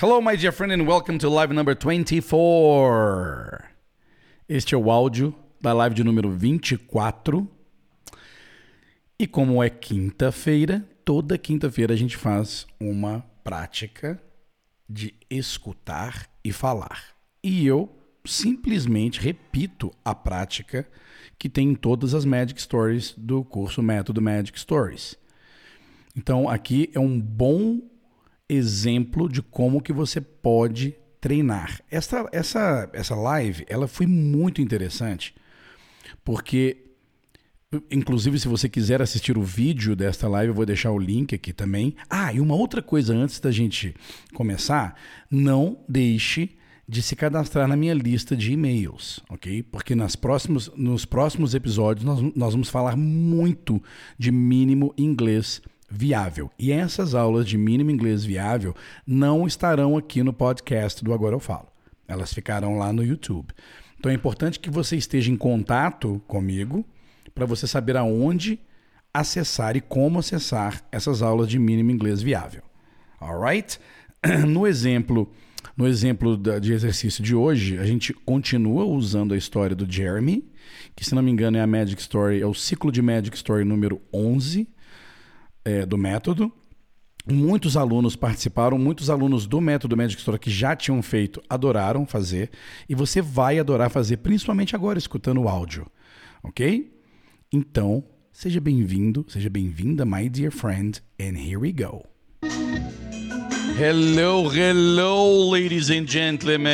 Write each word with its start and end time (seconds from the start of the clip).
Hello, 0.00 0.20
my 0.20 0.36
dear 0.36 0.52
friend, 0.52 0.72
and 0.72 0.86
welcome 0.86 1.18
to 1.18 1.28
live 1.28 1.52
number 1.52 1.74
24. 1.74 3.64
Este 4.48 4.72
é 4.76 4.78
o 4.78 4.92
áudio 4.92 5.34
da 5.60 5.72
live 5.72 5.92
de 5.92 6.04
número 6.04 6.30
24. 6.30 7.50
E 9.18 9.26
como 9.26 9.60
é 9.60 9.68
quinta-feira, 9.68 10.88
toda 11.04 11.36
quinta-feira 11.36 11.94
a 11.94 11.96
gente 11.96 12.16
faz 12.16 12.64
uma 12.78 13.24
prática 13.42 14.22
de 14.88 15.16
escutar 15.28 16.30
e 16.44 16.52
falar. 16.52 17.16
E 17.42 17.66
eu 17.66 17.90
simplesmente 18.24 19.20
repito 19.20 19.92
a 20.04 20.14
prática 20.14 20.88
que 21.36 21.48
tem 21.48 21.70
em 21.70 21.74
todas 21.74 22.14
as 22.14 22.24
Magic 22.24 22.62
Stories 22.62 23.14
do 23.18 23.42
curso 23.42 23.82
Método 23.82 24.22
Magic 24.22 24.60
Stories. 24.60 25.18
Então 26.16 26.48
aqui 26.48 26.88
é 26.94 27.00
um 27.00 27.20
bom 27.20 27.80
exemplo 28.48 29.28
de 29.28 29.42
como 29.42 29.82
que 29.82 29.92
você 29.92 30.20
pode 30.20 30.96
treinar. 31.20 31.80
Essa, 31.90 32.28
essa, 32.32 32.88
essa 32.92 33.14
live 33.14 33.64
ela 33.68 33.88
foi 33.88 34.06
muito 34.06 34.62
interessante 34.62 35.34
porque 36.24 36.84
Inclusive, 37.90 38.40
se 38.40 38.48
você 38.48 38.66
quiser 38.66 39.02
assistir 39.02 39.36
o 39.36 39.42
vídeo 39.42 39.94
desta 39.94 40.26
live, 40.26 40.48
eu 40.48 40.54
vou 40.54 40.64
deixar 40.64 40.90
o 40.90 40.98
link 40.98 41.34
aqui 41.34 41.52
também. 41.52 41.94
Ah, 42.08 42.32
e 42.32 42.40
uma 42.40 42.54
outra 42.54 42.80
coisa 42.80 43.14
antes 43.14 43.38
da 43.40 43.50
gente 43.50 43.94
começar, 44.32 44.98
não 45.30 45.78
deixe 45.86 46.56
de 46.88 47.02
se 47.02 47.14
cadastrar 47.14 47.68
na 47.68 47.76
minha 47.76 47.92
lista 47.92 48.34
de 48.34 48.52
e-mails, 48.52 49.20
ok? 49.28 49.62
Porque 49.62 49.94
nas 49.94 50.16
próximos, 50.16 50.72
nos 50.74 51.04
próximos 51.04 51.54
episódios 51.54 52.06
nós, 52.06 52.34
nós 52.34 52.54
vamos 52.54 52.70
falar 52.70 52.96
muito 52.96 53.82
de 54.18 54.32
mínimo 54.32 54.94
inglês 54.96 55.60
viável. 55.88 56.50
E 56.58 56.70
essas 56.70 57.14
aulas 57.14 57.46
de 57.46 57.56
mínimo 57.56 57.90
inglês 57.90 58.24
viável 58.24 58.74
não 59.06 59.46
estarão 59.46 59.96
aqui 59.96 60.22
no 60.22 60.32
podcast 60.32 61.02
do 61.02 61.14
Agora 61.14 61.34
Eu 61.34 61.40
Falo. 61.40 61.68
Elas 62.06 62.32
ficarão 62.32 62.78
lá 62.78 62.92
no 62.92 63.04
YouTube. 63.04 63.52
Então 63.98 64.12
é 64.12 64.14
importante 64.14 64.60
que 64.60 64.70
você 64.70 64.96
esteja 64.96 65.30
em 65.30 65.36
contato 65.36 66.22
comigo 66.26 66.84
para 67.34 67.46
você 67.46 67.66
saber 67.66 67.96
aonde 67.96 68.58
acessar 69.12 69.76
e 69.76 69.80
como 69.80 70.18
acessar 70.18 70.82
essas 70.92 71.22
aulas 71.22 71.48
de 71.48 71.58
mínimo 71.58 71.90
inglês 71.90 72.22
viável. 72.22 72.62
Alright? 73.20 73.80
No 74.48 74.66
exemplo, 74.66 75.32
no 75.76 75.86
exemplo 75.86 76.36
de 76.36 76.72
exercício 76.72 77.22
de 77.22 77.36
hoje, 77.36 77.78
a 77.78 77.86
gente 77.86 78.12
continua 78.12 78.84
usando 78.84 79.32
a 79.32 79.36
história 79.36 79.76
do 79.76 79.90
Jeremy, 79.90 80.44
que 80.96 81.04
se 81.04 81.14
não 81.14 81.22
me 81.22 81.30
engano 81.30 81.56
é 81.56 81.60
a 81.60 81.66
Magic 81.68 82.00
Story, 82.00 82.40
é 82.40 82.46
o 82.46 82.52
ciclo 82.52 82.90
de 82.90 83.00
Magic 83.00 83.36
Story 83.36 83.64
número 83.64 84.00
11 84.12 84.68
é, 85.68 85.84
do 85.84 85.98
método. 85.98 86.50
Muitos 87.30 87.76
alunos 87.76 88.16
participaram, 88.16 88.78
muitos 88.78 89.10
alunos 89.10 89.46
do 89.46 89.60
método 89.60 89.94
Magic 89.94 90.18
Story 90.18 90.38
que 90.38 90.50
já 90.50 90.74
tinham 90.74 91.02
feito 91.02 91.42
adoraram 91.46 92.06
fazer, 92.06 92.50
e 92.88 92.94
você 92.94 93.20
vai 93.20 93.58
adorar 93.58 93.90
fazer, 93.90 94.16
principalmente 94.18 94.74
agora 94.74 94.98
escutando 94.98 95.42
o 95.42 95.48
áudio, 95.48 95.86
ok? 96.42 96.90
Então, 97.52 98.02
seja 98.32 98.62
bem-vindo, 98.62 99.26
seja 99.28 99.50
bem-vinda, 99.50 100.06
my 100.06 100.26
dear 100.26 100.50
friend, 100.50 101.02
and 101.20 101.36
here 101.36 101.58
we 101.58 101.70
go. 101.70 102.02
Hello, 103.78 104.48
hello, 104.48 105.50
ladies 105.50 105.90
and 105.90 106.06
gentlemen. 106.06 106.68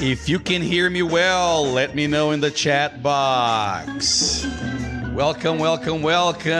If 0.00 0.28
you 0.28 0.38
can 0.38 0.62
hear 0.62 0.88
me 0.90 1.02
well, 1.02 1.64
let 1.64 1.96
me 1.96 2.06
know 2.06 2.30
in 2.30 2.40
the 2.40 2.52
chat 2.52 3.02
box. 3.02 4.46
Welcome, 5.14 5.60
welcome, 5.60 6.02
welcome. 6.02 6.50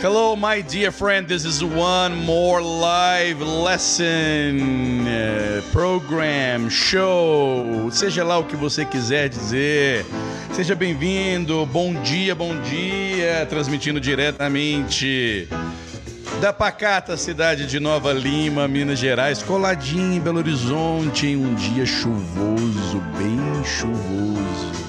Hello, 0.00 0.34
my 0.34 0.60
dear 0.60 0.90
friend. 0.90 1.28
This 1.28 1.44
is 1.44 1.62
one 1.62 2.24
more 2.24 2.60
live 2.60 3.40
lesson, 3.40 5.06
uh, 5.06 5.62
program, 5.70 6.68
show, 6.68 7.88
seja 7.92 8.24
lá 8.24 8.36
o 8.36 8.42
que 8.42 8.56
você 8.56 8.84
quiser 8.84 9.28
dizer. 9.28 10.04
Seja 10.52 10.74
bem-vindo. 10.74 11.64
Bom 11.66 11.94
dia, 12.02 12.34
bom 12.34 12.60
dia. 12.62 13.46
Transmitindo 13.48 14.00
diretamente 14.00 15.48
da 16.40 16.52
pacata 16.52 17.16
cidade 17.16 17.64
de 17.64 17.78
Nova 17.78 18.12
Lima, 18.12 18.66
Minas 18.66 18.98
Gerais, 18.98 19.40
coladinho 19.40 20.14
em 20.14 20.20
Belo 20.20 20.38
Horizonte, 20.38 21.28
em 21.28 21.36
um 21.36 21.54
dia 21.54 21.86
chuvoso, 21.86 23.00
bem 23.16 23.64
chuvoso. 23.64 24.85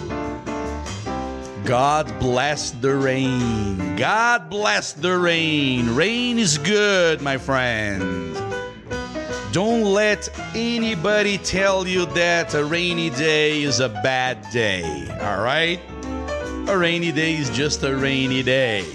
God 1.68 2.18
bless 2.18 2.72
the 2.72 2.96
rain. 2.96 3.98
God 3.98 4.50
bless 4.50 4.94
the 4.94 5.18
rain. 5.18 5.94
Rain 5.96 6.40
is 6.40 6.58
good, 6.58 7.22
my 7.22 7.38
friend. 7.38 8.34
Don't 9.52 9.84
let 9.84 10.30
anybody 10.56 11.38
tell 11.38 11.86
you 11.86 12.06
that 12.16 12.54
a 12.54 12.64
rainy 12.64 13.10
day 13.10 13.64
is 13.64 13.82
a 13.82 13.90
bad 13.90 14.50
day, 14.50 15.10
all 15.20 15.44
right? 15.44 15.82
A 16.70 16.78
rainy 16.78 17.12
day 17.12 17.36
is 17.36 17.50
just 17.50 17.84
a 17.84 17.94
rainy 17.94 18.44
day. 18.44 18.86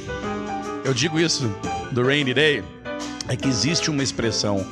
Eu 0.83 0.95
digo 0.95 1.21
isso 1.21 1.55
do 1.93 2.03
rainy 2.03 2.33
day 2.33 2.65
é 3.29 3.37
que 3.37 3.49
existe 3.49 3.91
uma 3.91 4.03
expressão, 4.03 4.65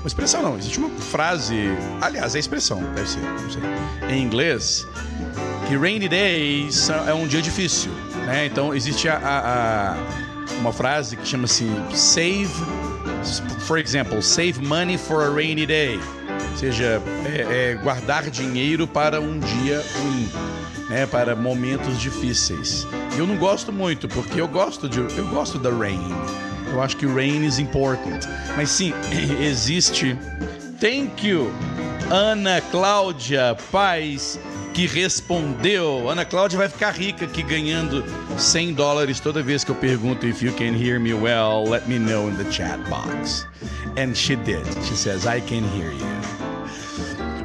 uma 0.00 0.06
expressão 0.06 0.42
não, 0.42 0.58
existe 0.58 0.78
uma 0.78 0.90
frase, 0.90 1.70
aliás, 2.02 2.36
é 2.36 2.38
expressão, 2.38 2.82
deve 2.94 3.08
ser, 3.08 3.20
não 3.20 3.50
sei, 3.50 3.62
em 4.14 4.22
inglês 4.22 4.86
que 5.66 5.76
rainy 5.76 6.08
days 6.08 6.88
é 6.90 7.12
um 7.12 7.26
dia 7.26 7.42
difícil, 7.42 7.90
né? 8.26 8.46
Então 8.46 8.74
existe 8.74 9.08
a, 9.08 9.16
a, 9.16 9.92
a 9.92 9.96
uma 10.60 10.72
frase 10.72 11.16
que 11.16 11.26
chama 11.26 11.44
assim 11.44 11.70
save, 11.92 12.48
for 13.66 13.78
example, 13.78 14.22
save 14.22 14.64
money 14.64 14.96
for 14.96 15.24
a 15.24 15.30
rainy 15.30 15.66
day, 15.66 15.98
ou 16.52 16.56
seja, 16.56 17.02
é, 17.24 17.72
é 17.72 17.74
guardar 17.82 18.30
dinheiro 18.30 18.86
para 18.86 19.20
um 19.20 19.38
dia 19.40 19.84
ruim, 19.98 20.28
né? 20.88 21.06
Para 21.06 21.34
momentos 21.34 22.00
difíceis. 22.00 22.86
Eu 23.18 23.26
não 23.26 23.36
gosto 23.36 23.72
muito 23.72 24.06
porque 24.08 24.40
eu 24.40 24.46
gosto 24.46 24.88
de 24.88 25.00
eu 25.00 25.26
gosto 25.28 25.58
da 25.58 25.70
rain. 25.70 26.00
Eu 26.72 26.82
acho 26.82 26.96
que 26.96 27.06
rain 27.06 27.44
is 27.44 27.58
important. 27.58 28.26
Mas 28.56 28.70
sim, 28.70 28.92
existe. 29.40 30.16
Thank 30.80 31.26
you, 31.26 31.50
Ana 32.10 32.60
Cláudia 32.70 33.56
Paz 33.72 34.38
que 34.76 34.86
respondeu. 34.86 36.10
Ana 36.10 36.22
Cláudia 36.22 36.58
vai 36.58 36.68
ficar 36.68 36.90
rica 36.90 37.24
aqui 37.24 37.42
ganhando 37.42 38.04
100 38.36 38.74
dólares 38.74 39.18
toda 39.18 39.42
vez 39.42 39.64
que 39.64 39.70
eu 39.70 39.74
pergunto 39.74 40.26
if 40.26 40.42
you 40.42 40.52
can 40.52 40.76
hear 40.76 41.00
me 41.00 41.14
well, 41.14 41.66
let 41.66 41.88
me 41.88 41.98
know 41.98 42.28
in 42.28 42.36
the 42.36 42.44
chat 42.52 42.78
box. 42.90 43.46
And 43.96 44.14
she 44.14 44.36
did. 44.36 44.66
She 44.84 44.94
says 44.94 45.24
I 45.24 45.40
can 45.40 45.64
hear 45.74 45.90
you. 45.90 46.06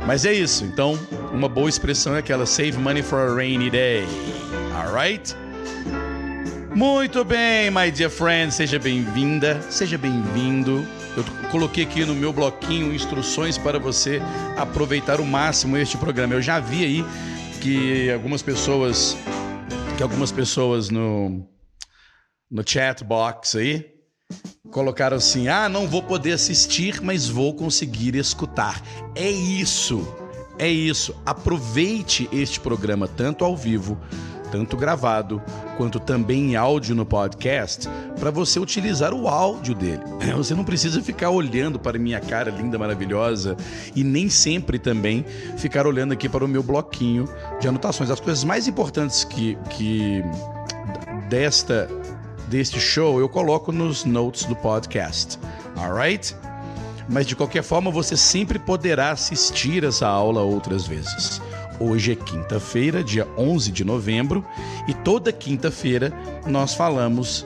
Mas 0.06 0.26
é 0.26 0.34
isso. 0.34 0.66
Então, 0.66 1.00
uma 1.32 1.48
boa 1.48 1.70
expressão 1.70 2.18
é 2.18 2.20
aquela 2.20 2.46
save 2.46 2.78
money 2.78 3.02
for 3.02 3.20
a 3.20 3.34
rainy 3.34 3.70
day. 3.70 4.06
Alright? 4.76 5.34
Muito 6.76 7.24
bem, 7.24 7.72
my 7.72 7.90
dear 7.92 8.10
friend, 8.10 8.54
seja 8.54 8.78
bem-vinda, 8.78 9.62
seja 9.70 9.98
bem-vindo. 9.98 10.86
Eu 11.16 11.24
coloquei 11.50 11.84
aqui 11.84 12.06
no 12.06 12.16
meu 12.16 12.32
bloquinho 12.32 12.94
instruções 12.94 13.58
para 13.58 13.78
você 13.78 14.22
aproveitar 14.58 15.20
o 15.20 15.26
máximo 15.26 15.76
este 15.76 15.98
programa. 15.98 16.36
Eu 16.36 16.42
já 16.42 16.60
vi 16.60 16.86
aí 16.86 17.06
que 17.62 18.10
algumas 18.12 18.42
pessoas 18.42 19.18
que 19.98 20.04
algumas 20.04 20.32
pessoas 20.32 20.90
no 20.90 21.46
no 22.50 22.64
chat 22.66 23.04
box 23.04 23.58
aí 23.58 23.86
colocaram 24.72 25.18
assim: 25.18 25.50
"Ah, 25.50 25.68
não 25.68 25.86
vou 25.86 26.02
poder 26.02 26.32
assistir, 26.32 27.02
mas 27.02 27.28
vou 27.28 27.54
conseguir 27.54 28.16
escutar". 28.16 28.82
É 29.14 29.30
isso. 29.30 30.08
É 30.58 30.70
isso. 30.70 31.16
Aproveite 31.26 32.30
este 32.32 32.60
programa 32.60 33.08
tanto 33.08 33.44
ao 33.44 33.58
vivo 33.58 34.00
tanto 34.52 34.76
gravado 34.76 35.42
quanto 35.78 36.00
também 36.00 36.52
em 36.52 36.56
áudio 36.56 36.94
no 36.94 37.06
podcast, 37.06 37.88
para 38.20 38.30
você 38.30 38.60
utilizar 38.60 39.14
o 39.14 39.28
áudio 39.28 39.74
dele. 39.74 40.02
Você 40.36 40.54
não 40.54 40.64
precisa 40.64 41.02
ficar 41.02 41.30
olhando 41.30 41.80
para 41.80 41.98
minha 41.98 42.20
cara 42.20 42.52
linda, 42.52 42.78
maravilhosa 42.78 43.56
e 43.96 44.04
nem 44.04 44.30
sempre 44.30 44.78
também 44.78 45.26
ficar 45.58 45.88
olhando 45.88 46.14
aqui 46.14 46.28
para 46.28 46.44
o 46.44 46.48
meu 46.48 46.62
bloquinho 46.62 47.26
de 47.60 47.68
anotações. 47.68 48.10
As 48.10 48.20
coisas 48.20 48.44
mais 48.44 48.68
importantes 48.68 49.24
que, 49.24 49.58
que 49.70 50.24
desta 51.30 51.88
deste 52.48 52.82
show 52.82 53.18
eu 53.20 53.30
coloco 53.30 53.72
nos 53.72 54.04
notes 54.04 54.46
do 54.46 54.56
podcast. 54.56 55.40
Alright? 55.78 56.36
Mas 57.08 57.26
de 57.26 57.36
qualquer 57.36 57.64
forma, 57.64 57.90
você 57.90 58.16
sempre 58.16 58.60
poderá 58.60 59.12
assistir 59.12 59.84
essa 59.84 60.08
aula 60.08 60.42
outras 60.42 60.86
vezes. 60.86 61.42
Hoje 61.82 62.12
é 62.12 62.16
quinta-feira, 62.16 63.04
dia 63.04 63.28
11 63.36 63.72
de 63.72 63.84
novembro, 63.84 64.46
e 64.88 64.94
toda 64.94 65.34
quinta-feira 65.34 66.14
nós 66.46 66.76
falamos 66.76 67.44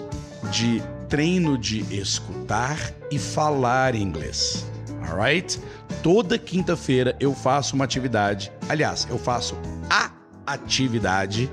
de 0.52 0.84
treino 1.08 1.58
de 1.58 1.80
escutar 1.98 2.78
e 3.10 3.18
falar 3.18 3.96
inglês. 3.96 4.66
Alright? 5.08 5.58
Toda 6.04 6.38
quinta-feira 6.38 7.16
eu 7.18 7.34
faço 7.34 7.76
uma 7.78 7.86
atividade, 7.86 8.52
aliás, 8.68 9.08
eu 9.10 9.18
faço 9.18 9.56
a 9.90 10.12
atividade 10.46 11.50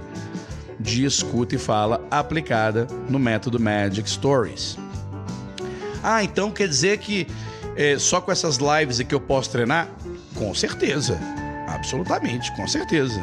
de 0.80 1.04
escuta 1.04 1.54
e 1.54 1.58
fala 1.58 2.04
aplicada 2.10 2.88
no 3.08 3.18
método 3.20 3.60
Magic 3.60 4.10
Stories. 4.10 4.76
Ah, 6.02 6.24
então 6.24 6.50
quer 6.50 6.66
dizer 6.66 6.98
que 6.98 7.28
é, 7.76 7.96
só 7.96 8.20
com 8.20 8.32
essas 8.32 8.56
lives 8.56 8.98
é 8.98 9.04
que 9.04 9.14
eu 9.14 9.20
posso 9.20 9.50
treinar? 9.50 9.88
Com 10.34 10.52
certeza. 10.52 11.41
Absolutamente, 11.82 12.54
com 12.54 12.66
certeza. 12.68 13.20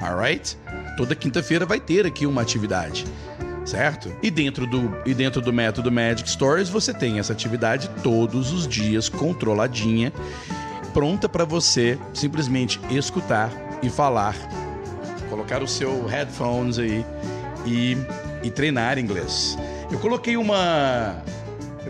Alright? 0.00 0.56
Toda 0.96 1.16
quinta-feira 1.16 1.66
vai 1.66 1.80
ter 1.80 2.06
aqui 2.06 2.24
uma 2.24 2.40
atividade 2.40 3.04
certo? 3.64 4.14
E 4.22 4.30
dentro 4.30 4.64
do 4.64 4.96
e 5.04 5.12
dentro 5.12 5.40
do 5.40 5.52
método 5.52 5.90
Magic 5.90 6.30
Stories 6.30 6.68
você 6.68 6.94
tem 6.94 7.18
essa 7.18 7.32
atividade 7.32 7.90
todos 8.00 8.52
os 8.52 8.68
dias 8.68 9.08
controladinha, 9.08 10.12
pronta 10.94 11.28
para 11.28 11.44
você 11.44 11.98
simplesmente 12.14 12.78
escutar 12.88 13.50
e 13.82 13.90
falar, 13.90 14.36
colocar 15.28 15.64
o 15.64 15.66
seu 15.66 16.06
headphones 16.06 16.78
aí 16.78 17.04
e, 17.66 17.96
e 18.44 18.52
treinar 18.52 19.00
inglês. 19.00 19.58
Eu 19.90 19.98
coloquei 19.98 20.36
uma 20.36 21.16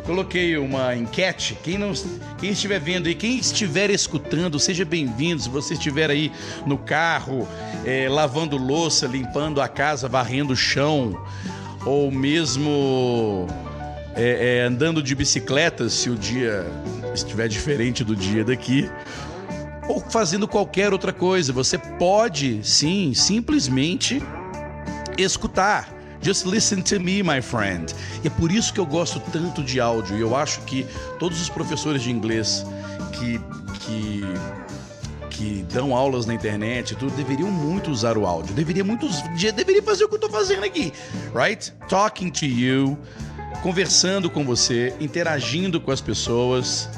coloquei 0.06 0.56
uma 0.56 0.94
enquete. 0.94 1.58
Quem 1.62 1.76
não, 1.76 1.92
quem 2.38 2.50
estiver 2.50 2.78
vendo 2.78 3.10
e 3.10 3.14
quem 3.14 3.36
estiver 3.38 3.90
escutando, 3.90 4.58
seja 4.58 4.84
bem-vindo. 4.84 5.42
Se 5.42 5.48
você 5.48 5.74
estiver 5.74 6.08
aí 6.08 6.32
no 6.64 6.78
carro, 6.78 7.46
é, 7.84 8.08
lavando 8.08 8.56
louça, 8.56 9.06
limpando 9.06 9.60
a 9.60 9.68
casa, 9.68 10.08
varrendo 10.08 10.52
o 10.52 10.56
chão, 10.56 11.20
ou 11.84 12.10
mesmo 12.10 13.46
é, 14.14 14.60
é, 14.60 14.62
andando 14.62 15.02
de 15.02 15.14
bicicleta, 15.14 15.88
se 15.88 16.08
o 16.08 16.14
dia 16.14 16.64
estiver 17.12 17.48
diferente 17.48 18.04
do 18.04 18.14
dia 18.14 18.44
daqui, 18.44 18.88
ou 19.88 20.00
fazendo 20.00 20.46
qualquer 20.46 20.92
outra 20.92 21.12
coisa, 21.12 21.52
você 21.52 21.78
pode 21.78 22.60
sim 22.62 23.12
simplesmente 23.12 24.22
escutar. 25.18 25.95
Just 26.22 26.46
listen 26.46 26.82
to 26.82 26.98
me, 26.98 27.22
my 27.22 27.40
friend. 27.40 27.94
E 28.24 28.26
é 28.26 28.30
por 28.30 28.50
isso 28.50 28.72
que 28.72 28.80
eu 28.80 28.86
gosto 28.86 29.20
tanto 29.32 29.62
de 29.62 29.80
áudio. 29.80 30.16
E 30.16 30.20
eu 30.20 30.34
acho 30.36 30.60
que 30.62 30.86
todos 31.18 31.40
os 31.40 31.48
professores 31.48 32.02
de 32.02 32.10
inglês 32.10 32.64
que, 33.12 33.40
que, 33.80 34.24
que 35.30 35.66
dão 35.72 35.94
aulas 35.94 36.26
na 36.26 36.34
internet 36.34 36.94
tudo 36.96 37.14
deveriam 37.16 37.50
muito 37.50 37.90
usar 37.90 38.16
o 38.16 38.26
áudio. 38.26 38.54
Deveria 38.54 38.84
muito, 38.84 39.08
deveria 39.54 39.82
fazer 39.82 40.04
o 40.04 40.08
que 40.08 40.14
eu 40.14 40.18
estou 40.18 40.30
fazendo 40.30 40.64
aqui, 40.64 40.92
right? 41.34 41.72
Talking 41.88 42.30
to 42.30 42.46
you, 42.46 42.98
conversando 43.62 44.30
com 44.30 44.44
você, 44.44 44.94
interagindo 45.00 45.80
com 45.80 45.90
as 45.90 46.00
pessoas. 46.00 46.88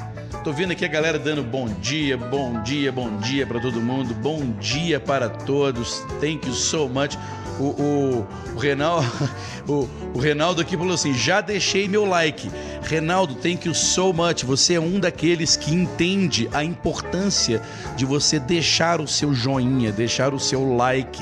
Tô 0.43 0.53
vendo 0.53 0.71
aqui 0.71 0.85
a 0.85 0.87
galera 0.87 1.19
dando 1.19 1.43
bom 1.43 1.67
dia, 1.81 2.15
bom 2.15 2.63
dia, 2.63 2.91
bom 2.91 3.17
dia 3.17 3.45
para 3.45 3.59
todo 3.59 3.81
mundo, 3.81 4.13
bom 4.15 4.51
dia 4.59 4.99
para 4.99 5.27
todos. 5.27 5.99
Thank 6.21 6.47
you 6.47 6.53
so 6.53 6.87
much 6.87 7.17
o, 7.59 7.63
o, 7.63 8.27
o, 8.55 8.57
Renal, 8.57 9.03
o, 9.67 9.87
o 10.15 10.19
Renaldo 10.19 10.61
aqui 10.61 10.77
falou 10.77 10.93
assim: 10.93 11.13
já 11.13 11.41
deixei 11.41 11.87
meu 11.87 12.05
like. 12.05 12.49
Renaldo, 12.81 13.35
thank 13.35 13.67
you 13.67 13.75
so 13.75 14.13
much. 14.13 14.43
Você 14.43 14.75
é 14.75 14.79
um 14.79 14.99
daqueles 14.99 15.55
que 15.55 15.73
entende 15.73 16.49
a 16.53 16.63
importância 16.63 17.61
de 17.95 18.05
você 18.05 18.39
deixar 18.39 19.01
o 19.01 19.07
seu 19.07 19.33
joinha, 19.33 19.91
deixar 19.91 20.33
o 20.33 20.39
seu 20.39 20.75
like 20.75 21.21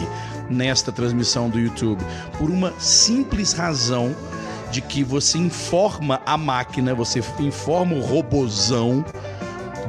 nesta 0.49 0.91
transmissão 0.91 1.49
do 1.49 1.59
YouTube. 1.59 2.01
Por 2.37 2.49
uma 2.49 2.71
simples 2.79 3.51
razão 3.51 4.15
de 4.71 4.81
que 4.81 5.03
você 5.03 5.37
informa 5.37 6.21
a 6.25 6.37
máquina, 6.37 6.93
você 6.93 7.21
informa 7.39 7.95
o 7.95 8.01
robozão 8.01 9.03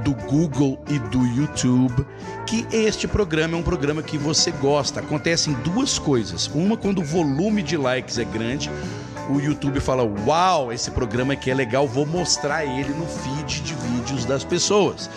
do 0.04 0.14
Google 0.14 0.82
e 0.88 0.98
do 0.98 1.24
YouTube 1.26 2.06
que 2.48 2.66
este 2.72 3.06
programa 3.06 3.54
é 3.54 3.58
um 3.58 3.62
programa 3.62 4.02
que 4.02 4.16
você 4.16 4.50
gosta. 4.50 5.00
Acontecem 5.00 5.52
duas 5.62 5.98
coisas. 5.98 6.50
Uma, 6.54 6.78
quando 6.78 7.00
o 7.00 7.04
volume 7.04 7.62
de 7.62 7.76
likes 7.76 8.16
é 8.16 8.24
grande, 8.24 8.70
o 9.28 9.38
YouTube 9.38 9.78
fala: 9.80 10.02
Uau, 10.02 10.72
esse 10.72 10.90
programa 10.90 11.34
aqui 11.34 11.50
é 11.50 11.54
legal, 11.54 11.86
vou 11.86 12.06
mostrar 12.06 12.64
ele 12.64 12.88
no 12.94 13.04
feed 13.04 13.60
de 13.60 13.74
vídeos 13.74 14.24
das 14.24 14.44
pessoas. 14.44 15.10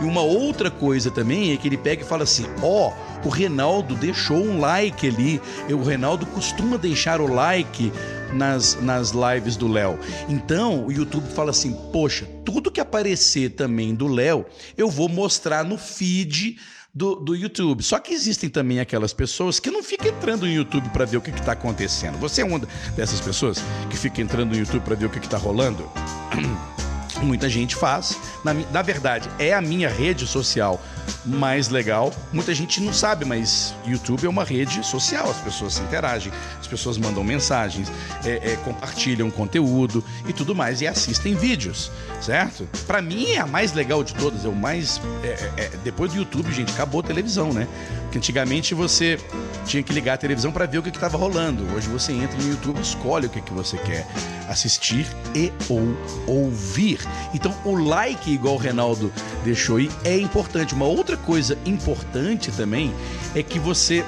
E 0.00 0.04
uma 0.04 0.22
outra 0.22 0.70
coisa 0.70 1.10
também 1.10 1.52
é 1.52 1.56
que 1.56 1.68
ele 1.68 1.76
pega 1.76 2.02
e 2.02 2.06
fala 2.06 2.24
assim: 2.24 2.46
Ó, 2.62 2.90
oh, 2.90 3.28
o 3.28 3.30
Reinaldo 3.30 3.94
deixou 3.94 4.36
um 4.36 4.60
like 4.60 5.06
ali. 5.06 5.40
O 5.70 5.82
Reinaldo 5.82 6.26
costuma 6.26 6.76
deixar 6.76 7.20
o 7.20 7.26
like 7.26 7.92
nas, 8.32 8.80
nas 8.80 9.12
lives 9.12 9.56
do 9.56 9.68
Léo. 9.68 9.98
Então 10.28 10.86
o 10.86 10.92
YouTube 10.92 11.26
fala 11.32 11.50
assim: 11.50 11.72
Poxa, 11.92 12.26
tudo 12.44 12.70
que 12.70 12.80
aparecer 12.80 13.50
também 13.50 13.94
do 13.94 14.06
Léo, 14.06 14.44
eu 14.76 14.90
vou 14.90 15.08
mostrar 15.08 15.64
no 15.64 15.78
feed 15.78 16.58
do, 16.94 17.16
do 17.16 17.34
YouTube. 17.34 17.82
Só 17.82 17.98
que 17.98 18.14
existem 18.14 18.48
também 18.48 18.78
aquelas 18.78 19.12
pessoas 19.12 19.58
que 19.58 19.70
não 19.70 19.82
ficam 19.82 20.08
entrando 20.08 20.42
no 20.42 20.52
YouTube 20.52 20.88
para 20.90 21.04
ver 21.04 21.16
o 21.16 21.20
que 21.20 21.30
está 21.30 21.52
acontecendo. 21.52 22.18
Você 22.18 22.42
é 22.42 22.44
uma 22.44 22.60
dessas 22.96 23.20
pessoas 23.20 23.58
que 23.90 23.96
fica 23.96 24.20
entrando 24.20 24.50
no 24.50 24.56
YouTube 24.56 24.82
para 24.82 24.94
ver 24.94 25.06
o 25.06 25.10
que 25.10 25.18
está 25.18 25.36
rolando? 25.36 25.90
Muita 27.22 27.48
gente 27.48 27.76
faz. 27.76 28.18
Na, 28.42 28.54
na, 28.54 28.82
verdade, 28.82 29.28
é 29.38 29.52
a 29.52 29.60
minha 29.60 29.88
rede 29.88 30.26
social 30.26 30.80
mais 31.24 31.68
legal. 31.68 32.12
Muita 32.32 32.54
gente 32.54 32.80
não 32.80 32.92
sabe, 32.92 33.24
mas 33.24 33.74
YouTube 33.86 34.26
é 34.26 34.28
uma 34.28 34.44
rede 34.44 34.84
social. 34.84 35.30
As 35.30 35.38
pessoas 35.38 35.74
se 35.74 35.82
interagem, 35.82 36.32
as 36.60 36.66
pessoas 36.66 36.98
mandam 36.98 37.24
mensagens, 37.24 37.90
é, 38.24 38.52
é, 38.52 38.56
compartilham 38.64 39.30
conteúdo 39.30 40.04
e 40.26 40.32
tudo 40.32 40.54
mais 40.54 40.80
e 40.80 40.86
assistem 40.86 41.34
vídeos, 41.34 41.90
certo? 42.20 42.68
Para 42.86 43.00
mim 43.00 43.32
é 43.32 43.38
a 43.38 43.46
mais 43.46 43.72
legal 43.72 44.04
de 44.04 44.14
todas. 44.14 44.44
É 44.44 44.48
o 44.48 44.54
mais. 44.54 45.00
É, 45.22 45.26
é, 45.26 45.64
é, 45.64 45.70
depois 45.82 46.12
do 46.12 46.18
YouTube, 46.18 46.52
gente, 46.52 46.72
acabou 46.72 47.00
a 47.00 47.04
televisão, 47.04 47.52
né? 47.52 47.66
Porque 48.02 48.18
antigamente 48.18 48.74
você 48.74 49.18
tinha 49.64 49.82
que 49.82 49.92
ligar 49.92 50.14
a 50.14 50.16
televisão 50.16 50.52
para 50.52 50.66
ver 50.66 50.78
o 50.78 50.82
que 50.82 50.88
estava 50.88 51.16
rolando. 51.16 51.64
Hoje 51.74 51.88
você 51.88 52.12
entra 52.12 52.36
no 52.36 52.48
YouTube, 52.48 52.80
escolhe 52.80 53.26
o 53.26 53.30
que, 53.30 53.40
que 53.40 53.52
você 53.52 53.76
quer 53.78 54.06
assistir 54.48 55.06
e 55.34 55.52
ou 55.68 55.96
ouvir. 56.26 57.00
Então 57.32 57.54
o 57.64 57.74
like, 57.74 58.30
igual 58.30 58.54
o 58.54 58.58
Reinaldo 58.58 59.12
deixou 59.42 59.78
aí, 59.78 59.90
é 60.04 60.16
importante. 60.16 60.74
Uma 60.74 60.86
outra 60.94 61.16
coisa 61.16 61.58
importante 61.66 62.50
também 62.52 62.94
é 63.34 63.42
que 63.42 63.58
você, 63.58 64.04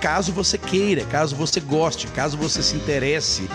caso 0.00 0.32
você 0.32 0.56
queira, 0.56 1.04
caso 1.04 1.36
você 1.36 1.60
goste, 1.60 2.06
caso 2.08 2.36
você 2.36 2.62
se 2.62 2.76
interesse 2.76 3.48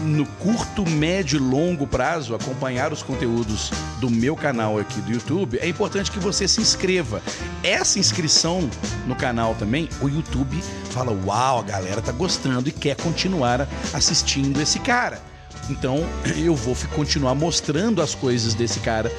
no 0.00 0.24
curto, 0.24 0.88
médio 0.88 1.36
e 1.36 1.40
longo 1.40 1.86
prazo 1.86 2.34
acompanhar 2.34 2.92
os 2.92 3.02
conteúdos 3.02 3.70
do 4.00 4.08
meu 4.08 4.34
canal 4.34 4.78
aqui 4.78 5.00
do 5.02 5.12
YouTube, 5.12 5.58
é 5.60 5.68
importante 5.68 6.10
que 6.10 6.18
você 6.18 6.48
se 6.48 6.60
inscreva. 6.60 7.22
Essa 7.62 7.98
inscrição 7.98 8.70
no 9.06 9.14
canal 9.14 9.54
também, 9.54 9.88
o 10.00 10.08
YouTube 10.08 10.62
fala: 10.90 11.12
"Uau, 11.12 11.58
a 11.58 11.62
galera 11.62 12.00
tá 12.00 12.12
gostando 12.12 12.68
e 12.68 12.72
quer 12.72 12.96
continuar 12.96 13.68
assistindo 13.92 14.60
esse 14.60 14.78
cara". 14.78 15.20
Então 15.68 16.04
eu 16.36 16.54
vou 16.54 16.74
continuar 16.94 17.34
mostrando 17.34 18.00
as 18.00 18.14
coisas 18.14 18.54
desse 18.54 18.80
cara 18.80 19.12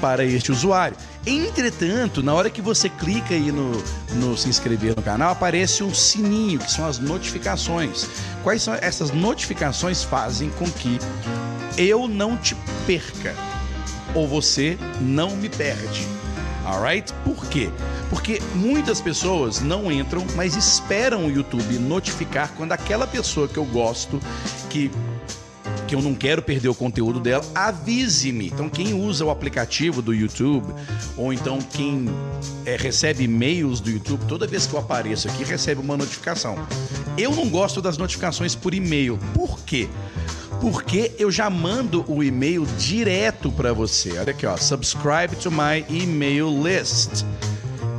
para 0.00 0.24
este 0.24 0.52
usuário. 0.52 0.96
Entretanto, 1.28 2.22
na 2.22 2.32
hora 2.32 2.48
que 2.48 2.62
você 2.62 2.88
clica 2.88 3.34
aí 3.34 3.52
no, 3.52 3.72
no 4.14 4.34
se 4.34 4.48
inscrever 4.48 4.96
no 4.96 5.02
canal, 5.02 5.32
aparece 5.32 5.84
um 5.84 5.92
sininho, 5.92 6.58
que 6.58 6.70
são 6.70 6.86
as 6.86 6.98
notificações. 6.98 8.08
Quais 8.42 8.62
são 8.62 8.72
essas 8.74 9.10
notificações 9.10 10.02
fazem 10.02 10.48
com 10.48 10.64
que 10.64 10.98
eu 11.76 12.08
não 12.08 12.34
te 12.34 12.56
perca 12.86 13.34
ou 14.14 14.26
você 14.26 14.78
não 15.02 15.36
me 15.36 15.50
perde. 15.50 16.08
Alright? 16.64 17.12
Por 17.24 17.46
quê? 17.46 17.70
Porque 18.08 18.40
muitas 18.54 18.98
pessoas 18.98 19.60
não 19.60 19.92
entram, 19.92 20.24
mas 20.34 20.56
esperam 20.56 21.26
o 21.26 21.30
YouTube 21.30 21.78
notificar 21.78 22.52
quando 22.56 22.72
aquela 22.72 23.06
pessoa 23.06 23.46
que 23.46 23.58
eu 23.58 23.66
gosto, 23.66 24.18
que 24.70 24.90
que 25.88 25.94
eu 25.94 26.02
não 26.02 26.14
quero 26.14 26.42
perder 26.42 26.68
o 26.68 26.74
conteúdo 26.74 27.18
dela, 27.18 27.42
avise-me. 27.54 28.48
Então, 28.48 28.68
quem 28.68 28.92
usa 28.92 29.24
o 29.24 29.30
aplicativo 29.30 30.02
do 30.02 30.12
YouTube, 30.12 30.66
ou 31.16 31.32
então 31.32 31.58
quem 31.58 32.06
é, 32.66 32.76
recebe 32.76 33.24
e-mails 33.24 33.80
do 33.80 33.90
YouTube, 33.90 34.26
toda 34.28 34.46
vez 34.46 34.66
que 34.66 34.74
eu 34.74 34.78
apareço 34.78 35.28
aqui, 35.28 35.44
recebe 35.44 35.80
uma 35.80 35.96
notificação. 35.96 36.58
Eu 37.16 37.34
não 37.34 37.48
gosto 37.48 37.80
das 37.80 37.96
notificações 37.96 38.54
por 38.54 38.74
e-mail. 38.74 39.18
Por 39.34 39.60
quê? 39.60 39.88
Porque 40.60 41.12
eu 41.18 41.30
já 41.30 41.48
mando 41.48 42.04
o 42.06 42.22
e-mail 42.22 42.66
direto 42.78 43.50
para 43.50 43.72
você. 43.72 44.18
Olha 44.18 44.32
aqui, 44.32 44.44
ó, 44.44 44.58
subscribe 44.58 45.34
to 45.40 45.50
my 45.50 45.86
email 45.88 46.50
list. 46.62 47.24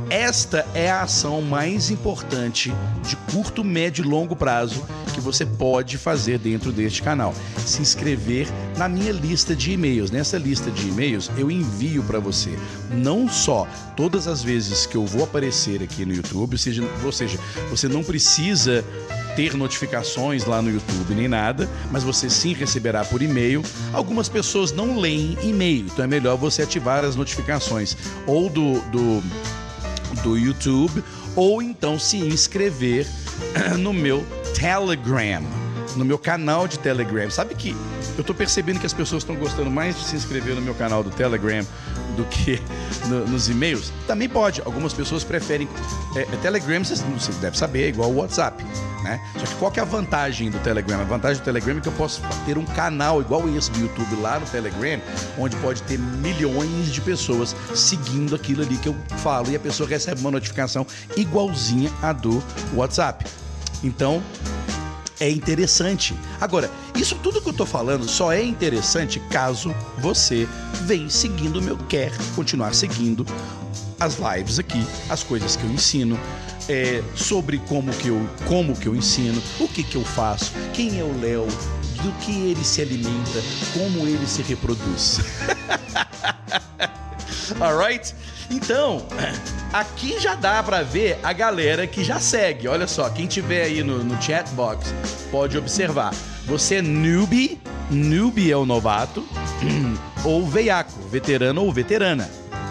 Esta 0.08 0.64
é 0.74 0.90
a 0.90 1.02
ação 1.02 1.42
mais 1.42 1.90
importante 1.90 2.72
de 3.02 3.16
curto, 3.32 3.64
médio 3.64 4.04
e 4.04 4.08
longo 4.08 4.36
prazo 4.36 4.84
que 5.10 5.20
você 5.20 5.44
pode 5.44 5.98
fazer 5.98 6.38
dentro 6.38 6.72
deste 6.72 7.02
canal. 7.02 7.34
Se 7.58 7.82
inscrever 7.82 8.48
na 8.76 8.88
minha 8.88 9.12
lista 9.12 9.54
de 9.54 9.72
e-mails. 9.72 10.10
Nessa 10.10 10.38
lista 10.38 10.70
de 10.70 10.88
e-mails 10.88 11.30
eu 11.36 11.50
envio 11.50 12.02
para 12.02 12.18
você 12.18 12.58
não 12.90 13.28
só 13.28 13.66
todas 13.96 14.26
as 14.26 14.42
vezes 14.42 14.86
que 14.86 14.96
eu 14.96 15.04
vou 15.04 15.24
aparecer 15.24 15.82
aqui 15.82 16.04
no 16.04 16.14
YouTube, 16.14 16.52
ou 16.52 16.58
seja, 16.58 16.82
ou 17.04 17.12
seja 17.12 17.38
você 17.68 17.88
não 17.88 18.02
precisa 18.02 18.84
ter 19.36 19.54
notificações 19.54 20.44
lá 20.44 20.60
no 20.60 20.70
YouTube 20.70 21.14
nem 21.14 21.28
nada, 21.28 21.68
mas 21.90 22.02
você 22.02 22.28
sim 22.28 22.52
receberá 22.52 23.04
por 23.04 23.22
e-mail. 23.22 23.62
Algumas 23.92 24.28
pessoas 24.28 24.72
não 24.72 24.98
leem 24.98 25.38
e-mail, 25.42 25.86
então 25.86 26.04
é 26.04 26.08
melhor 26.08 26.36
você 26.36 26.62
ativar 26.62 27.04
as 27.04 27.16
notificações 27.16 27.96
ou 28.26 28.48
do, 28.48 28.80
do 28.90 29.22
do 30.22 30.36
YouTube 30.36 31.02
ou 31.36 31.62
então 31.62 31.98
se 31.98 32.18
inscrever 32.18 33.06
no 33.78 33.92
meu 33.92 34.24
Telegram, 34.60 35.42
no 35.96 36.04
meu 36.04 36.18
canal 36.18 36.68
de 36.68 36.78
Telegram. 36.78 37.30
Sabe 37.30 37.54
que 37.54 37.74
eu 38.18 38.22
tô 38.22 38.34
percebendo 38.34 38.78
que 38.78 38.84
as 38.84 38.92
pessoas 38.92 39.22
estão 39.22 39.34
gostando 39.34 39.70
mais 39.70 39.96
de 39.96 40.04
se 40.04 40.14
inscrever 40.14 40.54
no 40.54 40.60
meu 40.60 40.74
canal 40.74 41.02
do 41.02 41.08
Telegram 41.08 41.64
do 42.14 42.24
que 42.26 42.60
no, 43.08 43.26
nos 43.26 43.48
e-mails. 43.48 43.90
Também 44.06 44.28
pode. 44.28 44.60
Algumas 44.60 44.92
pessoas 44.92 45.24
preferem. 45.24 45.66
É, 46.14 46.20
é 46.20 46.36
Telegram, 46.42 46.84
você, 46.84 46.94
você 46.94 47.32
deve 47.40 47.56
saber, 47.56 47.84
é 47.84 47.88
igual 47.88 48.10
o 48.10 48.16
WhatsApp. 48.16 48.62
Né? 49.02 49.18
Só 49.38 49.46
que 49.46 49.54
qual 49.54 49.72
que 49.72 49.80
é 49.80 49.82
a 49.82 49.86
vantagem 49.86 50.50
do 50.50 50.58
Telegram? 50.58 51.00
A 51.00 51.04
vantagem 51.04 51.40
do 51.40 51.44
Telegram 51.46 51.78
é 51.78 51.80
que 51.80 51.88
eu 51.88 51.92
posso 51.92 52.20
ter 52.44 52.58
um 52.58 52.66
canal 52.66 53.22
igual 53.22 53.48
esse 53.48 53.70
do 53.70 53.80
YouTube 53.80 54.16
lá 54.16 54.38
no 54.38 54.44
Telegram, 54.44 55.00
onde 55.38 55.56
pode 55.56 55.82
ter 55.84 55.98
milhões 55.98 56.92
de 56.92 57.00
pessoas 57.00 57.56
seguindo 57.74 58.34
aquilo 58.34 58.60
ali 58.60 58.76
que 58.76 58.90
eu 58.90 58.96
falo 59.22 59.50
e 59.50 59.56
a 59.56 59.60
pessoa 59.60 59.88
recebe 59.88 60.20
uma 60.20 60.30
notificação 60.30 60.86
igualzinha 61.16 61.90
a 62.02 62.12
do 62.12 62.42
WhatsApp. 62.74 63.24
Então, 63.82 64.22
é 65.18 65.30
interessante. 65.30 66.14
Agora, 66.40 66.70
isso 66.94 67.14
tudo 67.16 67.40
que 67.40 67.48
eu 67.48 67.52
tô 67.52 67.66
falando 67.66 68.08
só 68.08 68.32
é 68.32 68.42
interessante 68.42 69.20
caso 69.30 69.74
você 69.98 70.48
venha 70.86 71.10
seguindo 71.10 71.58
o 71.58 71.62
meu 71.62 71.76
quer 71.76 72.10
continuar 72.34 72.74
seguindo 72.74 73.26
as 73.98 74.16
lives 74.16 74.58
aqui, 74.58 74.84
as 75.10 75.22
coisas 75.22 75.56
que 75.56 75.64
eu 75.64 75.70
ensino, 75.70 76.18
é, 76.68 77.02
sobre 77.14 77.58
como 77.58 77.92
que, 77.92 78.08
eu, 78.08 78.28
como 78.46 78.74
que 78.74 78.86
eu 78.86 78.96
ensino, 78.96 79.42
o 79.58 79.68
que 79.68 79.82
que 79.82 79.96
eu 79.96 80.04
faço, 80.04 80.52
quem 80.72 80.98
é 80.98 81.04
o 81.04 81.20
Léo, 81.20 81.46
do 82.02 82.12
que 82.20 82.32
ele 82.32 82.64
se 82.64 82.80
alimenta, 82.80 83.42
como 83.74 84.06
ele 84.06 84.26
se 84.26 84.40
reproduz. 84.40 85.20
Alright? 87.60 88.14
Então, 88.50 89.06
aqui 89.72 90.18
já 90.18 90.34
dá 90.34 90.60
para 90.62 90.82
ver 90.82 91.18
a 91.22 91.32
galera 91.32 91.86
que 91.86 92.02
já 92.02 92.18
segue. 92.18 92.66
Olha 92.66 92.86
só, 92.86 93.08
quem 93.08 93.26
tiver 93.26 93.62
aí 93.62 93.82
no, 93.84 94.02
no 94.02 94.20
chat 94.20 94.48
box 94.50 94.92
pode 95.30 95.56
observar. 95.56 96.12
Você 96.46 96.76
é 96.76 96.82
newbie, 96.82 97.60
newbie 97.88 98.50
é 98.50 98.56
o 98.56 98.66
novato, 98.66 99.24
ou 100.24 100.46
veiaco, 100.48 100.92
veterano 101.08 101.62
ou 101.62 101.72
veterana. 101.72 102.28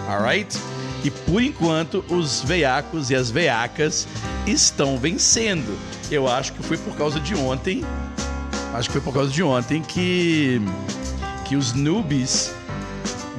Alright? 0.07 0.59
E 1.01 1.09
por 1.09 1.41
enquanto, 1.41 2.03
os 2.09 2.41
veiacos 2.41 3.09
e 3.09 3.15
as 3.15 3.31
veiacas 3.31 4.05
estão 4.45 4.97
vencendo. 4.97 5.79
Eu 6.11 6.27
acho 6.27 6.51
que 6.51 6.61
foi 6.61 6.77
por 6.77 6.95
causa 6.97 7.21
de 7.21 7.35
ontem. 7.35 7.85
Acho 8.73 8.89
que 8.89 8.93
foi 8.93 9.01
por 9.01 9.13
causa 9.13 9.31
de 9.31 9.41
ontem 9.41 9.81
que 9.81 10.61
que 11.45 11.55
os 11.55 11.73
noobs 11.73 12.53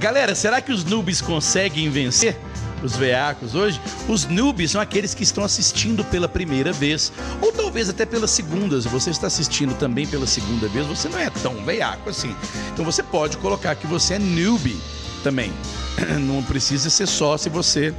Galera, 0.00 0.35
será 0.35 0.62
que 0.62 0.73
os 0.73 0.83
noobs 0.83 1.21
conseguem 1.21 1.90
vencer 1.90 2.35
os 2.83 2.97
veacos 2.97 3.54
hoje? 3.54 3.78
Os 4.09 4.25
noobs 4.25 4.71
são 4.71 4.80
aqueles 4.80 5.12
que 5.12 5.23
estão 5.23 5.45
assistindo 5.45 6.02
pela 6.07 6.26
primeira 6.26 6.73
vez, 6.73 7.12
ou 7.42 7.52
talvez 7.52 7.90
até 7.90 8.07
pela 8.07 8.26
segunda. 8.26 8.80
Se 8.80 8.88
você 8.88 9.11
está 9.11 9.26
assistindo 9.26 9.75
também 9.75 10.07
pela 10.07 10.26
segunda 10.26 10.66
vez, 10.69 10.87
você 10.87 11.07
não 11.07 11.19
é 11.19 11.28
tão 11.28 11.66
veaco 11.66 12.09
assim. 12.09 12.35
Então 12.73 12.83
você 12.83 13.02
pode 13.02 13.37
colocar 13.37 13.75
que 13.75 13.87
você 13.87 14.14
é 14.14 14.19
newbie 14.19 14.80
também. 15.23 15.52
Não 16.19 16.42
precisa 16.42 16.88
ser 16.88 17.07
só 17.07 17.37
se 17.37 17.50
você 17.50 17.92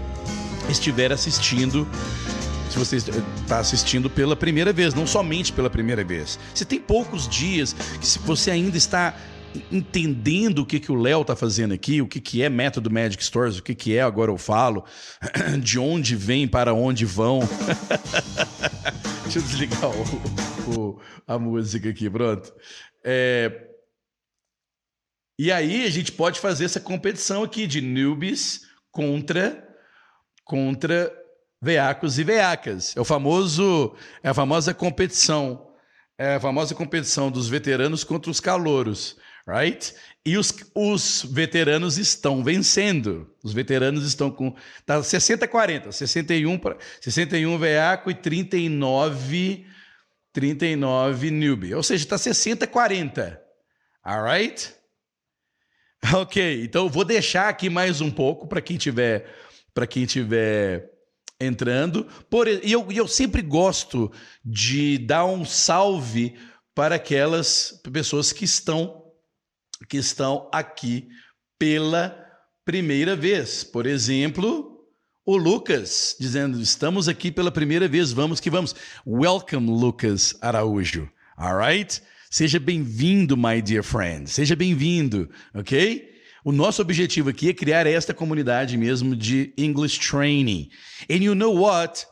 estiver 0.68 1.12
assistindo 1.12 1.88
se 2.72 2.80
você 2.80 2.96
está 2.96 3.60
assistindo 3.60 4.10
pela 4.10 4.34
primeira 4.34 4.72
vez, 4.72 4.94
não 4.94 5.06
somente 5.06 5.52
pela 5.52 5.70
primeira 5.70 6.06
vez. 6.06 6.40
Se 6.54 6.64
tem 6.64 6.80
poucos 6.80 7.28
dias 7.28 7.76
que 8.00 8.08
se 8.08 8.18
você 8.20 8.50
ainda 8.50 8.78
está 8.78 9.14
entendendo 9.72 10.60
o 10.60 10.66
que, 10.66 10.80
que 10.80 10.92
o 10.92 10.96
Léo 10.96 11.22
está 11.22 11.36
fazendo 11.36 11.74
aqui, 11.74 12.02
o 12.02 12.08
que, 12.08 12.20
que 12.20 12.42
é 12.42 12.50
método 12.50 12.92
Magic 12.92 13.24
Stores, 13.24 13.58
o 13.58 13.64
que, 13.64 13.76
que 13.76 13.96
é 13.96 14.02
agora 14.02 14.32
eu 14.32 14.38
falo, 14.38 14.86
de 15.62 15.80
onde 15.80 16.16
vem, 16.16 16.48
para 16.48 16.74
onde 16.74 17.06
vão. 17.06 17.42
Deixa 19.24 19.40
eu 19.40 19.44
desligar 19.44 19.90
o, 19.90 20.80
o, 20.80 21.02
a 21.28 21.40
música 21.40 21.90
aqui, 21.90 22.10
pronto. 22.10 22.54
É... 23.04 23.68
E 25.40 25.52
aí 25.52 25.86
a 25.86 25.90
gente 25.90 26.12
pode 26.12 26.40
fazer 26.40 26.66
essa 26.66 26.80
competição 26.80 27.44
aqui 27.44 27.66
de 27.66 27.82
newbies 27.82 28.62
contra 28.92 29.68
contra 30.44 31.12
veacos 31.62 32.20
e 32.20 32.24
veacas. 32.24 32.96
É 32.96 33.02
o 33.02 33.06
famoso 33.06 33.96
é 34.22 34.30
a 34.30 34.34
famosa 34.34 34.74
competição 34.74 35.68
é 36.18 36.36
a 36.36 36.40
famosa 36.40 36.76
competição 36.76 37.32
dos 37.32 37.50
veteranos 37.50 38.04
contra 38.04 38.30
os 38.30 38.40
calouros 38.40 39.18
right? 39.48 39.94
E 40.26 40.38
os, 40.38 40.54
os 40.76 41.26
veteranos 41.30 41.98
estão 41.98 42.44
vencendo. 42.44 43.34
Os 43.44 43.54
veteranos 43.54 44.06
estão 44.06 44.30
com 44.30 44.56
tá 44.86 45.02
60 45.02 45.48
40, 45.48 45.92
61 45.92 46.58
para 46.58 46.78
61 47.00 47.58
veaco 47.58 48.12
e 48.12 48.14
39 48.14 49.66
39 50.32 51.32
newbie. 51.32 51.74
Ou 51.74 51.84
seja, 51.84 52.04
está 52.04 52.18
60 52.18 52.68
40. 52.68 53.42
Alright? 54.04 54.74
OK, 56.14 56.64
então 56.64 56.86
eu 56.86 56.90
vou 56.90 57.06
deixar 57.06 57.50
aqui 57.50 57.70
mais 57.70 58.02
um 58.02 58.10
pouco 58.10 58.48
para 58.48 58.62
quem 58.62 58.78
tiver 58.78 59.26
para 59.74 59.88
quem 59.88 60.06
tiver 60.06 60.90
entrando. 61.40 62.06
Por, 62.30 62.48
e 62.48 62.72
eu, 62.72 62.92
eu 62.92 63.08
sempre 63.08 63.42
gosto 63.42 64.12
de 64.44 64.98
dar 64.98 65.26
um 65.26 65.46
salve 65.46 66.36
para 66.74 66.96
aquelas 66.96 67.82
pessoas 67.92 68.32
que 68.32 68.46
estão 68.46 69.01
que 69.88 69.98
estão 69.98 70.50
aqui 70.54 71.08
pela 71.58 72.16
primeira 72.66 73.16
vez. 73.16 73.64
Por 73.64 73.86
exemplo, 73.86 74.86
o 75.26 75.38
Lucas 75.38 76.16
dizendo: 76.20 76.60
"Estamos 76.62 77.08
aqui 77.08 77.32
pela 77.32 77.52
primeira 77.52 77.88
vez, 77.88 78.12
vamos 78.12 78.40
que 78.40 78.50
vamos". 78.50 78.76
Welcome, 79.06 79.70
Lucas 79.70 80.36
Araújo. 80.42 81.10
All 81.38 81.58
right? 81.58 82.02
Seja 82.30 82.60
bem-vindo, 82.60 83.36
my 83.36 83.62
dear 83.62 83.84
friend. 83.84 84.30
Seja 84.30 84.56
bem-vindo, 84.56 85.30
OK? 85.54 86.10
O 86.44 86.52
nosso 86.52 86.82
objetivo 86.82 87.30
aqui 87.30 87.50
é 87.50 87.54
criar 87.54 87.86
esta 87.86 88.14
comunidade 88.14 88.78
mesmo 88.78 89.16
de 89.16 89.54
English 89.58 90.00
training. 90.00 90.70
And 91.10 91.18
you 91.18 91.36
know 91.36 91.54
what? 91.54 92.08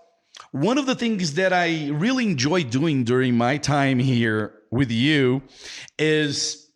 One 0.51 0.79
of 0.79 0.85
the 0.85 0.95
things 0.95 1.31
that 1.33 1.53
I 1.53 1.91
really 1.91 2.25
enjoy 2.25 2.63
doing 2.63 3.03
during 3.03 3.33
my 3.33 3.57
time 3.57 3.99
here 3.99 4.51
with 4.71 4.91
you 4.91 5.41
is 5.97 6.68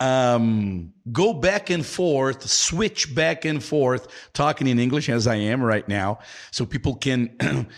um, 0.00 0.92
go 1.10 1.34
back 1.34 1.70
and 1.70 1.84
forth, 1.84 2.48
switch 2.48 3.14
back 3.14 3.44
and 3.44 3.62
forth, 3.62 4.06
talking 4.32 4.66
in 4.66 4.78
English 4.78 5.08
as 5.08 5.26
I 5.26 5.36
am 5.36 5.62
right 5.62 5.86
now, 5.88 6.18
so 6.50 6.64
people 6.64 6.94
can 6.94 7.36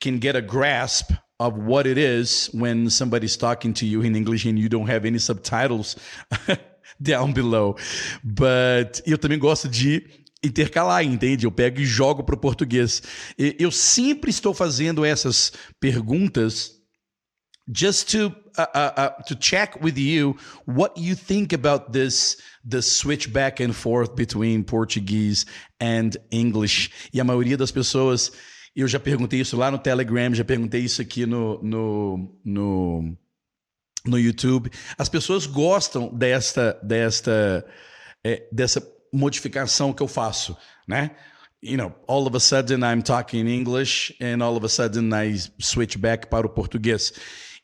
can 0.00 0.18
get 0.18 0.36
a 0.36 0.42
grasp 0.42 1.12
of 1.38 1.56
what 1.56 1.86
it 1.86 1.96
is 1.96 2.50
when 2.52 2.90
somebody's 2.90 3.36
talking 3.36 3.72
to 3.74 3.86
you 3.86 4.02
in 4.02 4.14
English 4.14 4.44
and 4.44 4.58
you 4.58 4.68
don't 4.68 4.88
have 4.88 5.06
any 5.06 5.18
subtitles 5.18 5.96
down 7.02 7.32
below. 7.32 7.76
But 8.22 9.00
eu 9.06 9.16
também 9.16 9.38
gosto 9.38 9.66
de 9.68 10.04
intercalar, 10.42 11.02
entende? 11.02 11.46
Eu 11.46 11.52
pego 11.52 11.80
e 11.80 11.86
jogo 11.86 12.22
para 12.22 12.34
o 12.34 12.38
português. 12.38 13.02
Eu 13.38 13.70
sempre 13.70 14.30
estou 14.30 14.52
fazendo 14.52 15.04
essas 15.04 15.52
perguntas 15.80 16.80
just 17.72 18.10
to 18.10 18.34
uh, 18.62 18.78
uh, 18.78 18.92
uh, 18.96 19.22
to 19.24 19.34
check 19.34 19.80
with 19.82 19.98
you 19.98 20.36
what 20.66 20.96
you 20.96 21.14
think 21.14 21.52
about 21.52 21.92
this 21.92 22.36
the 22.64 22.82
switch 22.82 23.32
back 23.32 23.60
and 23.60 23.74
forth 23.74 24.14
between 24.14 24.64
Portuguese 24.64 25.46
and 25.80 26.16
English. 26.30 26.90
E 27.12 27.20
a 27.20 27.24
maioria 27.24 27.56
das 27.56 27.70
pessoas, 27.70 28.32
eu 28.74 28.86
já 28.86 29.00
perguntei 29.00 29.40
isso 29.40 29.56
lá 29.56 29.70
no 29.70 29.78
Telegram, 29.78 30.34
já 30.34 30.44
perguntei 30.44 30.82
isso 30.82 31.00
aqui 31.00 31.26
no, 31.26 31.62
no, 31.62 32.38
no, 32.44 33.16
no 34.04 34.18
YouTube. 34.18 34.70
As 34.98 35.08
pessoas 35.08 35.46
gostam 35.46 36.08
desta 36.12 36.78
desta 36.82 37.64
é, 38.22 38.46
dessa 38.52 38.82
modificação 39.12 39.92
que 39.92 40.02
eu 40.02 40.08
faço, 40.08 40.56
né? 40.86 41.10
you 41.62 41.76
know, 41.76 41.94
all 42.06 42.26
of 42.26 42.34
a 42.34 42.40
sudden 42.40 42.82
I'm 42.82 43.02
talking 43.02 43.46
English 43.46 44.12
and 44.20 44.42
all 44.42 44.56
of 44.56 44.64
a 44.64 44.68
sudden 44.68 45.12
I 45.12 45.36
switch 45.58 45.96
back 45.98 46.28
para 46.28 46.46
o 46.46 46.48
português. 46.48 47.12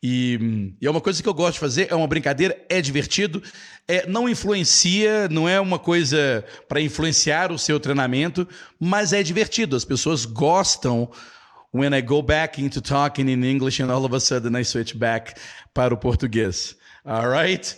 E, 0.02 0.74
e, 0.80 0.86
é 0.86 0.90
uma 0.90 1.00
coisa 1.00 1.22
que 1.22 1.28
eu 1.28 1.34
gosto 1.34 1.54
de 1.54 1.60
fazer, 1.60 1.88
é 1.90 1.94
uma 1.94 2.06
brincadeira, 2.06 2.56
é 2.68 2.80
divertido, 2.80 3.42
é, 3.88 4.06
não 4.06 4.28
influencia, 4.28 5.28
não 5.28 5.48
é 5.48 5.60
uma 5.60 5.78
coisa 5.78 6.44
para 6.68 6.80
influenciar 6.80 7.50
o 7.50 7.58
seu 7.58 7.80
treinamento, 7.80 8.46
mas 8.78 9.12
é 9.12 9.22
divertido. 9.22 9.76
As 9.76 9.84
pessoas 9.84 10.24
gostam 10.24 11.10
when 11.72 11.96
I 11.96 12.02
go 12.02 12.22
back 12.22 12.62
into 12.62 12.80
talking 12.80 13.28
in 13.28 13.44
English 13.44 13.82
and 13.82 13.90
all 13.90 14.04
of 14.04 14.14
a 14.14 14.20
sudden 14.20 14.58
I 14.58 14.64
switch 14.64 14.94
back 14.94 15.34
para 15.74 15.92
o 15.92 15.96
português. 15.96 16.76
Alright? 17.04 17.76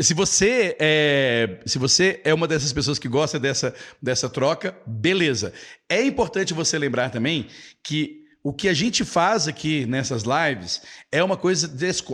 Se 0.00 0.14
você 0.14 0.76
é, 0.78 1.60
se 1.66 1.78
você 1.78 2.20
é 2.24 2.32
uma 2.32 2.46
dessas 2.46 2.72
pessoas 2.72 2.98
que 2.98 3.08
gosta 3.08 3.38
dessa, 3.38 3.74
dessa 4.00 4.28
troca, 4.28 4.76
beleza. 4.86 5.52
É 5.88 6.02
importante 6.02 6.54
você 6.54 6.78
lembrar 6.78 7.10
também 7.10 7.48
que 7.82 8.27
o 8.48 8.52
que 8.54 8.66
a 8.66 8.72
gente 8.72 9.04
faz 9.04 9.46
aqui 9.46 9.84
nessas 9.84 10.22
lives 10.22 10.80
é 11.12 11.22
uma 11.22 11.36
coisa 11.36 11.68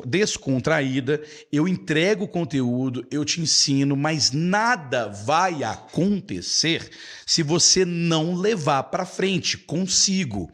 descontraída. 0.05 1.23
Eu 1.53 1.69
entrego 1.69 2.27
conteúdo, 2.27 3.07
eu 3.09 3.25
te 3.25 3.41
ensino, 3.41 3.97
mas 3.97 4.33
nada 4.33 5.07
vai 5.07 5.63
acontecer 5.63 6.91
se 7.25 7.41
você 7.41 7.85
não 7.85 8.35
levar 8.35 8.83
para 8.83 9.07
frente 9.07 9.57
consigo, 9.57 10.51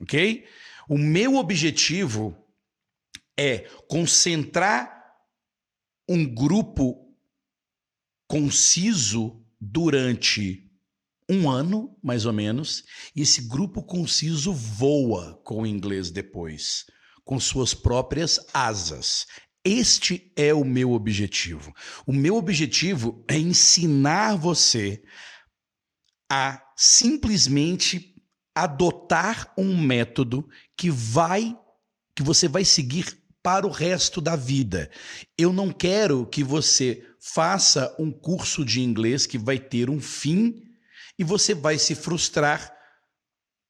ok? 0.00 0.46
O 0.88 0.96
meu 0.96 1.34
objetivo 1.34 2.38
é 3.36 3.66
concentrar 3.88 4.94
um 6.08 6.24
grupo 6.32 7.12
conciso 8.28 9.44
durante 9.60 10.63
um 11.28 11.50
ano, 11.50 11.96
mais 12.02 12.26
ou 12.26 12.32
menos, 12.32 12.84
e 13.14 13.22
esse 13.22 13.42
grupo 13.42 13.82
conciso 13.82 14.52
voa 14.52 15.40
com 15.44 15.62
o 15.62 15.66
inglês 15.66 16.10
depois, 16.10 16.84
com 17.24 17.40
suas 17.40 17.72
próprias 17.72 18.38
asas. 18.52 19.26
Este 19.64 20.30
é 20.36 20.52
o 20.52 20.64
meu 20.64 20.92
objetivo. 20.92 21.72
O 22.06 22.12
meu 22.12 22.36
objetivo 22.36 23.24
é 23.26 23.38
ensinar 23.38 24.36
você 24.36 25.02
a 26.30 26.62
simplesmente 26.76 28.14
adotar 28.54 29.52
um 29.56 29.76
método 29.80 30.46
que 30.76 30.90
vai 30.90 31.56
que 32.16 32.22
você 32.22 32.46
vai 32.46 32.64
seguir 32.64 33.24
para 33.42 33.66
o 33.66 33.70
resto 33.70 34.20
da 34.20 34.36
vida. 34.36 34.90
Eu 35.36 35.52
não 35.52 35.70
quero 35.72 36.24
que 36.26 36.44
você 36.44 37.04
faça 37.20 37.94
um 37.98 38.10
curso 38.10 38.64
de 38.64 38.80
inglês 38.80 39.26
que 39.26 39.36
vai 39.36 39.58
ter 39.58 39.90
um 39.90 40.00
fim 40.00 40.63
e 41.18 41.24
você 41.24 41.54
vai 41.54 41.78
se 41.78 41.94
frustrar 41.94 42.74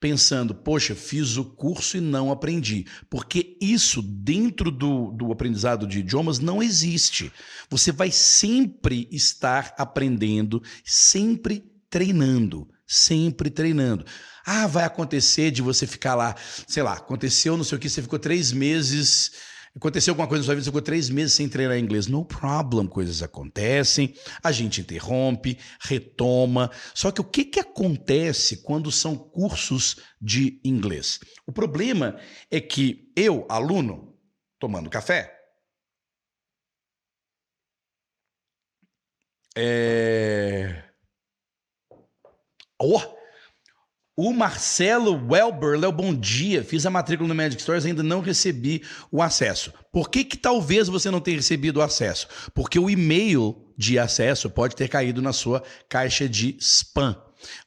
pensando, 0.01 0.55
poxa, 0.55 0.95
fiz 0.95 1.39
o 1.39 1.45
curso 1.45 1.97
e 1.97 2.01
não 2.01 2.31
aprendi. 2.31 2.87
Porque 3.09 3.57
isso, 3.59 4.03
dentro 4.03 4.71
do, 4.71 5.11
do 5.13 5.33
aprendizado 5.33 5.87
de 5.87 6.01
idiomas, 6.01 6.39
não 6.39 6.63
existe. 6.63 7.33
Você 7.71 7.91
vai 7.91 8.11
sempre 8.11 9.09
estar 9.11 9.75
aprendendo, 9.79 10.63
sempre 10.85 11.65
treinando, 11.89 12.69
sempre 12.87 13.49
treinando. 13.49 14.05
Ah, 14.45 14.67
vai 14.67 14.85
acontecer 14.85 15.51
de 15.51 15.63
você 15.63 15.87
ficar 15.87 16.15
lá, 16.15 16.37
sei 16.69 16.83
lá, 16.83 16.93
aconteceu 16.95 17.57
não 17.57 17.65
sei 17.65 17.79
o 17.79 17.81
que, 17.81 17.89
você 17.89 18.03
ficou 18.03 18.19
três 18.19 18.53
meses 18.53 19.33
Aconteceu 19.77 20.13
alguma 20.13 20.29
coisa 20.29 20.43
na 20.43 20.47
sua 20.47 20.55
vida, 20.55 20.65
você 20.65 20.71
ficou 20.71 20.81
três 20.81 21.11
meses 21.11 21.33
sem 21.33 21.49
treinar 21.49 21.77
inglês. 21.77 22.07
No 22.07 22.25
problem, 22.25 22.87
coisas 22.87 23.23
acontecem, 23.23 24.15
a 24.43 24.53
gente 24.53 24.81
interrompe, 24.81 25.59
retoma. 25.81 26.71
Só 26.95 27.11
que 27.11 27.21
o 27.21 27.25
que, 27.25 27.45
que 27.45 27.59
acontece 27.59 28.59
quando 28.59 28.93
são 28.93 29.17
cursos 29.17 29.97
de 30.21 30.61
inglês? 30.65 31.19
O 31.45 31.53
problema 31.53 32.21
é 32.53 32.61
que 32.61 33.13
eu, 33.17 33.45
aluno, 33.49 34.17
tomando 34.61 34.89
café, 34.89 35.35
é... 39.57 40.85
Oh, 42.81 43.01
o 44.17 44.33
Marcelo 44.33 45.21
Welber, 45.29 45.79
Léo, 45.79 45.91
bom 45.91 46.15
dia. 46.15 46.63
Fiz 46.63 46.87
a 46.87 46.91
matrícula 46.91 47.29
no 47.29 47.35
Magic 47.35 47.61
Stories, 47.61 47.85
ainda 47.85 48.03
não 48.03 48.21
recebi 48.21 48.83
o 49.11 49.21
acesso. 49.21 49.73
Por 49.93 50.09
que, 50.09 50.25
que 50.25 50.37
talvez 50.37 50.89
você 50.89 51.11
não 51.11 51.21
tenha 51.21 51.37
recebido 51.37 51.79
o 51.79 51.83
acesso? 51.83 52.29
Porque 52.55 52.79
o 52.79 52.89
e-mail 52.89 53.57
de 53.77 53.99
acesso 53.99 54.49
pode 54.49 54.77
ter 54.77 54.89
caído 54.89 55.21
na 55.21 55.33
sua 55.33 55.63
caixa 55.89 56.29
de 56.29 56.57
spam. 56.61 57.17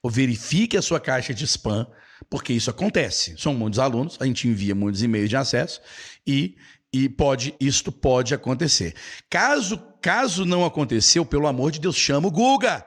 Ou 0.02 0.10
verifique 0.10 0.78
a 0.78 0.82
sua 0.82 1.00
caixa 1.00 1.34
de 1.34 1.44
spam, 1.44 1.86
porque 2.30 2.54
isso 2.54 2.70
acontece. 2.70 3.36
São 3.38 3.54
muitos 3.54 3.78
alunos, 3.78 4.18
a 4.20 4.26
gente 4.26 4.48
envia 4.48 4.74
muitos 4.74 5.04
e-mails 5.04 5.30
de 5.30 5.36
acesso 5.36 5.82
e, 6.26 6.56
e 6.94 7.10
pode, 7.10 7.54
isto 7.60 7.92
pode 7.92 8.34
acontecer. 8.34 8.96
Caso, 9.30 9.78
caso 10.02 10.46
não 10.46 10.66
aconteceu, 10.66 11.26
pelo 11.26 11.46
amor 11.46 11.72
de 11.72 11.80
Deus, 11.82 11.98
chama 11.98 12.30
o 12.30 12.32
Guga. 12.32 12.86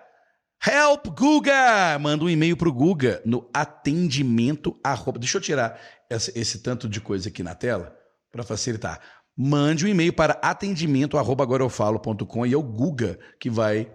Help 0.64 1.06
Guga! 1.18 1.98
Manda 1.98 2.24
um 2.24 2.28
e-mail 2.28 2.54
pro 2.54 2.72
Guga 2.72 3.22
no 3.24 3.48
atendimento 3.52 4.78
arroba. 4.84 5.18
Deixa 5.18 5.38
eu 5.38 5.40
tirar 5.40 5.80
esse, 6.10 6.38
esse 6.38 6.58
tanto 6.58 6.86
de 6.86 7.00
coisa 7.00 7.30
aqui 7.30 7.42
na 7.42 7.54
tela 7.54 7.96
para 8.30 8.42
facilitar. 8.42 9.00
Mande 9.34 9.86
um 9.86 9.88
e-mail 9.88 10.12
para 10.12 10.34
atendimento 10.42 11.16
arroba 11.16 11.42
agora 11.42 11.62
eu 11.62 11.70
falo.com 11.70 12.44
e 12.44 12.52
é 12.52 12.56
o 12.56 12.62
Guga 12.62 13.18
que 13.38 13.48
vai 13.48 13.90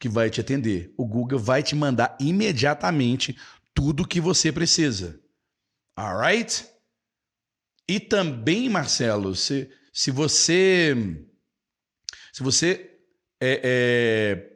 que 0.00 0.08
vai 0.08 0.28
te 0.28 0.40
atender. 0.40 0.92
O 0.98 1.06
Guga 1.06 1.38
vai 1.38 1.62
te 1.62 1.76
mandar 1.76 2.16
imediatamente 2.20 3.38
tudo 3.72 4.06
que 4.06 4.20
você 4.20 4.50
precisa. 4.50 5.20
Alright? 5.96 6.66
E 7.88 8.00
também, 8.00 8.68
Marcelo, 8.68 9.36
se, 9.36 9.70
se 9.92 10.10
você 10.10 10.94
se 12.32 12.42
você 12.42 12.98
é, 13.40 13.60
é 13.62 14.53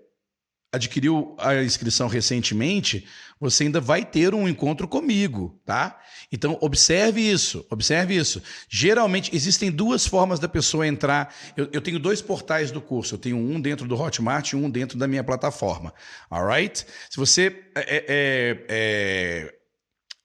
adquiriu 0.70 1.34
a 1.38 1.62
inscrição 1.62 2.08
recentemente, 2.08 3.06
você 3.40 3.64
ainda 3.64 3.80
vai 3.80 4.04
ter 4.04 4.34
um 4.34 4.46
encontro 4.46 4.86
comigo, 4.86 5.58
tá? 5.64 5.98
Então, 6.30 6.58
observe 6.60 7.20
isso, 7.20 7.64
observe 7.70 8.14
isso. 8.14 8.42
Geralmente, 8.68 9.34
existem 9.34 9.70
duas 9.70 10.06
formas 10.06 10.38
da 10.38 10.48
pessoa 10.48 10.86
entrar. 10.86 11.34
Eu, 11.56 11.68
eu, 11.72 11.80
tenho 11.80 11.98
dois 11.98 12.20
portais 12.20 12.70
do 12.70 12.82
curso, 12.82 13.14
eu 13.14 13.18
tenho 13.18 13.36
um 13.36 13.60
dentro 13.60 13.88
do 13.88 13.98
Hotmart 13.98 14.52
e 14.52 14.56
um 14.56 14.68
dentro 14.68 14.98
da 14.98 15.08
minha 15.08 15.24
plataforma, 15.24 15.94
alright? 16.30 16.84
Se 17.08 17.16
você 17.16 17.64
é, 17.74 18.04
é, 18.08 18.66
é, 18.68 19.54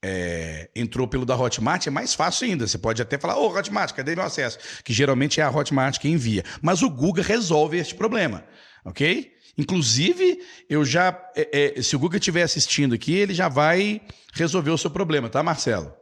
é, 0.03 0.69
entrou 0.75 1.07
pelo 1.07 1.25
da 1.25 1.37
Hotmart, 1.37 1.87
é 1.87 1.89
mais 1.89 2.13
fácil 2.13 2.47
ainda. 2.47 2.67
Você 2.67 2.77
pode 2.77 3.01
até 3.01 3.17
falar, 3.17 3.37
ô 3.37 3.45
oh, 3.45 3.57
Hotmart, 3.57 3.93
cadê 3.93 4.13
meu 4.13 4.25
acesso? 4.25 4.59
Que 4.83 4.91
geralmente 4.91 5.39
é 5.39 5.43
a 5.43 5.49
Hotmart 5.49 5.99
que 5.99 6.09
envia. 6.09 6.43
Mas 6.61 6.81
o 6.81 6.89
Google 6.89 7.23
resolve 7.23 7.77
este 7.77 7.95
problema, 7.95 8.43
ok? 8.83 9.32
Inclusive, 9.57 10.39
eu 10.69 10.83
já. 10.83 11.09
É, 11.35 11.75
é, 11.77 11.81
se 11.81 11.95
o 11.95 11.99
Guga 11.99 12.17
estiver 12.17 12.43
assistindo 12.43 12.95
aqui, 12.95 13.13
ele 13.13 13.33
já 13.33 13.47
vai 13.47 14.01
resolver 14.33 14.71
o 14.71 14.77
seu 14.77 14.89
problema, 14.89 15.29
tá, 15.29 15.43
Marcelo? 15.43 15.93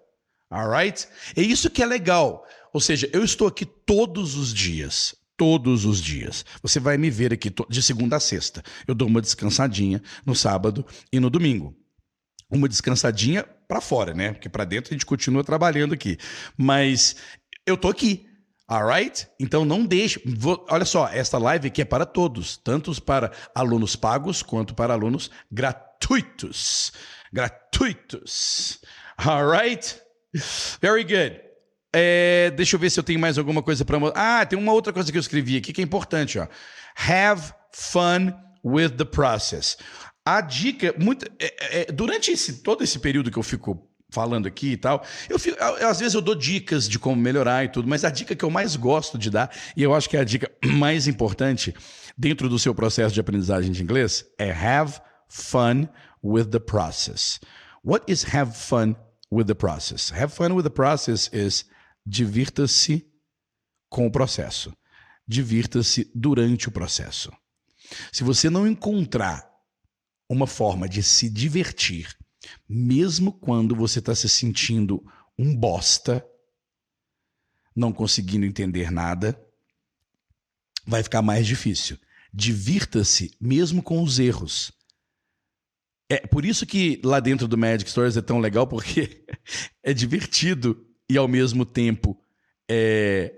Alright? 0.50 1.08
É 1.36 1.42
isso 1.42 1.70
que 1.70 1.82
é 1.82 1.86
legal. 1.86 2.46
Ou 2.74 2.80
seja, 2.80 3.10
eu 3.14 3.24
estou 3.24 3.48
aqui 3.48 3.66
todos 3.66 4.36
os 4.36 4.54
dias. 4.54 5.16
Todos 5.38 5.86
os 5.86 6.02
dias. 6.02 6.46
Você 6.62 6.80
vai 6.80 6.98
me 6.98 7.10
ver 7.10 7.34
aqui 7.34 7.52
de 7.70 7.82
segunda 7.82 8.18
a 8.18 8.20
sexta. 8.20 8.64
Eu 8.88 8.94
dou 8.94 9.08
uma 9.08 9.22
descansadinha 9.22 10.02
no 10.26 10.36
sábado 10.36 10.86
e 11.12 11.20
no 11.20 11.30
domingo. 11.30 11.76
Uma 12.50 12.70
descansadinha 12.70 13.44
para 13.68 13.82
fora, 13.82 14.14
né? 14.14 14.34
Porque 14.34 14.50
para 14.50 14.66
dentro 14.66 14.94
a 14.94 14.96
gente 14.96 15.06
continua 15.06 15.44
trabalhando 15.44 15.94
aqui. 15.94 16.18
Mas 16.58 17.16
eu 17.66 17.76
tô 17.76 17.88
aqui. 17.88 18.28
Alright? 18.72 19.28
Então 19.38 19.66
não 19.66 19.86
deixe. 19.86 20.22
Vou, 20.26 20.66
olha 20.70 20.86
só, 20.86 21.10
esta 21.10 21.38
live 21.38 21.68
aqui 21.68 21.82
é 21.82 21.86
para 21.86 22.06
todos, 22.06 22.56
tanto 22.56 23.02
para 23.02 23.30
alunos 23.54 23.98
pagos 23.98 24.42
quanto 24.42 24.74
para 24.74 24.94
alunos 24.94 25.30
gratuitos. 25.52 26.94
Gratuitos. 27.34 28.80
Alright? 29.18 30.00
Very 30.82 31.04
good. 31.04 31.42
É, 31.94 32.50
deixa 32.52 32.78
eu 32.78 32.80
ver 32.80 32.90
se 32.90 32.98
eu 32.98 33.04
tenho 33.04 33.20
mais 33.20 33.38
alguma 33.38 33.62
coisa 33.62 33.84
para 33.84 33.98
Ah, 34.16 34.46
tem 34.46 34.58
uma 34.58 34.72
outra 34.72 34.94
coisa 34.94 35.12
que 35.12 35.18
eu 35.18 35.22
escrevi 35.22 35.58
aqui 35.58 35.74
que 35.74 35.82
é 35.82 35.84
importante, 35.84 36.40
ó. 36.40 36.48
Have 36.96 37.54
fun 37.74 38.32
with 38.64 38.92
the 38.92 39.04
process. 39.04 39.78
A 40.26 40.40
dica, 40.40 40.96
muito, 40.98 41.26
é, 41.40 41.82
é, 41.82 41.92
durante 41.92 42.32
esse, 42.32 42.64
todo 42.64 42.86
esse 42.86 43.00
período 43.00 43.30
que 43.30 43.38
eu 43.38 43.44
fico 43.44 43.91
falando 44.12 44.46
aqui 44.46 44.74
e 44.74 44.78
tal. 44.78 45.04
Eu, 45.30 45.40
fico, 45.40 45.58
eu, 45.58 45.88
às 45.88 46.00
vezes 46.00 46.14
eu 46.14 46.22
dou 46.22 46.36
dicas 46.36 46.88
de 46.88 47.00
como 47.00 47.20
melhorar 47.20 47.64
e 47.64 47.70
tudo, 47.70 47.88
mas 47.88 48.04
a 48.04 48.10
dica 48.10 48.36
que 48.36 48.46
eu 48.46 48.50
mais 48.50 48.76
gosto 48.76 49.18
de 49.18 49.30
dar, 49.30 49.50
e 49.76 49.82
eu 49.82 49.96
acho 49.96 50.10
que 50.10 50.18
é 50.18 50.20
a 50.20 50.24
dica 50.24 50.52
mais 50.64 51.08
importante 51.08 51.74
dentro 52.18 52.50
do 52.50 52.60
seu 52.60 52.76
processo 52.76 53.14
de 53.14 53.22
aprendizagem 53.22 53.72
de 53.72 53.82
inglês, 53.82 54.26
é 54.38 54.52
have 54.52 55.00
fun 55.28 55.88
with 56.22 56.46
the 56.46 56.60
process. 56.60 57.40
What 57.84 58.12
is 58.12 58.36
have 58.36 58.54
fun 58.54 58.96
with 59.32 59.46
the 59.46 59.56
process? 59.56 60.12
Have 60.12 60.34
fun 60.34 60.54
with 60.54 60.64
the 60.64 60.70
process 60.70 61.30
is 61.34 61.66
divirta-se 62.06 63.08
com 63.90 64.06
o 64.06 64.12
processo. 64.12 64.74
Divirta-se 65.26 66.12
durante 66.14 66.68
o 66.68 66.72
processo. 66.72 67.32
Se 68.12 68.24
você 68.24 68.50
não 68.50 68.68
encontrar 68.68 69.50
uma 70.30 70.48
forma 70.48 70.88
de 70.88 71.02
se 71.02 71.30
divertir 71.30 72.16
mesmo 72.68 73.32
quando 73.32 73.76
você 73.76 74.00
está 74.00 74.16
se 74.16 74.28
sentindo 74.28 75.04
um 75.38 75.56
bosta, 75.56 76.26
não 77.76 77.92
conseguindo 77.92 78.46
entender 78.46 78.92
nada, 78.92 79.40
vai 80.86 81.04
ficar 81.04 81.22
mais 81.22 81.46
difícil. 81.46 81.98
Divirta-se 82.34 83.36
mesmo 83.40 83.82
com 83.82 84.02
os 84.02 84.20
erros. 84.20 84.72
É 86.10 86.28
por 86.28 86.46
isso 86.46 86.66
que 86.66 87.02
lá 87.04 87.20
dentro 87.20 87.48
do 87.48 87.58
Magic 87.58 87.90
Stories 87.90 88.18
é 88.18 88.22
tão 88.22 88.40
legal, 88.40 88.68
porque 88.68 89.26
é 89.82 89.94
divertido 89.94 90.86
e 91.10 91.18
ao 91.18 91.28
mesmo 91.28 91.66
tempo 91.66 92.22
é, 92.70 93.34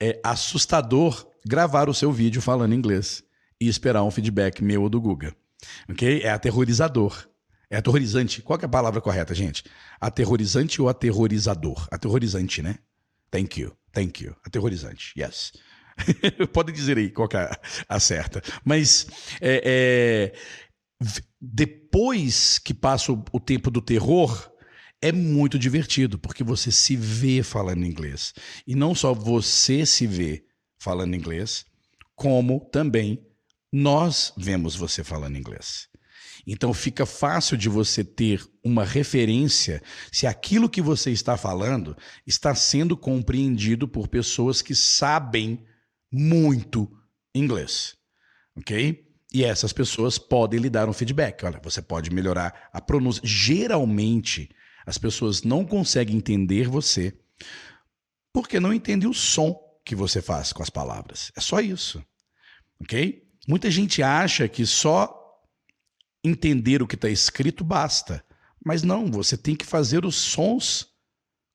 é 0.00 0.20
assustador 0.24 1.28
gravar 1.44 1.88
o 1.88 1.94
seu 1.94 2.12
vídeo 2.12 2.42
falando 2.42 2.74
inglês 2.74 3.24
e 3.60 3.68
esperar 3.68 4.02
um 4.02 4.10
feedback 4.10 4.62
meu 4.62 4.82
ou 4.82 4.88
do 4.88 5.00
Guga. 5.00 5.34
Ok? 5.88 6.22
É 6.22 6.30
aterrorizador. 6.30 7.28
É 7.72 7.78
aterrorizante. 7.78 8.42
Qual 8.42 8.58
é 8.60 8.66
a 8.66 8.68
palavra 8.68 9.00
correta, 9.00 9.34
gente? 9.34 9.64
Aterrorizante 9.98 10.82
ou 10.82 10.90
aterrorizador? 10.90 11.88
Aterrorizante, 11.90 12.60
né? 12.60 12.78
Thank 13.30 13.62
you. 13.62 13.74
Thank 13.90 14.22
you. 14.22 14.36
Aterrorizante. 14.44 15.14
Yes. 15.18 15.52
Pode 16.52 16.70
dizer 16.70 16.98
aí 16.98 17.08
qual 17.08 17.30
é 17.32 17.50
a 17.88 17.98
certa. 17.98 18.42
Mas 18.62 19.06
é, 19.40 20.32
é, 21.00 21.08
depois 21.40 22.58
que 22.58 22.74
passa 22.74 23.10
o, 23.10 23.24
o 23.32 23.40
tempo 23.40 23.70
do 23.70 23.80
terror, 23.80 24.52
é 25.00 25.10
muito 25.10 25.58
divertido, 25.58 26.18
porque 26.18 26.44
você 26.44 26.70
se 26.70 26.94
vê 26.94 27.42
falando 27.42 27.86
inglês. 27.86 28.34
E 28.66 28.74
não 28.74 28.94
só 28.94 29.14
você 29.14 29.86
se 29.86 30.06
vê 30.06 30.44
falando 30.78 31.16
inglês, 31.16 31.64
como 32.14 32.68
também 32.70 33.26
nós 33.72 34.30
vemos 34.36 34.76
você 34.76 35.02
falando 35.02 35.38
inglês. 35.38 35.88
Então 36.46 36.74
fica 36.74 37.06
fácil 37.06 37.56
de 37.56 37.68
você 37.68 38.02
ter 38.02 38.44
uma 38.64 38.84
referência 38.84 39.82
se 40.10 40.26
aquilo 40.26 40.68
que 40.68 40.82
você 40.82 41.10
está 41.10 41.36
falando 41.36 41.96
está 42.26 42.54
sendo 42.54 42.96
compreendido 42.96 43.86
por 43.86 44.08
pessoas 44.08 44.60
que 44.60 44.74
sabem 44.74 45.64
muito 46.10 46.90
inglês. 47.34 47.96
Ok? 48.56 49.08
E 49.32 49.44
essas 49.44 49.72
pessoas 49.72 50.18
podem 50.18 50.60
lhe 50.60 50.68
dar 50.68 50.88
um 50.88 50.92
feedback. 50.92 51.44
Olha, 51.44 51.60
você 51.62 51.80
pode 51.80 52.10
melhorar 52.10 52.68
a 52.72 52.80
pronúncia. 52.80 53.22
Geralmente, 53.24 54.50
as 54.84 54.98
pessoas 54.98 55.42
não 55.42 55.64
conseguem 55.64 56.16
entender 56.16 56.68
você 56.68 57.16
porque 58.32 58.58
não 58.58 58.72
entendem 58.72 59.08
o 59.08 59.14
som 59.14 59.58
que 59.84 59.94
você 59.94 60.20
faz 60.20 60.52
com 60.52 60.62
as 60.62 60.70
palavras. 60.70 61.32
É 61.36 61.40
só 61.40 61.60
isso. 61.60 62.02
Ok? 62.80 63.22
Muita 63.48 63.70
gente 63.70 64.02
acha 64.02 64.48
que 64.48 64.64
só 64.66 65.21
entender 66.24 66.82
o 66.82 66.86
que 66.86 66.94
está 66.94 67.08
escrito 67.08 67.64
basta. 67.64 68.24
Mas 68.64 68.82
não, 68.82 69.10
você 69.10 69.36
tem 69.36 69.56
que 69.56 69.66
fazer 69.66 70.04
os 70.04 70.16
sons 70.16 70.88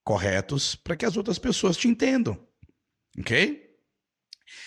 corretos 0.04 0.74
para 0.74 0.96
que 0.96 1.04
as 1.04 1.16
outras 1.16 1.38
pessoas 1.38 1.76
te 1.76 1.88
entendam. 1.88 2.38
Ok? 3.18 3.68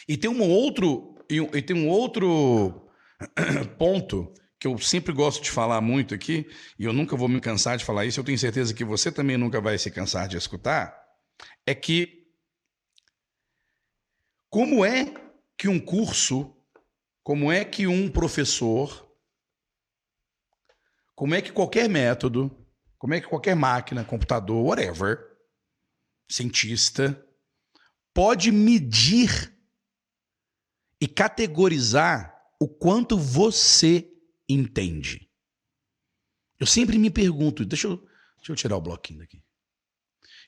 E 0.08 0.18
tem 0.18 0.30
um 0.30 0.42
outro, 0.42 1.16
e 1.30 1.62
tem 1.62 1.76
um 1.76 1.88
outro 1.88 2.90
ponto 3.78 4.34
que 4.60 4.68
eu 4.68 4.78
sempre 4.78 5.12
gosto 5.12 5.42
de 5.42 5.50
falar 5.50 5.82
muito 5.82 6.14
aqui, 6.14 6.48
e 6.78 6.86
eu 6.86 6.94
nunca 6.94 7.16
vou 7.16 7.28
me 7.28 7.42
cansar 7.42 7.78
de 7.78 7.84
falar 7.84 8.06
isso, 8.06 8.20
eu 8.20 8.24
tenho 8.24 8.38
certeza 8.38 8.76
que 8.76 8.86
você 8.86 9.12
também 9.12 9.36
nunca 9.36 9.60
vai 9.60 9.76
se 9.76 9.90
cansar 9.90 10.28
de 10.28 10.38
escutar, 10.38 10.96
é 11.66 11.74
que 11.74 12.28
como 14.48 14.86
é 14.86 15.12
que 15.58 15.68
um 15.68 15.80
curso, 15.80 16.56
como 17.24 17.52
é 17.52 17.66
que 17.66 17.88
um 17.88 18.08
professor 18.08 19.11
como 21.22 21.36
é 21.36 21.42
que 21.44 21.52
qualquer 21.52 21.88
método, 21.88 22.50
como 22.98 23.14
é 23.14 23.22
que 23.22 23.28
qualquer 23.28 23.56
máquina, 23.56 24.04
computador, 24.04 24.66
whatever, 24.66 25.20
cientista, 26.28 27.24
pode 28.12 28.52
medir 28.52 29.56
e 31.00 31.08
categorizar 31.08 32.36
o 32.60 32.68
quanto 32.68 33.20
você 33.20 34.12
entende. 34.50 35.30
Eu 36.60 36.66
sempre 36.66 36.98
me 36.98 37.12
pergunto, 37.12 37.64
deixa 37.66 37.86
eu, 37.86 37.98
deixa 38.38 38.52
eu 38.54 38.56
tirar 38.56 38.78
o 38.78 38.82
bloquinho 38.82 39.20
daqui. 39.20 39.44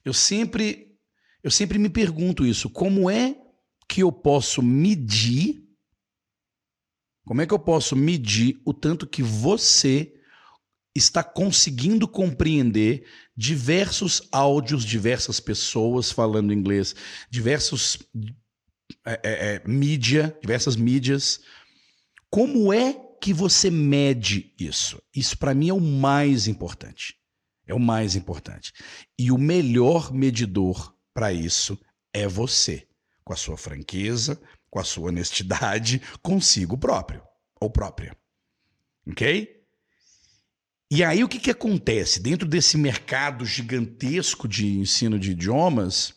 Eu 0.04 0.12
sempre, 0.12 0.98
eu 1.44 1.52
sempre 1.52 1.78
me 1.78 1.88
pergunto 1.88 2.48
isso, 2.48 2.68
como 2.68 3.12
é 3.12 3.40
que 3.88 4.02
eu 4.02 4.12
posso 4.12 4.64
medir, 4.64 5.70
como 7.26 7.44
é 7.44 7.46
que 7.46 7.54
eu 7.54 7.60
posso 7.60 7.96
medir 7.96 8.60
o 8.66 8.74
tanto 8.74 9.06
que 9.06 9.22
você 9.22 10.20
está 10.96 11.24
conseguindo 11.24 12.08
compreender 12.08 13.06
diversos 13.36 14.28
áudios, 14.32 14.84
diversas 14.84 15.40
pessoas 15.40 16.12
falando 16.12 16.54
inglês, 16.54 16.96
diversos 17.30 18.00
é, 19.06 19.20
é, 19.24 19.56
é, 19.56 19.62
mídia, 19.68 20.38
diversas 20.42 20.76
mídias. 20.76 21.42
Como 22.30 22.72
é 22.72 22.94
que 23.22 23.34
você 23.34 23.70
mede 23.70 24.54
isso? 24.60 25.02
Isso 25.16 25.38
para 25.38 25.54
mim 25.54 25.70
é 25.70 25.74
o 25.74 25.82
mais 25.82 26.48
importante. 26.48 27.16
É 27.66 27.74
o 27.74 27.80
mais 27.80 28.16
importante. 28.16 28.74
E 29.18 29.32
o 29.32 29.38
melhor 29.38 30.14
medidor 30.14 30.94
para 31.14 31.32
isso 31.32 31.80
é 32.14 32.28
você, 32.28 32.88
com 33.24 33.34
a 33.34 33.38
sua 33.38 33.58
franqueza, 33.58 34.40
com 34.70 34.80
a 34.80 34.84
sua 34.84 35.10
honestidade 35.10 36.02
consigo 36.22 36.78
próprio 36.78 37.24
ou 37.60 37.70
própria. 37.70 38.16
Ok? 39.08 39.63
E 40.96 41.04
aí 41.04 41.24
o 41.24 41.28
que, 41.28 41.40
que 41.40 41.50
acontece? 41.50 42.20
Dentro 42.20 42.48
desse 42.48 42.78
mercado 42.78 43.44
gigantesco 43.48 44.48
de 44.48 44.78
ensino 44.78 45.18
de 45.18 45.32
idiomas, 45.32 46.14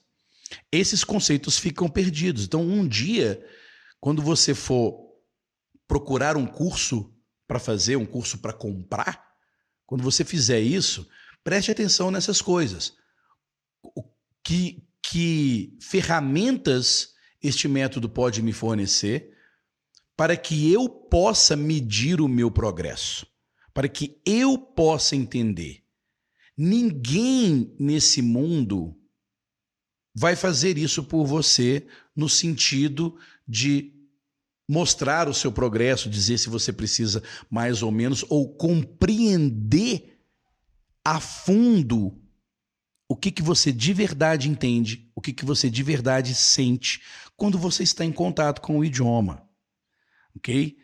esses 0.70 1.02
conceitos 1.02 1.58
ficam 1.58 1.88
perdidos. 1.88 2.44
Então, 2.44 2.60
um 2.60 2.86
dia, 2.86 3.42
quando 3.98 4.20
você 4.20 4.54
for 4.54 5.14
procurar 5.88 6.36
um 6.36 6.44
curso 6.44 7.10
para 7.48 7.58
fazer, 7.58 7.96
um 7.96 8.04
curso 8.04 8.36
para 8.36 8.52
comprar, 8.52 9.26
quando 9.86 10.04
você 10.04 10.26
fizer 10.26 10.60
isso, 10.60 11.08
preste 11.42 11.70
atenção 11.70 12.10
nessas 12.10 12.42
coisas. 12.42 12.92
Que, 14.44 14.86
que 15.02 15.74
ferramentas 15.80 17.14
este 17.42 17.66
método 17.66 18.10
pode 18.10 18.42
me 18.42 18.52
fornecer 18.52 19.34
para 20.14 20.36
que 20.36 20.70
eu 20.70 20.86
possa 20.86 21.56
medir 21.56 22.20
o 22.20 22.28
meu 22.28 22.50
progresso? 22.50 23.26
Para 23.76 23.90
que 23.90 24.18
eu 24.24 24.56
possa 24.56 25.14
entender. 25.14 25.82
Ninguém 26.56 27.76
nesse 27.78 28.22
mundo 28.22 28.98
vai 30.14 30.34
fazer 30.34 30.78
isso 30.78 31.04
por 31.04 31.26
você 31.26 31.86
no 32.16 32.26
sentido 32.26 33.18
de 33.46 33.92
mostrar 34.66 35.28
o 35.28 35.34
seu 35.34 35.52
progresso, 35.52 36.08
dizer 36.08 36.38
se 36.38 36.48
você 36.48 36.72
precisa 36.72 37.22
mais 37.50 37.82
ou 37.82 37.92
menos, 37.92 38.24
ou 38.30 38.56
compreender 38.56 40.22
a 41.04 41.20
fundo 41.20 42.18
o 43.06 43.14
que, 43.14 43.30
que 43.30 43.42
você 43.42 43.70
de 43.70 43.92
verdade 43.92 44.48
entende, 44.48 45.12
o 45.14 45.20
que, 45.20 45.34
que 45.34 45.44
você 45.44 45.68
de 45.68 45.82
verdade 45.82 46.34
sente 46.34 47.02
quando 47.36 47.58
você 47.58 47.82
está 47.82 48.06
em 48.06 48.12
contato 48.12 48.62
com 48.62 48.78
o 48.78 48.84
idioma. 48.86 49.46
Ok? 50.34 50.78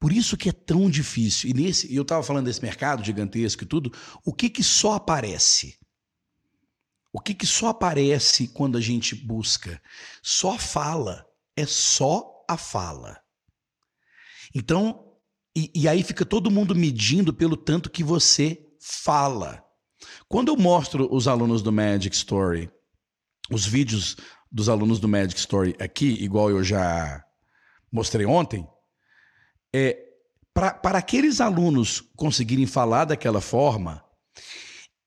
Por 0.00 0.12
isso 0.12 0.36
que 0.36 0.48
é 0.48 0.52
tão 0.52 0.88
difícil. 0.88 1.50
E 1.50 1.54
nesse, 1.54 1.92
eu 1.92 2.02
estava 2.02 2.22
falando 2.22 2.46
desse 2.46 2.62
mercado 2.62 3.04
gigantesco 3.04 3.64
e 3.64 3.66
tudo, 3.66 3.92
o 4.24 4.32
que 4.32 4.48
que 4.48 4.62
só 4.62 4.94
aparece? 4.94 5.76
O 7.12 7.20
que 7.20 7.34
que 7.34 7.46
só 7.46 7.68
aparece 7.68 8.48
quando 8.48 8.78
a 8.78 8.80
gente 8.80 9.14
busca? 9.14 9.80
Só 10.22 10.58
fala. 10.58 11.26
É 11.56 11.66
só 11.66 12.44
a 12.48 12.56
fala. 12.56 13.18
Então, 14.54 15.04
e, 15.56 15.70
e 15.74 15.88
aí 15.88 16.02
fica 16.04 16.24
todo 16.24 16.50
mundo 16.50 16.74
medindo 16.74 17.34
pelo 17.34 17.56
tanto 17.56 17.90
que 17.90 18.04
você 18.04 18.64
fala. 18.80 19.64
Quando 20.28 20.48
eu 20.48 20.56
mostro 20.56 21.12
os 21.12 21.26
alunos 21.26 21.62
do 21.62 21.72
Magic 21.72 22.14
Story, 22.14 22.70
os 23.50 23.66
vídeos 23.66 24.16
dos 24.50 24.68
alunos 24.68 25.00
do 25.00 25.08
Magic 25.08 25.38
Story 25.38 25.74
aqui, 25.80 26.12
igual 26.22 26.50
eu 26.50 26.62
já 26.62 27.24
mostrei 27.90 28.24
ontem, 28.24 28.66
é, 29.74 29.96
para 30.54 30.98
aqueles 30.98 31.40
alunos 31.40 32.00
conseguirem 32.16 32.66
falar 32.66 33.04
daquela 33.04 33.40
forma, 33.40 34.04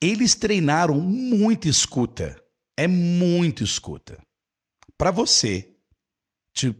eles 0.02 0.34
treinaram 0.36 1.00
muito 1.00 1.68
escuta. 1.68 2.42
É 2.78 2.88
muito 2.88 3.64
escuta. 3.64 4.18
Para 4.98 5.12
você, 5.12 5.76
to 6.54 6.76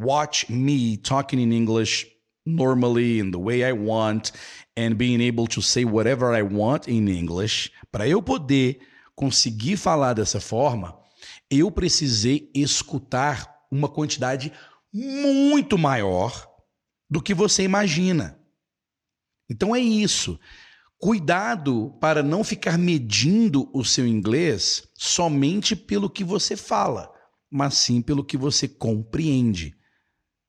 watch 0.00 0.50
me 0.52 0.96
talking 0.96 1.40
in 1.40 1.52
English 1.52 2.10
normally 2.46 3.20
in 3.20 3.30
the 3.30 3.38
way 3.38 3.62
I 3.62 3.72
want 3.72 4.32
and 4.76 4.96
being 4.96 5.26
able 5.26 5.46
to 5.48 5.62
say 5.62 5.84
whatever 5.84 6.34
I 6.34 6.42
want 6.42 6.88
in 6.88 7.08
English, 7.08 7.70
para 7.90 8.06
eu 8.06 8.22
poder 8.22 8.80
conseguir 9.14 9.76
falar 9.76 10.14
dessa 10.14 10.40
forma, 10.40 10.98
eu 11.50 11.70
precisei 11.70 12.50
escutar 12.54 13.66
uma 13.70 13.88
quantidade 13.88 14.52
muito 14.92 15.78
maior 15.78 16.53
do 17.14 17.22
que 17.22 17.32
você 17.32 17.62
imagina. 17.62 18.36
Então 19.48 19.72
é 19.72 19.78
isso. 19.78 20.36
Cuidado 20.98 21.96
para 22.00 22.24
não 22.24 22.42
ficar 22.42 22.76
medindo 22.76 23.70
o 23.72 23.84
seu 23.84 24.04
inglês 24.04 24.88
somente 24.96 25.76
pelo 25.76 26.10
que 26.10 26.24
você 26.24 26.56
fala, 26.56 27.08
mas 27.48 27.74
sim 27.74 28.02
pelo 28.02 28.24
que 28.24 28.36
você 28.36 28.66
compreende, 28.66 29.76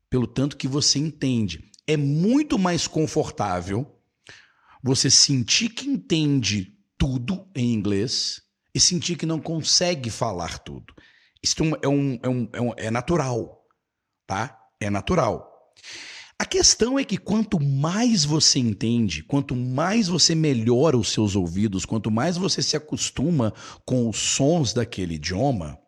pelo 0.10 0.25
tanto 0.25 0.58
que 0.58 0.67
você 0.67 0.97
entende. 0.97 1.71
É 1.86 1.95
muito 1.95 2.58
mais 2.58 2.88
confortável 2.88 3.95
você 4.82 5.12
sentir 5.12 5.69
que 5.69 5.88
entende 5.88 6.75
tudo 6.97 7.47
em 7.54 7.73
inglês 7.73 8.41
e 8.73 8.80
sentir 8.80 9.17
que 9.17 9.25
não 9.28 9.39
consegue 9.39 10.10
falar 10.10 10.58
tudo. 10.58 10.95
Isso 11.43 11.58
é, 11.84 11.88
um, 11.88 12.19
é, 12.23 12.28
um, 12.28 12.49
é, 12.54 12.62
um, 12.62 12.73
é 12.75 12.89
natural, 12.89 13.63
tá? 14.25 14.60
É 14.80 14.89
natural. 14.89 15.51
A 16.38 16.45
questão 16.45 17.00
é 17.00 17.06
que 17.06 17.17
quanto 17.17 17.60
mais 17.62 18.26
você 18.26 18.60
entende, 18.60 19.24
quanto 19.24 19.56
mais 19.56 20.10
você 20.10 20.36
melhora 20.36 20.98
os 20.98 21.12
seus 21.12 21.36
ouvidos, 21.36 21.86
quanto 21.86 22.12
mais 22.12 22.36
você 22.36 22.62
se 22.62 22.76
acostuma 22.76 23.54
com 23.86 24.10
os 24.10 24.17
sons 24.17 24.74
daquele 24.74 25.15
idioma, 25.15 25.80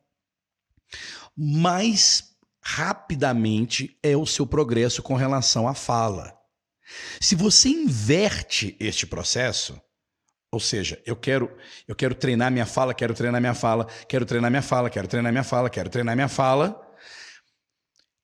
mais 1.36 2.36
rapidamente 2.62 3.98
é 4.02 4.16
o 4.16 4.26
seu 4.26 4.48
progresso 4.48 5.04
com 5.04 5.16
relação 5.16 5.68
à 5.68 5.74
fala. 5.74 6.34
Se 7.20 7.36
você 7.36 7.68
inverte 7.68 8.76
este 8.80 9.06
processo, 9.06 9.80
ou 10.50 10.62
seja, 10.62 11.02
eu 11.06 11.16
quero, 11.16 11.54
eu 11.86 11.96
quero 11.96 12.16
treinar 12.16 12.50
minha 12.50 12.66
fala, 12.66 12.94
quero 12.94 13.14
treinar 13.14 13.42
minha 13.42 13.54
fala, 13.54 13.86
quero 14.08 14.26
treinar 14.26 14.50
minha 14.50 14.62
fala, 14.62 14.90
quero 14.90 15.08
treinar 15.10 15.32
minha 15.32 15.44
fala, 15.44 15.70
quero 15.70 15.90
treinar 15.90 16.16
minha 16.16 16.30
fala, 16.30 16.87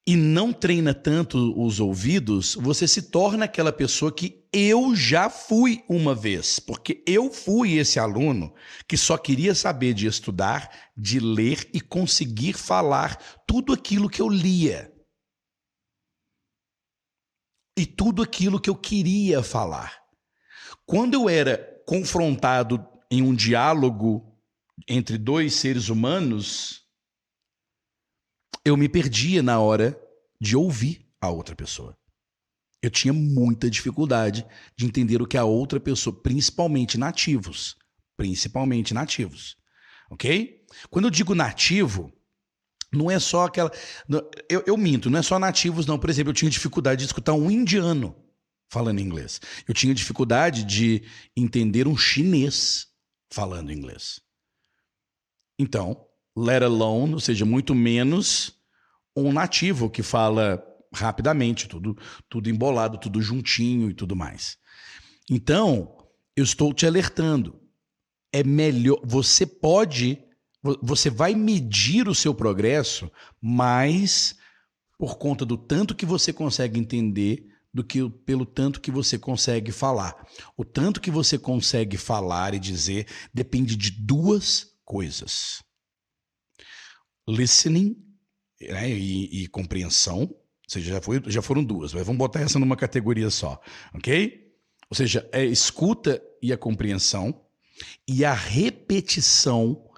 e 0.06 0.18
não 0.18 0.52
treina 0.52 0.94
tanto 0.94 1.54
os 1.60 1.80
ouvidos, 1.80 2.56
você 2.56 2.88
se 2.88 3.04
torna 3.04 3.46
aquela 3.46 3.72
pessoa 3.72 4.12
que 4.12 4.46
eu 4.52 4.94
já 4.94 5.30
fui 5.30 5.84
uma 5.88 6.13
vez, 6.13 6.60
porque 6.60 7.02
eu 7.08 7.32
fui 7.32 7.78
esse 7.78 7.98
aluno 7.98 8.54
que 8.88 8.98
só 8.98 9.18
queria 9.18 9.56
saber 9.56 9.94
de 9.94 10.06
estudar, 10.06 10.70
de 10.96 11.20
ler 11.20 11.70
e 11.74 11.80
conseguir 11.80 12.54
falar 12.54 13.18
tudo 13.48 13.72
aquilo 13.72 14.10
que 14.10 14.22
eu 14.22 14.28
lia. 14.28 14.94
E 17.78 17.86
tudo 17.86 18.22
aquilo 18.22 18.60
que 18.60 18.70
eu 18.70 18.76
queria 18.76 19.42
falar. 19.42 20.04
Quando 20.86 21.13
eu 21.13 21.30
era 21.30 21.58
confrontado 21.88 22.86
em 23.10 23.22
um 23.22 23.34
diálogo 23.34 24.38
entre 24.88 25.18
dois 25.18 25.54
seres 25.56 25.89
humanos, 25.89 26.83
eu 28.65 28.78
me 28.78 28.88
perdia 28.88 29.43
na 29.43 29.60
hora 29.60 29.99
de 30.39 30.56
ouvir 30.56 31.06
a 31.19 31.30
outra 31.30 31.56
pessoa. 31.56 31.97
Eu 32.82 32.89
tinha 32.89 33.13
muita 33.13 33.69
dificuldade 33.69 34.45
de 34.76 34.86
entender 34.86 35.21
o 35.21 35.28
que 35.28 35.38
a 35.38 35.45
outra 35.45 35.80
pessoa, 35.80 36.21
principalmente 36.21 36.97
nativos, 36.97 37.78
principalmente 38.17 38.93
nativos, 38.93 39.58
ok? 40.10 40.65
Quando 40.89 41.06
eu 41.06 41.12
digo 41.12 41.34
nativo, 41.34 42.12
não 42.91 43.10
é 43.10 43.19
só 43.19 43.45
aquela. 43.45 43.71
Eu, 44.49 44.63
eu 44.67 44.78
minto, 44.78 45.10
não 45.10 45.19
é 45.19 45.23
só 45.23 45.39
nativos, 45.39 45.86
não. 45.86 45.97
Por 45.97 46.10
exemplo, 46.10 46.32
eu 46.32 46.36
tinha 46.36 46.52
dificuldade 46.52 46.99
de 46.99 47.06
escutar 47.06 47.34
um 47.34 47.49
indiano 47.49 48.15
falando 48.69 48.99
inglês. 48.99 49.39
Eu 49.67 49.73
tinha 49.73 49.93
dificuldade 49.93 50.63
de 50.63 51.04
entender 51.36 51.88
um 51.88 51.97
chinês 51.97 52.88
falando 53.32 53.71
inglês. 53.71 54.19
Então, 55.58 56.06
let 56.36 56.63
alone, 56.63 57.13
ou 57.13 57.19
seja, 57.19 57.46
muito 57.46 57.76
menos 57.76 58.54
um 59.15 59.32
nativo 59.32 59.89
que 59.89 60.02
fala 60.02 60.63
rapidamente, 60.93 61.67
tudo, 61.67 61.98
tudo 62.30 62.50
embolado, 62.50 62.98
tudo 62.98 63.22
juntinho 63.22 63.89
e 63.89 63.93
tudo 63.93 64.15
mais. 64.15 64.58
Então, 65.30 65.98
eu 66.36 66.43
estou 66.43 66.74
te 66.74 66.86
alertando. 66.86 67.60
É 68.32 68.43
melhor. 68.43 69.00
Você 69.04 69.46
pode. 69.46 70.19
Você 70.82 71.10
vai 71.10 71.36
medir 71.36 72.08
o 72.08 72.15
seu 72.15 72.34
progresso 72.34 73.12
mais 73.41 74.36
por 74.98 75.17
conta 75.17 75.46
do 75.46 75.58
tanto 75.58 75.93
que 75.93 76.06
você 76.06 76.32
consegue 76.32 76.80
entender 76.80 77.48
do 77.74 77.84
que 77.84 78.08
pelo 78.10 78.46
tanto 78.46 78.80
que 78.80 78.91
você 78.91 79.17
consegue 79.17 79.72
falar. 79.72 80.26
O 80.56 80.63
tanto 80.63 81.02
que 81.02 81.12
você 81.12 81.38
consegue 81.38 81.98
falar 81.98 82.54
e 82.54 82.60
dizer 82.60 83.08
depende 83.34 83.76
de 83.76 83.91
duas 83.91 84.67
coisas 84.86 85.62
listening 87.28 87.96
né, 88.62 88.90
e, 88.90 89.44
e, 89.44 89.48
compreensão, 89.48 90.22
ou 90.22 90.38
seja, 90.68 90.94
já, 90.94 91.02
foi, 91.02 91.22
já 91.28 91.42
foram 91.42 91.64
duas, 91.64 91.94
mas 91.94 92.06
vamos 92.06 92.18
botar 92.18 92.42
essa 92.42 92.60
numa 92.60 92.76
categoria 92.76 93.30
só, 93.30 93.60
ok? 93.94 94.54
Ou 94.90 94.96
seja, 94.96 95.28
é 95.32 95.44
escuta 95.44 96.22
e 96.42 96.54
a 96.54 96.58
compreensão 96.58 97.44
e 98.08 98.24
a 98.24 98.34
repetição 98.34 99.90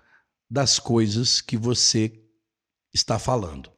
das 0.50 0.80
coisas 0.80 1.42
que 1.42 1.58
você 1.58 2.24
está 2.94 3.20
falando. 3.20 3.72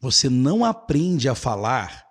Você 0.00 0.28
não 0.28 0.64
aprende 0.64 1.28
a 1.28 1.34
falar 1.34 2.04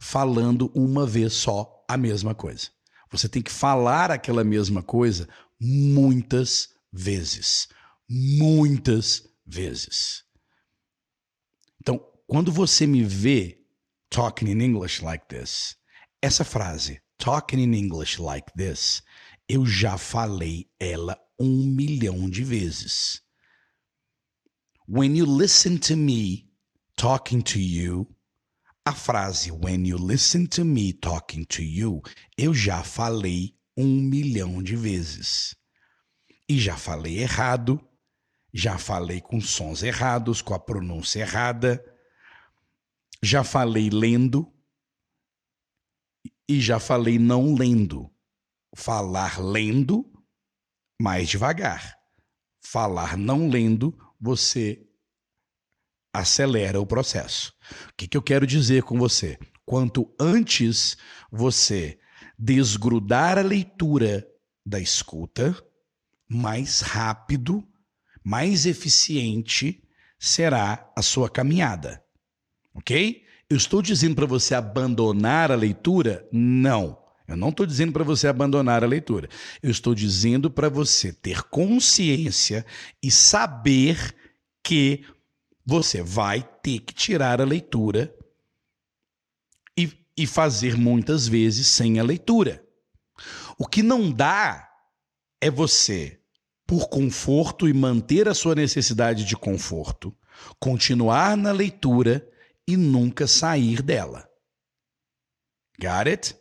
falando 0.00 0.70
uma 0.74 1.06
vez 1.06 1.34
só 1.34 1.84
a 1.88 1.96
mesma 1.96 2.34
coisa. 2.34 2.70
Você 3.10 3.28
tem 3.28 3.42
que 3.42 3.52
falar 3.52 4.10
aquela 4.10 4.42
mesma 4.42 4.82
coisa 4.82 5.28
muitas 5.60 6.70
vezes. 6.92 7.68
Muitas 8.08 9.24
vezes. 9.46 10.24
Então, 11.80 12.00
quando 12.26 12.50
você 12.50 12.86
me 12.86 13.04
vê 13.04 13.64
talking 14.10 14.50
in 14.50 14.60
English 14.60 15.02
like 15.02 15.26
this, 15.28 15.76
essa 16.20 16.44
frase, 16.44 17.00
talking 17.18 17.62
in 17.62 17.74
English 17.74 18.20
like 18.20 18.52
this, 18.56 19.02
eu 19.48 19.64
já 19.64 19.96
falei 19.96 20.68
ela 20.80 21.16
um 21.38 21.66
milhão 21.66 22.28
de 22.28 22.42
vezes. 22.42 23.22
When 24.88 25.16
you 25.16 25.26
listen 25.26 25.78
to 25.78 25.96
me 25.96 26.50
talking 26.96 27.42
to 27.42 27.58
you, 27.58 28.06
a 28.84 28.92
frase 28.92 29.50
when 29.50 29.86
you 29.86 29.98
listen 29.98 30.46
to 30.46 30.64
me 30.64 30.92
talking 30.92 31.44
to 31.44 31.62
you, 31.62 32.02
eu 32.36 32.54
já 32.54 32.82
falei 32.82 33.56
um 33.76 34.00
milhão 34.00 34.62
de 34.62 34.76
vezes. 34.76 35.54
E 36.48 36.58
já 36.58 36.76
falei 36.76 37.18
errado, 37.18 37.80
já 38.56 38.78
falei 38.78 39.20
com 39.20 39.38
sons 39.38 39.82
errados, 39.82 40.40
com 40.40 40.54
a 40.54 40.58
pronúncia 40.58 41.20
errada. 41.20 41.84
Já 43.22 43.44
falei 43.44 43.90
lendo 43.90 44.50
e 46.48 46.58
já 46.58 46.80
falei 46.80 47.18
não 47.18 47.54
lendo. 47.54 48.10
Falar 48.74 49.38
lendo, 49.38 50.10
mais 50.98 51.28
devagar. 51.28 51.98
Falar 52.64 53.18
não 53.18 53.46
lendo, 53.46 53.94
você 54.18 54.88
acelera 56.10 56.80
o 56.80 56.86
processo. 56.86 57.52
O 57.90 57.94
que, 57.94 58.08
que 58.08 58.16
eu 58.16 58.22
quero 58.22 58.46
dizer 58.46 58.84
com 58.84 58.98
você? 58.98 59.38
Quanto 59.66 60.10
antes 60.18 60.96
você 61.30 62.00
desgrudar 62.38 63.36
a 63.36 63.42
leitura 63.42 64.26
da 64.64 64.80
escuta, 64.80 65.54
mais 66.26 66.80
rápido 66.80 67.62
mais 68.26 68.66
eficiente 68.66 69.80
será 70.18 70.90
a 70.96 71.00
sua 71.00 71.30
caminhada. 71.30 72.04
Ok? 72.74 73.22
Eu 73.48 73.56
estou 73.56 73.80
dizendo 73.80 74.16
para 74.16 74.26
você 74.26 74.52
abandonar 74.52 75.52
a 75.52 75.54
leitura? 75.54 76.28
Não. 76.32 76.98
Eu 77.28 77.36
não 77.36 77.50
estou 77.50 77.64
dizendo 77.64 77.92
para 77.92 78.02
você 78.02 78.26
abandonar 78.26 78.82
a 78.82 78.86
leitura. 78.88 79.28
Eu 79.62 79.70
estou 79.70 79.94
dizendo 79.94 80.50
para 80.50 80.68
você 80.68 81.12
ter 81.12 81.44
consciência 81.44 82.66
e 83.00 83.12
saber 83.12 84.12
que 84.60 85.04
você 85.64 86.02
vai 86.02 86.42
ter 86.60 86.80
que 86.80 86.92
tirar 86.92 87.40
a 87.40 87.44
leitura 87.44 88.12
e, 89.78 89.92
e 90.16 90.26
fazer 90.26 90.76
muitas 90.76 91.28
vezes 91.28 91.68
sem 91.68 92.00
a 92.00 92.02
leitura. 92.02 92.66
O 93.56 93.68
que 93.68 93.84
não 93.84 94.10
dá 94.10 94.68
é 95.40 95.48
você 95.48 96.20
por 96.66 96.88
conforto 96.88 97.68
e 97.68 97.72
manter 97.72 98.28
a 98.28 98.34
sua 98.34 98.54
necessidade 98.54 99.24
de 99.24 99.36
conforto, 99.36 100.14
continuar 100.58 101.36
na 101.36 101.52
leitura 101.52 102.26
e 102.66 102.76
nunca 102.76 103.26
sair 103.26 103.82
dela. 103.82 104.28
Got 105.78 106.08
it? 106.08 106.36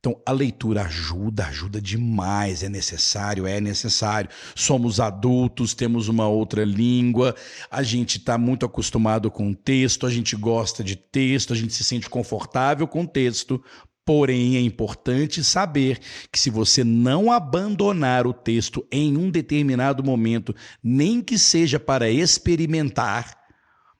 Então, 0.00 0.18
a 0.24 0.32
leitura 0.32 0.84
ajuda, 0.84 1.44
ajuda 1.44 1.78
demais, 1.78 2.62
é 2.62 2.70
necessário, 2.70 3.46
é 3.46 3.60
necessário. 3.60 4.30
Somos 4.56 4.98
adultos, 4.98 5.74
temos 5.74 6.08
uma 6.08 6.26
outra 6.26 6.64
língua, 6.64 7.36
a 7.70 7.82
gente 7.82 8.16
está 8.16 8.38
muito 8.38 8.64
acostumado 8.64 9.30
com 9.30 9.52
texto, 9.52 10.06
a 10.06 10.10
gente 10.10 10.34
gosta 10.34 10.82
de 10.82 10.96
texto, 10.96 11.52
a 11.52 11.56
gente 11.56 11.74
se 11.74 11.84
sente 11.84 12.08
confortável 12.08 12.88
com 12.88 13.04
texto, 13.04 13.62
Porém, 14.10 14.56
é 14.56 14.60
importante 14.60 15.44
saber 15.44 16.00
que 16.32 16.38
se 16.40 16.50
você 16.50 16.82
não 16.82 17.30
abandonar 17.30 18.26
o 18.26 18.34
texto 18.34 18.84
em 18.90 19.16
um 19.16 19.30
determinado 19.30 20.02
momento, 20.02 20.52
nem 20.82 21.22
que 21.22 21.38
seja 21.38 21.78
para 21.78 22.10
experimentar, 22.10 23.40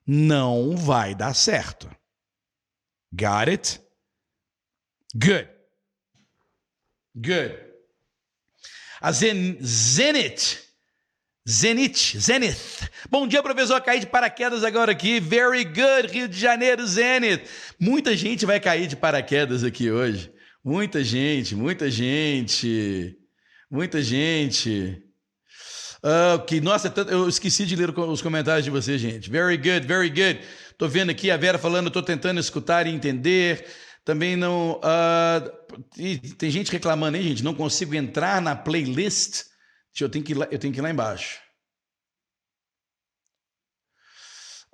não 0.04 0.76
vai 0.76 1.14
dar 1.14 1.32
certo. 1.32 1.88
Got 3.12 3.50
it? 3.50 3.80
Good. 5.14 5.48
Good. 7.14 7.56
A 9.00 9.12
Zen 9.12 9.58
Zenit 9.62 10.69
Zenit, 11.50 12.16
Zenith. 12.16 12.88
Bom 13.10 13.26
dia, 13.26 13.42
professor. 13.42 13.80
Caí 13.80 13.98
de 13.98 14.06
paraquedas 14.06 14.62
agora 14.62 14.92
aqui. 14.92 15.18
Very 15.18 15.64
good, 15.64 16.06
Rio 16.12 16.28
de 16.28 16.38
Janeiro, 16.38 16.86
Zenith. 16.86 17.42
Muita 17.78 18.16
gente 18.16 18.46
vai 18.46 18.60
cair 18.60 18.86
de 18.86 18.94
paraquedas 18.94 19.64
aqui 19.64 19.90
hoje. 19.90 20.32
Muita 20.64 21.02
gente, 21.02 21.56
muita 21.56 21.90
gente. 21.90 23.16
Muita 23.68 24.00
gente. 24.00 25.02
Uh, 26.04 26.40
que, 26.46 26.60
nossa, 26.60 26.92
eu 27.08 27.28
esqueci 27.28 27.66
de 27.66 27.74
ler 27.74 27.90
os 27.98 28.22
comentários 28.22 28.64
de 28.64 28.70
vocês, 28.70 29.00
gente. 29.00 29.28
Very 29.28 29.56
good, 29.56 29.84
very 29.88 30.08
good. 30.08 30.40
Tô 30.78 30.86
vendo 30.86 31.10
aqui 31.10 31.32
a 31.32 31.36
Vera 31.36 31.58
falando, 31.58 31.90
tô 31.90 32.00
tentando 32.00 32.38
escutar 32.38 32.86
e 32.86 32.90
entender. 32.90 33.66
Também 34.04 34.36
não. 34.36 34.78
Uh, 34.78 36.22
tem 36.38 36.48
gente 36.48 36.70
reclamando, 36.70 37.16
hein, 37.16 37.24
gente? 37.24 37.42
Não 37.42 37.54
consigo 37.54 37.92
entrar 37.96 38.40
na 38.40 38.54
playlist 38.54 39.49
eu 39.98 40.08
tenho 40.08 40.24
que 40.24 40.32
ir 40.32 40.36
lá, 40.36 40.48
eu 40.50 40.58
tenho 40.58 40.72
que 40.72 40.80
ir 40.80 40.82
lá 40.82 40.90
embaixo. 40.90 41.40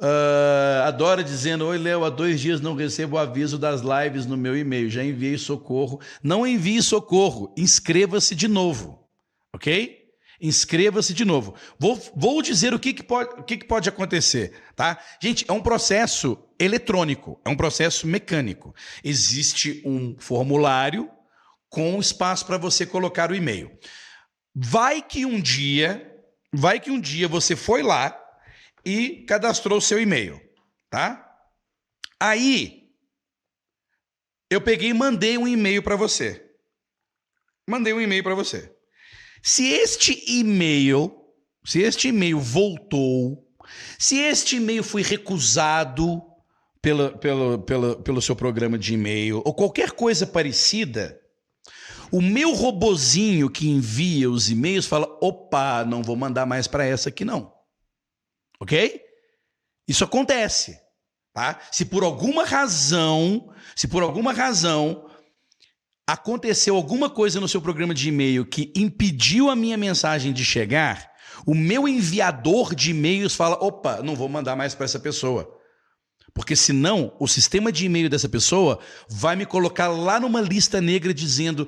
Uh, 0.01 0.83
Adora 0.85 1.25
dizendo: 1.25 1.67
Oi, 1.67 1.79
Léo, 1.79 2.05
há 2.05 2.11
dois 2.11 2.41
dias 2.41 2.61
não 2.61 2.75
recebo 2.75 3.17
o 3.17 3.19
aviso 3.19 3.59
das 3.59 3.81
lives 3.81 4.27
no 4.27 4.37
meu 4.37 4.57
e-mail. 4.57 4.91
Já 4.91 5.03
enviei 5.03 5.39
socorro. 5.39 6.01
Não 6.23 6.47
envie 6.47 6.83
socorro, 6.83 7.53
inscreva-se 7.57 8.35
de 8.35 8.47
novo, 8.47 9.09
ok? 9.55 10.05
Inscreva-se 10.39 11.15
de 11.15 11.25
novo. 11.25 11.55
Vou, 11.79 11.99
vou 12.15 12.43
dizer 12.43 12.75
o, 12.75 12.79
que, 12.79 12.93
que, 12.93 13.03
pode, 13.03 13.41
o 13.41 13.43
que, 13.43 13.57
que 13.57 13.65
pode 13.65 13.89
acontecer, 13.89 14.53
tá? 14.75 15.01
Gente, 15.21 15.47
é 15.49 15.53
um 15.53 15.63
processo 15.63 16.39
eletrônico, 16.61 17.41
é 17.43 17.49
um 17.49 17.57
processo 17.57 18.07
mecânico. 18.07 18.75
Existe 19.03 19.83
um 19.83 20.15
formulário 20.19 21.11
com 21.71 21.99
espaço 21.99 22.45
para 22.45 22.59
você 22.59 22.85
colocar 22.85 23.31
o 23.31 23.35
e-mail. 23.35 23.71
Vai 24.59 25.03
que 25.03 25.27
um 25.27 25.39
dia, 25.39 26.19
vai 26.51 26.81
que 26.81 26.91
um 26.91 26.99
dia 26.99 27.29
você 27.29 27.55
foi 27.55 27.83
lá 27.83 28.19
e 28.83 29.23
cadastrou 29.29 29.77
o 29.77 29.83
seu 29.83 30.01
e-mail, 30.01 30.41
tá? 30.89 31.23
Aí 32.19 32.89
eu 34.51 34.59
peguei 34.63 34.89
e 34.89 34.95
mandei 34.95 35.37
um 35.37 35.47
e-mail 35.47 35.83
para 35.83 35.95
você. 35.95 36.43
Mandei 37.69 37.93
um 37.93 38.01
e-mail 38.01 38.23
para 38.23 38.35
você. 38.35 38.75
Se 39.43 39.67
este 39.67 40.25
e-mail, 40.27 41.15
se 41.63 41.83
este 41.83 42.09
e-mail 42.09 42.41
voltou, 42.41 43.47
se 43.99 44.17
este 44.17 44.57
e-mail 44.57 44.83
foi 44.83 45.03
recusado 45.03 46.23
pela, 46.81 47.15
pela, 47.19 47.59
pela, 47.59 48.03
pelo 48.03 48.23
seu 48.23 48.35
programa 48.35 48.79
de 48.79 48.95
e-mail 48.95 49.43
ou 49.45 49.53
qualquer 49.53 49.91
coisa 49.91 50.27
parecida, 50.27 51.21
o 52.11 52.21
meu 52.21 52.55
robozinho 52.55 53.51
que 53.51 53.69
envia 53.69 54.31
os 54.31 54.51
e-mails 54.51 54.87
fala: 54.87 55.07
opa, 55.21 55.85
não 55.85 56.03
vou 56.03 56.17
mandar 56.17 56.47
mais 56.47 56.67
para 56.67 56.85
essa 56.85 57.09
aqui 57.09 57.25
não. 57.25 57.53
Ok? 58.61 59.01
Isso 59.89 60.05
acontece. 60.05 60.79
Tá? 61.33 61.61
Se 61.71 61.85
por 61.85 62.03
alguma 62.03 62.45
razão, 62.45 63.53
se 63.75 63.87
por 63.87 64.03
alguma 64.03 64.33
razão 64.33 65.09
aconteceu 66.09 66.77
alguma 66.77 67.11
coisa 67.11 67.41
no 67.41 67.49
seu 67.49 67.61
programa 67.61 67.93
de 67.93 68.09
e-mail 68.09 68.47
que 68.47 68.73
impediu 68.77 69.51
a 69.51 69.57
minha 69.57 69.77
mensagem 69.77 70.33
de 70.33 70.45
chegar, 70.45 71.13
o 71.47 71.55
meu 71.55 71.87
enviador 71.87 72.75
de 72.75 72.91
e-mails 72.91 73.35
fala: 73.35 73.57
opa, 73.57 74.03
não 74.03 74.15
vou 74.15 74.29
mandar 74.29 74.57
mais 74.57 74.75
para 74.75 74.85
essa 74.85 74.99
pessoa. 74.99 75.56
Porque 76.37 76.55
senão 76.55 77.13
o 77.19 77.27
sistema 77.27 77.73
de 77.73 77.87
e-mail 77.87 78.11
dessa 78.11 78.29
pessoa 78.29 78.79
vai 79.09 79.35
me 79.35 79.47
colocar 79.47 79.89
lá 79.89 80.21
numa 80.21 80.43
lista 80.43 80.83
negra 80.83 81.15
dizendo 81.15 81.67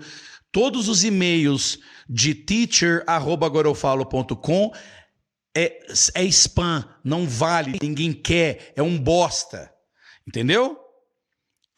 todos 0.53 0.91
os 0.91 1.05
e-mails 1.05 1.79
de 2.07 2.35
teacher@agorafalo.com 2.35 4.71
é, 5.57 5.79
é 6.15 6.23
spam, 6.25 6.87
não 7.03 7.27
vale, 7.27 7.79
ninguém 7.83 8.13
quer, 8.13 8.75
é 8.77 8.83
um 8.83 8.99
bosta. 8.99 9.73
Entendeu? 10.27 10.79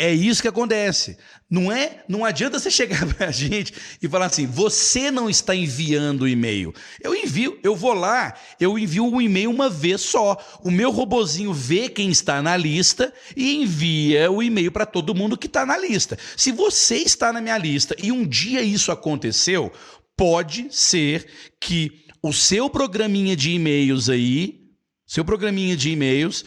É 0.01 0.15
isso 0.15 0.41
que 0.41 0.49
acontece. 0.49 1.19
Não 1.51 1.71
é? 1.71 2.03
Não 2.09 2.25
adianta 2.25 2.59
você 2.59 2.71
chegar 2.71 3.05
para 3.15 3.27
a 3.27 3.31
gente 3.31 3.75
e 4.01 4.09
falar 4.09 4.27
assim: 4.27 4.47
você 4.47 5.11
não 5.11 5.29
está 5.29 5.55
enviando 5.55 6.23
o 6.23 6.29
e-mail. 6.29 6.73
Eu 7.03 7.15
envio, 7.15 7.61
eu 7.63 7.77
vou 7.77 7.93
lá, 7.93 8.35
eu 8.59 8.79
envio 8.79 9.05
um 9.05 9.21
e-mail 9.21 9.51
uma 9.51 9.69
vez 9.69 10.01
só. 10.01 10.39
O 10.65 10.71
meu 10.71 10.91
robozinho 10.91 11.53
vê 11.53 11.87
quem 11.91 12.09
está 12.09 12.41
na 12.41 12.57
lista 12.57 13.13
e 13.37 13.57
envia 13.57 14.31
o 14.31 14.43
e-mail 14.43 14.73
para 14.73 14.87
todo 14.87 15.15
mundo 15.15 15.37
que 15.37 15.47
está 15.47 15.67
na 15.67 15.77
lista. 15.77 16.17
Se 16.35 16.51
você 16.51 16.97
está 16.97 17.31
na 17.31 17.43
minha 17.43 17.59
lista 17.59 17.95
e 18.03 18.11
um 18.11 18.27
dia 18.27 18.63
isso 18.63 18.91
aconteceu, 18.91 19.71
pode 20.17 20.69
ser 20.71 21.27
que 21.61 22.07
o 22.23 22.33
seu 22.33 22.71
programinha 22.71 23.37
de 23.37 23.51
e-mails 23.51 24.09
aí, 24.09 24.63
seu 25.07 25.27
programinha 25.27 25.77
de 25.77 25.91
e-mails, 25.91 26.43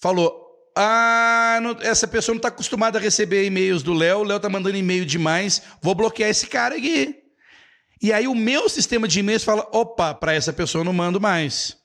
falou: 0.00 0.43
ah, 0.76 1.60
não, 1.62 1.76
essa 1.80 2.08
pessoa 2.08 2.34
não 2.34 2.38
está 2.38 2.48
acostumada 2.48 2.98
a 2.98 3.00
receber 3.00 3.44
e-mails 3.44 3.82
do 3.82 3.92
Léo, 3.92 4.20
o 4.20 4.24
Léo 4.24 4.38
está 4.38 4.48
mandando 4.48 4.76
e-mail 4.76 5.06
demais, 5.06 5.62
vou 5.80 5.94
bloquear 5.94 6.28
esse 6.28 6.46
cara 6.46 6.76
aqui. 6.76 7.16
E 8.02 8.12
aí 8.12 8.26
o 8.26 8.34
meu 8.34 8.68
sistema 8.68 9.06
de 9.06 9.20
e-mails 9.20 9.44
fala: 9.44 9.68
opa, 9.72 10.12
para 10.12 10.34
essa 10.34 10.52
pessoa 10.52 10.80
eu 10.80 10.84
não 10.84 10.92
mando 10.92 11.20
mais. 11.20 11.76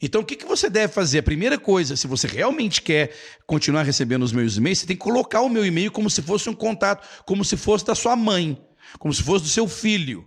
Então 0.00 0.22
o 0.22 0.24
que, 0.24 0.36
que 0.36 0.46
você 0.46 0.70
deve 0.70 0.92
fazer? 0.92 1.18
A 1.18 1.22
primeira 1.22 1.58
coisa, 1.58 1.96
se 1.96 2.06
você 2.06 2.26
realmente 2.26 2.80
quer 2.80 3.14
continuar 3.46 3.82
recebendo 3.82 4.22
os 4.22 4.32
meus 4.32 4.56
e-mails, 4.56 4.78
você 4.78 4.86
tem 4.86 4.96
que 4.96 5.02
colocar 5.02 5.40
o 5.40 5.48
meu 5.48 5.66
e-mail 5.66 5.90
como 5.90 6.08
se 6.08 6.22
fosse 6.22 6.48
um 6.48 6.54
contato, 6.54 7.06
como 7.26 7.44
se 7.44 7.56
fosse 7.56 7.84
da 7.84 7.94
sua 7.94 8.16
mãe, 8.16 8.58
como 8.98 9.12
se 9.12 9.22
fosse 9.22 9.44
do 9.44 9.50
seu 9.50 9.68
filho. 9.68 10.26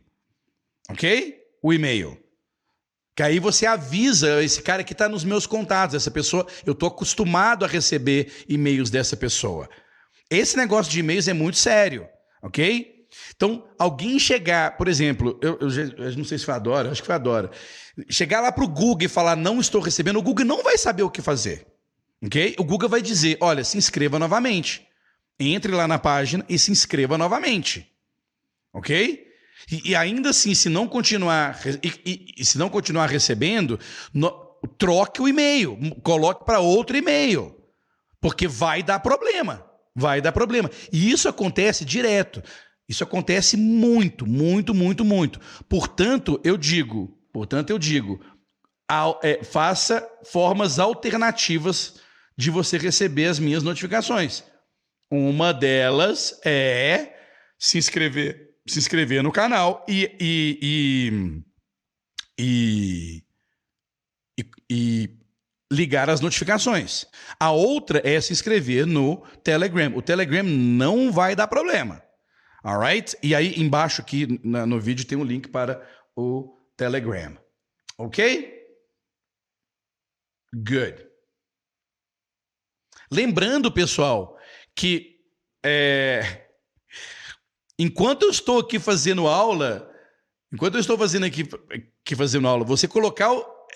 Ok? 0.89 1.37
O 1.63 1.73
e-mail. 1.73 2.17
Que 3.19 3.23
aí 3.23 3.37
você 3.37 3.65
avisa 3.65 4.41
esse 4.41 4.61
cara 4.61 4.81
que 4.81 4.93
está 4.93 5.09
nos 5.09 5.25
meus 5.25 5.45
contatos, 5.45 5.93
essa 5.93 6.09
pessoa, 6.09 6.47
eu 6.65 6.71
estou 6.71 6.87
acostumado 6.87 7.65
a 7.65 7.67
receber 7.67 8.31
e-mails 8.47 8.89
dessa 8.89 9.17
pessoa. 9.17 9.69
Esse 10.29 10.55
negócio 10.55 10.89
de 10.89 11.01
e-mails 11.01 11.27
é 11.27 11.33
muito 11.33 11.57
sério, 11.57 12.07
ok? 12.41 13.05
Então, 13.35 13.67
alguém 13.77 14.17
chegar, 14.17 14.77
por 14.77 14.87
exemplo, 14.87 15.37
eu, 15.41 15.59
eu, 15.59 15.69
eu 15.97 16.15
não 16.15 16.23
sei 16.23 16.37
se 16.37 16.45
foi 16.45 16.53
adora, 16.53 16.91
acho 16.91 17.01
que 17.01 17.07
foi 17.07 17.15
adora, 17.15 17.51
chegar 18.09 18.39
lá 18.39 18.53
para 18.53 18.63
o 18.63 18.69
Google 18.69 19.03
e 19.03 19.09
falar 19.09 19.35
não 19.35 19.59
estou 19.59 19.81
recebendo, 19.81 20.17
o 20.17 20.23
Google 20.23 20.45
não 20.45 20.63
vai 20.63 20.77
saber 20.77 21.03
o 21.03 21.09
que 21.09 21.21
fazer, 21.21 21.67
ok? 22.23 22.55
O 22.57 22.63
Google 22.63 22.87
vai 22.87 23.01
dizer, 23.01 23.37
olha, 23.41 23.65
se 23.65 23.77
inscreva 23.77 24.17
novamente. 24.17 24.87
Entre 25.37 25.73
lá 25.73 25.89
na 25.89 25.99
página 25.99 26.45
e 26.47 26.57
se 26.57 26.71
inscreva 26.71 27.17
novamente, 27.17 27.85
ok? 28.71 29.28
E, 29.71 29.91
e 29.91 29.95
ainda 29.95 30.29
assim, 30.29 30.53
se 30.53 30.69
não 30.69 30.87
continuar, 30.87 31.59
e, 31.83 32.33
e, 32.37 32.45
se 32.45 32.57
não 32.57 32.69
continuar 32.69 33.07
recebendo, 33.07 33.79
no, 34.13 34.29
troque 34.77 35.21
o 35.21 35.27
e-mail, 35.27 35.77
coloque 36.03 36.45
para 36.45 36.59
outro 36.59 36.97
e-mail, 36.97 37.55
porque 38.21 38.47
vai 38.47 38.83
dar 38.83 38.99
problema, 38.99 39.65
vai 39.95 40.21
dar 40.21 40.31
problema. 40.31 40.69
E 40.91 41.11
isso 41.11 41.27
acontece 41.27 41.85
direto. 41.85 42.43
Isso 42.87 43.03
acontece 43.03 43.55
muito, 43.55 44.25
muito, 44.25 44.73
muito, 44.73 45.05
muito. 45.05 45.39
Portanto, 45.69 46.41
eu 46.43 46.57
digo, 46.57 47.15
portanto, 47.31 47.69
eu 47.69 47.77
digo, 47.77 48.19
ao, 48.87 49.19
é, 49.21 49.43
faça 49.43 50.07
formas 50.23 50.79
alternativas 50.79 51.99
de 52.35 52.49
você 52.49 52.77
receber 52.77 53.27
as 53.27 53.37
minhas 53.37 53.61
notificações. 53.61 54.43
Uma 55.11 55.53
delas 55.53 56.39
é 56.43 57.13
se 57.59 57.77
inscrever 57.77 58.48
se 58.71 58.79
inscrever 58.79 59.23
no 59.23 59.31
canal 59.31 59.85
e, 59.87 60.15
e, 60.19 61.43
e, 62.39 63.23
e, 64.69 65.19
ligar 65.71 66.09
as 66.09 66.19
notificações. 66.19 67.05
A 67.39 67.51
outra 67.51 68.01
é 68.03 68.19
se 68.19 68.33
inscrever 68.33 68.85
no 68.85 69.17
Telegram. 69.43 69.95
O 69.95 70.01
Telegram 70.01 70.43
não 70.43 71.11
vai 71.11 71.35
dar 71.35 71.47
problema. 71.47 72.01
Alright? 72.63 73.15
E 73.23 73.33
aí 73.33 73.53
embaixo 73.59 74.01
aqui 74.01 74.27
no 74.43 74.79
vídeo 74.79 75.05
tem 75.05 75.17
um 75.17 75.23
link 75.23 75.47
para 75.47 75.87
o 76.15 76.57
Telegram. 76.75 77.37
Ok? 77.97 78.57
Good. 80.53 81.07
Lembrando, 83.11 83.71
pessoal, 83.71 84.37
que 84.75 85.19
é, 85.63 86.48
enquanto 87.79 88.23
eu 88.23 88.29
estou 88.29 88.59
aqui 88.59 88.77
fazendo 88.77 89.25
aula, 89.25 89.89
enquanto 90.51 90.75
eu 90.75 90.81
estou 90.81 90.97
fazendo 90.97 91.25
aqui, 91.25 91.47
aqui 91.71 92.15
fazendo 92.15 92.45
aula, 92.45 92.65
você 92.65 92.87
colocar 92.89 93.31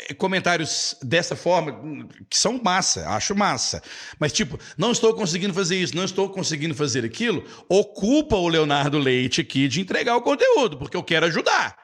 eh, 0.09 0.13
comentários 0.13 0.97
dessa 1.01 1.37
forma, 1.37 2.07
que 2.29 2.37
são 2.37 2.61
massa, 2.61 3.09
acho 3.09 3.33
massa. 3.33 3.81
Mas, 4.19 4.33
tipo, 4.33 4.59
não 4.77 4.91
estou 4.91 5.13
conseguindo 5.13 5.53
fazer 5.53 5.77
isso, 5.77 5.95
não 5.95 6.03
estou 6.03 6.29
conseguindo 6.29 6.75
fazer 6.75 7.05
aquilo, 7.05 7.45
ocupa 7.69 8.35
o 8.35 8.49
Leonardo 8.49 8.99
Leite 8.99 9.39
aqui 9.39 9.69
de 9.69 9.79
entregar 9.79 10.17
o 10.17 10.21
conteúdo, 10.21 10.77
porque 10.77 10.97
eu 10.97 11.03
quero 11.03 11.25
ajudar. 11.27 11.77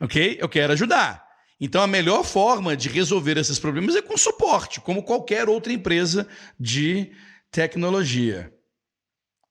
Ok? 0.00 0.38
Eu 0.40 0.48
quero 0.48 0.72
ajudar. 0.72 1.28
Então, 1.60 1.82
a 1.82 1.86
melhor 1.86 2.24
forma 2.24 2.76
de 2.76 2.88
resolver 2.88 3.36
esses 3.36 3.58
problemas 3.58 3.94
é 3.96 4.00
com 4.00 4.16
suporte, 4.16 4.80
como 4.80 5.02
qualquer 5.02 5.48
outra 5.48 5.72
empresa 5.72 6.26
de 6.58 7.12
tecnologia. 7.50 8.52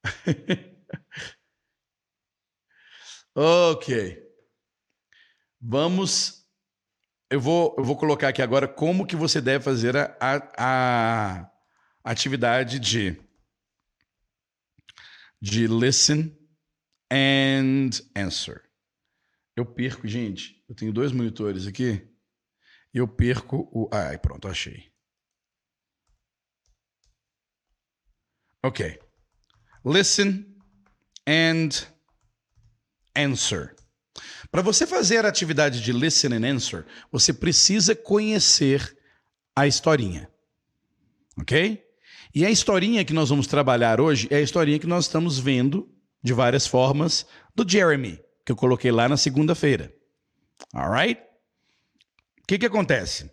Ok. 3.39 3.87
Vamos. 5.61 6.43
Eu 7.29 7.39
vou, 7.39 7.75
eu 7.77 7.83
vou 7.83 7.95
colocar 7.95 8.29
aqui 8.29 8.41
agora 8.41 8.67
como 8.67 9.05
que 9.05 9.15
você 9.15 9.39
deve 9.39 9.63
fazer 9.63 9.95
a, 9.95 10.17
a, 10.19 11.41
a 11.41 11.51
atividade 12.03 12.79
de, 12.79 13.15
de 15.39 15.67
listen 15.67 16.35
and 17.13 17.91
answer. 18.15 18.67
Eu 19.55 19.67
perco, 19.67 20.07
gente. 20.07 20.65
Eu 20.67 20.73
tenho 20.73 20.91
dois 20.91 21.11
monitores 21.11 21.67
aqui. 21.67 22.11
Eu 22.91 23.07
perco 23.07 23.69
o. 23.71 23.87
Ai, 23.93 24.17
pronto, 24.17 24.47
achei. 24.47 24.91
Ok. 28.63 28.99
Listen 29.85 30.57
and 31.27 31.96
answer. 33.17 33.75
Para 34.51 34.61
você 34.61 34.87
fazer 34.87 35.25
a 35.25 35.29
atividade 35.29 35.81
de 35.81 35.91
listen 35.91 36.33
and 36.33 36.47
answer, 36.47 36.85
você 37.11 37.33
precisa 37.33 37.95
conhecer 37.95 38.97
a 39.55 39.67
historinha. 39.67 40.29
Ok? 41.39 41.83
E 42.33 42.45
a 42.45 42.49
historinha 42.49 43.03
que 43.03 43.13
nós 43.13 43.29
vamos 43.29 43.47
trabalhar 43.47 43.99
hoje 43.99 44.27
é 44.31 44.37
a 44.37 44.41
historinha 44.41 44.79
que 44.79 44.87
nós 44.87 45.05
estamos 45.05 45.39
vendo 45.39 45.89
de 46.23 46.33
várias 46.33 46.67
formas 46.67 47.25
do 47.55 47.67
Jeremy, 47.67 48.19
que 48.45 48.51
eu 48.51 48.55
coloquei 48.55 48.91
lá 48.91 49.09
na 49.09 49.17
segunda-feira. 49.17 49.93
Alright? 50.73 51.27
que, 52.47 52.57
que 52.57 52.65
acontece? 52.65 53.29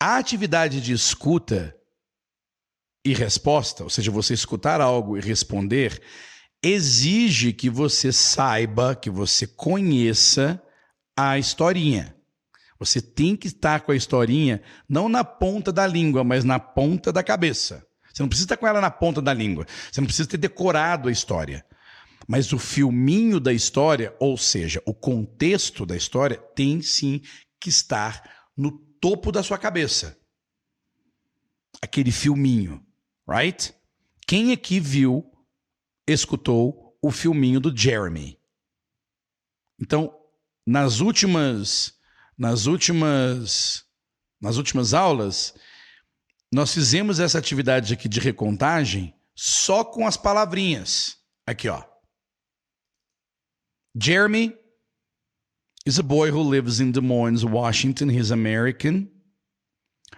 A 0.00 0.16
atividade 0.16 0.80
de 0.80 0.92
escuta 0.92 1.76
e 3.04 3.12
resposta, 3.12 3.82
ou 3.82 3.90
seja, 3.90 4.10
você 4.12 4.32
escutar 4.32 4.80
algo 4.80 5.18
e 5.18 5.20
responder, 5.20 6.00
exige 6.64 7.52
que 7.52 7.68
você 7.68 8.10
saiba, 8.10 8.96
que 8.96 9.10
você 9.10 9.46
conheça 9.46 10.60
a 11.16 11.38
historinha. 11.38 12.16
Você 12.78 13.00
tem 13.00 13.36
que 13.36 13.46
estar 13.48 13.82
com 13.82 13.92
a 13.92 13.96
historinha 13.96 14.62
não 14.88 15.08
na 15.08 15.22
ponta 15.22 15.70
da 15.70 15.86
língua, 15.86 16.24
mas 16.24 16.42
na 16.42 16.58
ponta 16.58 17.12
da 17.12 17.22
cabeça. 17.22 17.86
Você 18.12 18.22
não 18.22 18.28
precisa 18.28 18.46
estar 18.46 18.56
com 18.56 18.66
ela 18.66 18.80
na 18.80 18.90
ponta 18.90 19.20
da 19.20 19.34
língua. 19.34 19.66
Você 19.90 20.00
não 20.00 20.06
precisa 20.06 20.28
ter 20.28 20.38
decorado 20.38 21.08
a 21.08 21.12
história. 21.12 21.64
Mas 22.26 22.52
o 22.52 22.58
filminho 22.58 23.38
da 23.38 23.52
história, 23.52 24.14
ou 24.18 24.36
seja, 24.38 24.82
o 24.86 24.94
contexto 24.94 25.84
da 25.84 25.96
história, 25.96 26.36
tem 26.54 26.80
sim 26.80 27.20
que 27.60 27.68
estar 27.68 28.48
no 28.56 28.70
topo 29.00 29.30
da 29.30 29.42
sua 29.42 29.58
cabeça. 29.58 30.16
Aquele 31.82 32.10
filminho, 32.10 32.82
right? 33.28 33.74
Quem 34.26 34.52
aqui 34.52 34.80
viu, 34.80 35.33
escutou 36.06 36.96
o 37.02 37.10
filminho 37.10 37.60
do 37.60 37.74
Jeremy? 37.76 38.38
Então, 39.80 40.14
nas 40.66 41.00
últimas 41.00 41.94
nas 42.36 42.66
últimas 42.66 43.84
nas 44.40 44.56
últimas 44.56 44.92
aulas, 44.92 45.54
nós 46.52 46.74
fizemos 46.74 47.18
essa 47.18 47.38
atividade 47.38 47.94
aqui 47.94 48.08
de 48.08 48.20
recontagem 48.20 49.14
só 49.34 49.84
com 49.84 50.06
as 50.06 50.16
palavrinhas. 50.16 51.16
Aqui, 51.46 51.68
ó. 51.68 51.82
Jeremy 54.00 54.56
is 55.86 55.98
a 55.98 56.02
boy 56.02 56.30
who 56.30 56.42
lives 56.42 56.80
in 56.80 56.92
Des 56.92 57.00
Moines, 57.00 57.44
Washington. 57.44 58.08
He's 58.10 58.30
American. 58.30 59.10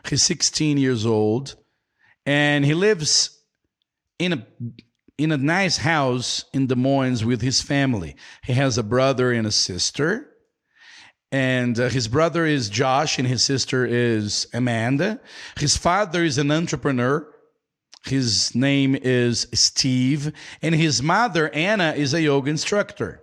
He's 0.05 0.23
16 0.23 0.79
years 0.79 1.05
old 1.05 1.57
and 2.27 2.65
he 2.65 2.75
lives 2.75 3.45
in 4.19 4.33
a 4.33 4.47
in 5.19 5.33
a 5.33 5.37
nice 5.37 5.79
house 5.79 6.45
in 6.53 6.67
Des 6.67 6.75
Moines 6.75 7.25
with 7.25 7.41
his 7.41 7.63
family. 7.63 8.17
He 8.45 8.53
has 8.53 8.77
a 8.77 8.83
brother 8.83 9.33
and 9.33 9.47
a 9.47 9.53
sister. 9.53 10.31
And 11.33 11.79
uh, 11.79 11.89
his 11.89 12.09
brother 12.09 12.47
is 12.47 12.69
Josh 12.69 13.19
and 13.19 13.27
his 13.27 13.43
sister 13.43 13.85
is 13.85 14.47
Amanda. 14.53 15.21
His 15.59 15.77
father 15.77 16.23
is 16.23 16.39
an 16.39 16.51
entrepreneur. 16.51 17.27
His 18.05 18.55
name 18.55 18.95
is 18.95 19.49
Steve. 19.53 20.33
And 20.63 20.75
his 20.75 21.03
mother, 21.03 21.49
Anna, 21.53 21.95
is 21.97 22.15
a 22.15 22.23
yoga 22.23 22.51
instructor. 22.51 23.23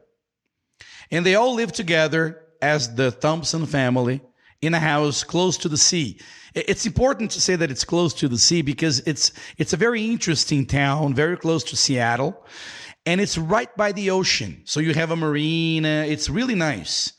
And 1.11 1.25
they 1.25 1.35
all 1.35 1.53
live 1.53 1.71
together 1.71 2.41
as 2.61 2.95
the 2.95 3.11
Thompson 3.11 3.65
family 3.65 4.21
in 4.63 4.73
a 4.73 4.79
house 4.79 5.23
close 5.23 5.57
to 5.57 5.69
the 5.69 5.77
sea. 5.77 6.19
It's 6.55 6.85
important 6.85 7.31
to 7.31 7.41
say 7.41 7.55
that 7.55 7.71
it's 7.71 7.83
close 7.83 8.13
to 8.15 8.27
the 8.27 8.37
sea 8.37 8.61
because 8.61 8.99
it's 9.01 9.31
it's 9.57 9.73
a 9.73 9.77
very 9.77 10.05
interesting 10.05 10.65
town, 10.65 11.13
very 11.13 11.35
close 11.35 11.63
to 11.65 11.75
Seattle, 11.75 12.45
and 13.05 13.19
it's 13.19 13.37
right 13.37 13.75
by 13.75 13.91
the 13.91 14.11
ocean. 14.11 14.61
So 14.65 14.79
you 14.79 14.93
have 14.93 15.11
a 15.11 15.15
marina. 15.15 16.05
It's 16.07 16.29
really 16.29 16.55
nice. 16.55 17.11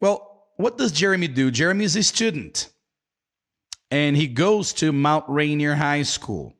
Well, 0.00 0.46
what 0.56 0.78
does 0.78 0.92
Jeremy 0.92 1.28
do? 1.28 1.50
Jeremy 1.50 1.84
is 1.84 1.96
a 1.96 2.02
student, 2.02 2.70
and 3.90 4.16
he 4.16 4.26
goes 4.28 4.72
to 4.74 4.92
Mount 4.92 5.24
Rainier 5.28 5.74
High 5.74 6.02
School. 6.02 6.54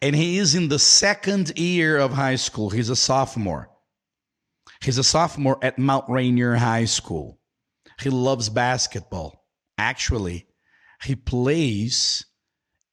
And 0.00 0.14
he 0.14 0.38
is 0.38 0.54
in 0.54 0.68
the 0.68 0.78
second 0.78 1.58
year 1.58 1.98
of 1.98 2.12
high 2.12 2.36
school. 2.36 2.70
He's 2.70 2.88
a 2.88 2.96
sophomore. 2.96 3.68
He's 4.80 4.98
a 4.98 5.04
sophomore 5.04 5.58
at 5.60 5.78
Mount 5.78 6.08
Rainier 6.08 6.54
High 6.54 6.84
School. 6.84 7.37
He 8.00 8.10
loves 8.10 8.48
basketball. 8.48 9.44
Actually, 9.76 10.46
he 11.02 11.14
plays 11.14 12.24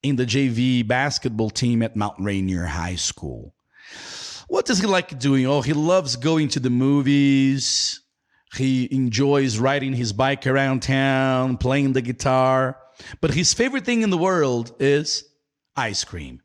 in 0.04 0.16
the 0.16 0.26
JV 0.26 0.88
basketball 0.88 1.50
team 1.50 1.82
at 1.82 1.96
Mount 1.96 2.16
Rainier 2.20 2.66
High 2.66 2.96
School. 2.96 3.56
What 4.48 4.66
does 4.66 4.80
he 4.80 4.86
like 4.86 5.18
doing? 5.18 5.48
Oh, 5.48 5.62
he 5.62 5.74
loves 5.74 6.16
going 6.16 6.50
to 6.50 6.60
the 6.60 6.70
movies. 6.70 8.02
He 8.56 8.88
enjoys 8.92 9.58
riding 9.58 9.94
his 9.94 10.14
bike 10.14 10.46
around 10.46 10.84
town, 10.84 11.58
playing 11.58 11.94
the 11.94 12.02
guitar. 12.02 12.78
But 13.22 13.34
his 13.34 13.54
favorite 13.54 13.86
thing 13.86 14.02
in 14.02 14.12
the 14.12 14.18
world 14.18 14.76
is 14.80 15.26
ice 15.76 16.04
cream. 16.04 16.42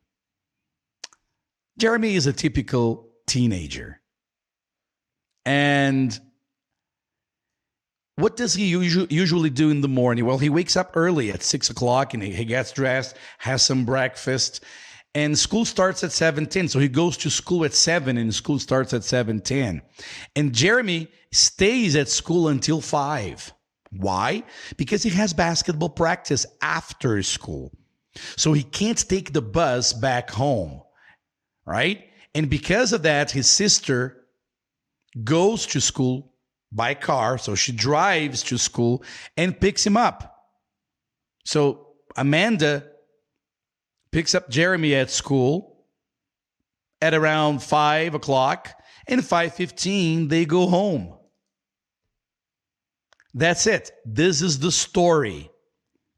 Jeremy 1.77 2.15
is 2.15 2.27
a 2.27 2.33
typical 2.33 3.09
teenager. 3.27 4.01
And 5.45 6.19
what 8.15 8.35
does 8.35 8.53
he 8.53 8.65
usually 8.65 9.49
do 9.49 9.69
in 9.69 9.81
the 9.81 9.87
morning? 9.87 10.25
Well, 10.25 10.37
he 10.37 10.49
wakes 10.49 10.75
up 10.75 10.91
early 10.95 11.31
at 11.31 11.43
six 11.43 11.69
o'clock 11.69 12.13
and 12.13 12.21
he 12.21 12.45
gets 12.45 12.71
dressed, 12.71 13.15
has 13.39 13.65
some 13.65 13.85
breakfast, 13.85 14.63
and 15.13 15.37
school 15.37 15.65
starts 15.65 16.03
at 16.03 16.11
7.10 16.11 16.69
so 16.69 16.79
he 16.79 16.87
goes 16.87 17.17
to 17.17 17.29
school 17.29 17.65
at 17.65 17.73
7 17.73 18.17
and 18.17 18.33
school 18.33 18.59
starts 18.59 18.93
at 18.93 19.01
7.10 19.01 19.81
and 20.37 20.53
jeremy 20.53 21.09
stays 21.33 21.97
at 21.97 22.07
school 22.07 22.47
until 22.47 22.79
5 22.79 23.53
why? 23.93 24.43
Because 24.77 25.03
he 25.03 25.09
has 25.09 25.33
basketball 25.33 25.89
practice 25.89 26.45
after 26.61 27.21
school. 27.23 27.73
So 28.37 28.53
he 28.53 28.63
can't 28.63 29.09
take 29.09 29.33
the 29.33 29.41
bus 29.41 29.91
back 29.91 30.29
home 30.29 30.81
right? 31.65 32.05
And 32.33 32.49
because 32.49 32.93
of 32.93 33.03
that 33.03 33.31
his 33.31 33.49
sister 33.49 34.25
goes 35.23 35.65
to 35.67 35.81
school 35.81 36.30
by 36.71 36.93
car 36.93 37.37
so 37.37 37.55
she 37.55 37.71
drives 37.71 38.43
to 38.43 38.57
school 38.57 39.03
and 39.37 39.59
picks 39.59 39.85
him 39.85 39.97
up 39.97 40.37
so 41.45 41.87
amanda 42.15 42.85
picks 44.11 44.35
up 44.35 44.49
Jeremy 44.49 44.95
at 44.95 45.09
school 45.09 45.85
at 47.01 47.13
around 47.13 47.63
five 47.63 48.13
o'clock, 48.13 48.73
and 49.07 49.25
five 49.25 49.55
fifteen 49.55 50.27
they 50.27 50.45
go 50.45 50.67
home. 50.67 51.17
That's 53.33 53.65
it. 53.65 53.91
This 54.05 54.41
is 54.41 54.59
the 54.59 54.71
story. 54.71 55.49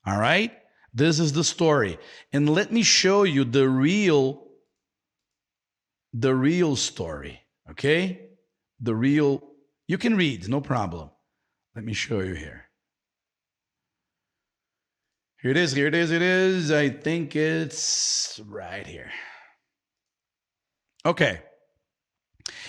All 0.05 0.17
right? 0.17 0.51
This 0.93 1.19
is 1.19 1.33
the 1.33 1.43
story. 1.43 1.97
And 2.33 2.49
let 2.49 2.71
me 2.71 2.83
show 2.83 3.23
you 3.23 3.45
the 3.45 3.69
real 3.69 4.47
the 6.11 6.35
real 6.35 6.75
story, 6.75 7.41
okay? 7.71 8.29
The 8.81 8.93
real 8.93 9.41
you 9.88 9.97
can 9.97 10.15
read, 10.15 10.47
no 10.47 10.61
problem. 10.61 11.09
Let 11.75 11.84
me 11.84 11.93
show 11.93 12.19
you 12.19 12.36
here. 12.36 12.65
Here 15.41 15.51
it 15.51 15.57
is. 15.57 15.73
Here 15.73 15.88
it 15.88 15.95
is. 15.95 16.11
It 16.11 16.21
is. 16.21 16.71
I 16.71 16.89
think 16.89 17.36
it's 17.36 18.39
right 18.47 18.88
here. 18.88 19.11
Okay. 21.05 21.41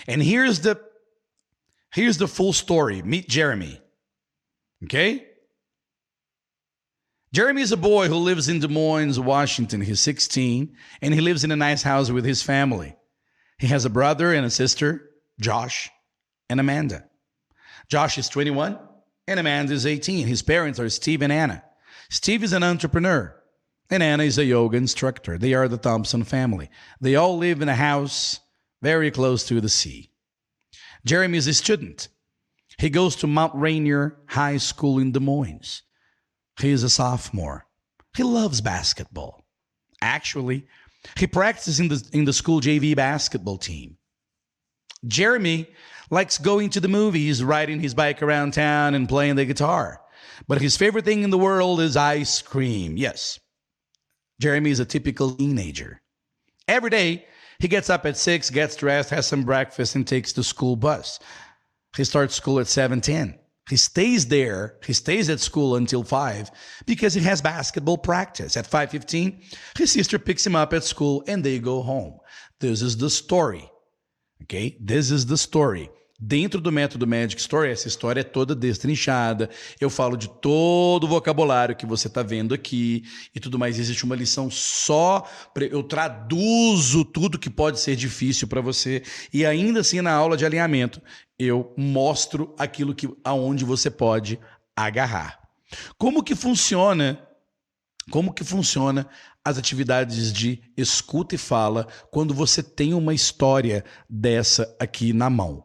And 0.07 0.21
here's 0.21 0.59
the 0.59 0.81
here's 1.93 2.17
the 2.17 2.27
full 2.27 2.51
story. 2.51 3.01
Meet 3.01 3.29
Jeremy. 3.29 3.79
Okay? 4.83 5.25
Jeremy 7.31 7.61
is 7.61 7.71
a 7.71 7.77
boy 7.77 8.07
who 8.07 8.15
lives 8.15 8.49
in 8.49 8.59
Des 8.59 8.67
Moines, 8.67 9.19
Washington. 9.19 9.81
He's 9.81 10.01
16 10.01 10.75
and 11.01 11.13
he 11.13 11.21
lives 11.21 11.43
in 11.43 11.51
a 11.51 11.55
nice 11.55 11.83
house 11.83 12.11
with 12.11 12.25
his 12.25 12.41
family. 12.41 12.95
He 13.57 13.67
has 13.67 13.85
a 13.85 13.89
brother 13.89 14.33
and 14.33 14.45
a 14.45 14.49
sister, 14.49 15.09
Josh 15.39 15.89
and 16.49 16.59
Amanda. 16.59 17.05
Josh 17.87 18.17
is 18.17 18.29
21 18.29 18.79
and 19.27 19.39
Amanda 19.39 19.73
is 19.73 19.85
18. 19.85 20.27
His 20.27 20.41
parents 20.41 20.79
are 20.79 20.89
Steve 20.89 21.21
and 21.21 21.31
Anna. 21.31 21.63
Steve 22.09 22.43
is 22.43 22.53
an 22.53 22.63
entrepreneur, 22.63 23.35
and 23.89 24.03
Anna 24.03 24.23
is 24.23 24.37
a 24.37 24.45
yoga 24.45 24.77
instructor. 24.77 25.37
They 25.37 25.53
are 25.53 25.67
the 25.67 25.77
Thompson 25.77 26.23
family. 26.23 26.69
They 27.01 27.15
all 27.15 27.37
live 27.37 27.61
in 27.61 27.69
a 27.69 27.75
house 27.75 28.39
very 28.81 29.09
close 29.11 29.45
to 29.47 29.59
the 29.59 29.69
sea. 29.69 30.11
Jeremy 31.05 31.37
is 31.37 31.47
a 31.47 31.53
student. 31.53 32.07
He 32.77 32.89
goes 32.89 33.15
to 33.17 33.27
Mount 33.27 33.53
Rainier 33.55 34.17
High 34.27 34.57
School 34.57 34.99
in 34.99 35.11
Des 35.11 35.19
Moines. 35.19 35.81
He 36.59 36.69
is 36.69 36.83
a 36.83 36.89
sophomore. 36.89 37.65
He 38.15 38.23
loves 38.23 38.61
basketball. 38.61 39.45
Actually, 40.01 40.67
he 41.17 41.27
practices 41.27 41.79
in 41.79 41.87
the, 41.87 42.07
in 42.13 42.25
the 42.25 42.33
school 42.33 42.61
JV 42.61 42.95
basketball 42.95 43.57
team. 43.57 43.97
Jeremy 45.07 45.67
likes 46.09 46.37
going 46.37 46.69
to 46.71 46.79
the 46.79 46.87
movies, 46.87 47.43
riding 47.43 47.79
his 47.79 47.93
bike 47.93 48.21
around 48.21 48.53
town, 48.53 48.95
and 48.95 49.09
playing 49.09 49.35
the 49.35 49.45
guitar. 49.45 50.01
But 50.47 50.61
his 50.61 50.77
favorite 50.77 51.05
thing 51.05 51.23
in 51.23 51.29
the 51.29 51.37
world 51.37 51.79
is 51.79 51.95
ice 51.95 52.41
cream. 52.41 52.97
Yes. 52.97 53.39
Jeremy 54.39 54.71
is 54.71 54.79
a 54.79 54.85
typical 54.85 55.31
teenager. 55.31 56.01
Every 56.67 56.89
day, 56.89 57.25
he 57.59 57.67
gets 57.67 57.89
up 57.89 58.05
at 58.05 58.17
6, 58.17 58.49
gets 58.49 58.75
dressed, 58.75 59.11
has 59.11 59.27
some 59.27 59.43
breakfast, 59.43 59.95
and 59.95 60.05
takes 60.05 60.33
the 60.33 60.43
school 60.43 60.75
bus. 60.75 61.19
He 61.95 62.03
starts 62.03 62.35
school 62.35 62.59
at 62.59 62.67
7:10. 62.67 63.39
He 63.69 63.77
stays 63.77 64.27
there, 64.27 64.77
he 64.85 64.93
stays 64.93 65.29
at 65.29 65.39
school 65.39 65.75
until 65.75 66.03
5 66.03 66.51
because 66.85 67.15
he 67.15 67.21
has 67.21 67.41
basketball 67.41 67.97
practice. 67.97 68.57
At 68.57 68.67
5:15, 68.67 69.41
his 69.77 69.91
sister 69.91 70.19
picks 70.19 70.45
him 70.45 70.55
up 70.55 70.73
at 70.73 70.83
school 70.83 71.23
and 71.27 71.43
they 71.43 71.57
go 71.57 71.81
home. 71.81 72.19
This 72.59 72.81
is 72.81 72.97
the 72.97 73.09
story. 73.09 73.71
Okay? 74.43 74.77
This 74.85 75.09
is 75.09 75.25
the 75.25 75.35
story. 75.35 75.89
Dentro 76.17 76.61
do 76.61 76.71
método 76.71 77.05
Magic 77.05 77.41
Story, 77.41 77.69
essa 77.71 77.89
história 77.89 78.21
é 78.21 78.23
toda 78.23 78.55
destrinchada. 78.55 79.49
Eu 79.81 79.89
falo 79.89 80.15
de 80.15 80.29
todo 80.29 81.03
o 81.03 81.07
vocabulário 81.09 81.75
que 81.75 81.85
você 81.85 82.07
está 82.07 82.23
vendo 82.23 82.53
aqui 82.53 83.03
e 83.35 83.39
tudo 83.39 83.59
mais. 83.59 83.77
Existe 83.77 84.05
uma 84.05 84.15
lição 84.15 84.49
só. 84.49 85.29
Eu 85.69 85.83
traduzo 85.83 87.03
tudo 87.03 87.37
que 87.37 87.49
pode 87.49 87.81
ser 87.81 87.97
difícil 87.97 88.47
para 88.47 88.61
você. 88.61 89.03
E 89.33 89.45
ainda 89.45 89.81
assim, 89.81 89.99
na 89.99 90.13
aula 90.13 90.37
de 90.37 90.45
alinhamento, 90.45 91.01
eu 91.37 91.73
mostro 91.75 92.55
aquilo 92.57 92.95
que 92.95 93.09
aonde 93.21 93.65
você 93.65 93.91
pode 93.91 94.39
agarrar. 94.73 95.41
Como 95.97 96.23
que 96.23 96.33
funciona? 96.33 97.27
Como 98.09 98.33
que 98.33 98.45
funciona 98.45 99.05
as 99.45 99.59
atividades 99.59 100.33
de 100.33 100.59
escuta 100.75 101.35
e 101.35 101.37
fala 101.37 101.87
quando 102.11 102.33
você 102.33 102.63
tem 102.63 102.95
uma 102.95 103.13
história 103.13 103.85
dessa 104.09 104.75
aqui 104.79 105.13
na 105.13 105.29
mão? 105.29 105.63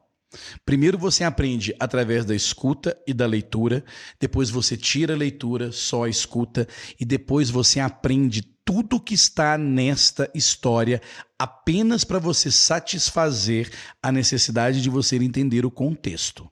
Primeiro 0.65 0.97
você 0.97 1.25
aprende 1.25 1.75
através 1.81 2.25
da 2.25 2.35
escuta 2.35 2.97
e 3.07 3.13
da 3.13 3.27
leitura, 3.27 3.85
depois 4.21 4.49
você 4.49 4.77
tira 4.77 5.15
a 5.15 5.17
leitura, 5.17 5.73
só 5.73 6.05
a 6.05 6.09
escuta, 6.09 6.69
e 7.01 7.05
depois 7.05 7.51
você 7.51 7.81
aprende 7.81 8.43
tudo 8.65 9.01
que 9.01 9.15
está 9.15 9.59
nesta 9.59 10.31
história 10.33 11.03
apenas 11.37 12.05
para 12.05 12.21
você 12.21 12.51
satisfazer 12.51 13.73
a 14.01 14.13
necessidade 14.13 14.81
de 14.81 14.89
você 14.89 15.17
entender 15.17 15.67
o 15.67 15.71
contexto. 15.71 16.49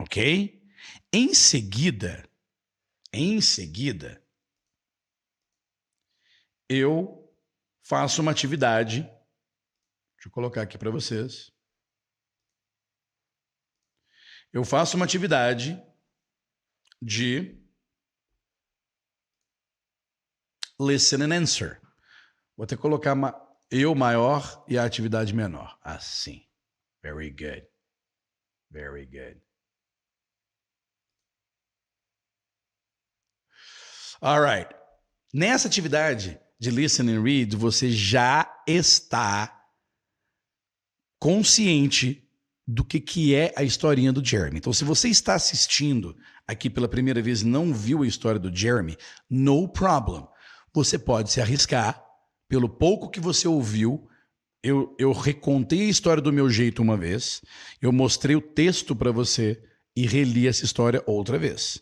Ok? 0.00 0.60
Em 1.12 1.32
seguida, 1.32 2.24
em 3.12 3.40
seguida, 3.40 4.20
eu 6.68 7.32
faço 7.82 8.22
uma 8.22 8.30
atividade. 8.30 9.02
Deixa 9.02 10.28
eu 10.28 10.32
colocar 10.32 10.62
aqui 10.62 10.76
para 10.76 10.90
vocês 10.90 11.52
eu 14.52 14.64
faço 14.64 14.96
uma 14.96 15.04
atividade 15.04 15.80
de 17.00 17.56
listen 20.80 21.22
and 21.22 21.34
answer. 21.34 21.80
Vou 22.56 22.64
até 22.64 22.76
colocar 22.76 23.14
eu 23.70 23.94
maior 23.94 24.64
e 24.66 24.78
a 24.78 24.84
atividade 24.84 25.34
menor. 25.34 25.78
Assim. 25.82 26.48
Very 27.02 27.30
good. 27.30 27.68
Very 28.70 29.06
good. 29.06 29.40
All 34.20 34.40
right. 34.40 34.74
Nessa 35.32 35.68
atividade 35.68 36.40
de 36.58 36.70
listen 36.70 37.08
and 37.08 37.22
read, 37.22 37.56
você 37.56 37.90
já 37.90 38.62
está 38.66 39.54
consciente 41.20 42.24
do 42.66 42.84
que, 42.84 43.00
que 43.00 43.34
é 43.34 43.52
a 43.56 43.62
historinha 43.62 44.12
do 44.12 44.24
Jeremy. 44.24 44.58
Então, 44.58 44.72
se 44.72 44.84
você 44.84 45.08
está 45.08 45.34
assistindo 45.34 46.16
aqui 46.48 46.70
pela 46.70 46.88
primeira 46.88 47.20
vez 47.20 47.42
e 47.42 47.46
não 47.46 47.74
viu 47.74 48.02
a 48.02 48.06
história 48.06 48.40
do 48.40 48.54
Jeremy, 48.54 48.96
no 49.28 49.68
problem. 49.68 50.26
Você 50.74 50.98
pode 50.98 51.30
se 51.30 51.40
arriscar, 51.40 52.02
pelo 52.48 52.68
pouco 52.68 53.10
que 53.10 53.20
você 53.20 53.46
ouviu. 53.46 54.08
Eu, 54.62 54.96
eu 54.98 55.12
recontei 55.12 55.82
a 55.82 55.90
história 55.90 56.22
do 56.22 56.32
meu 56.32 56.50
jeito 56.50 56.82
uma 56.82 56.96
vez, 56.96 57.42
eu 57.80 57.92
mostrei 57.92 58.34
o 58.34 58.40
texto 58.40 58.96
para 58.96 59.12
você 59.12 59.62
e 59.94 60.04
reli 60.06 60.48
essa 60.48 60.64
história 60.64 61.02
outra 61.06 61.38
vez. 61.38 61.80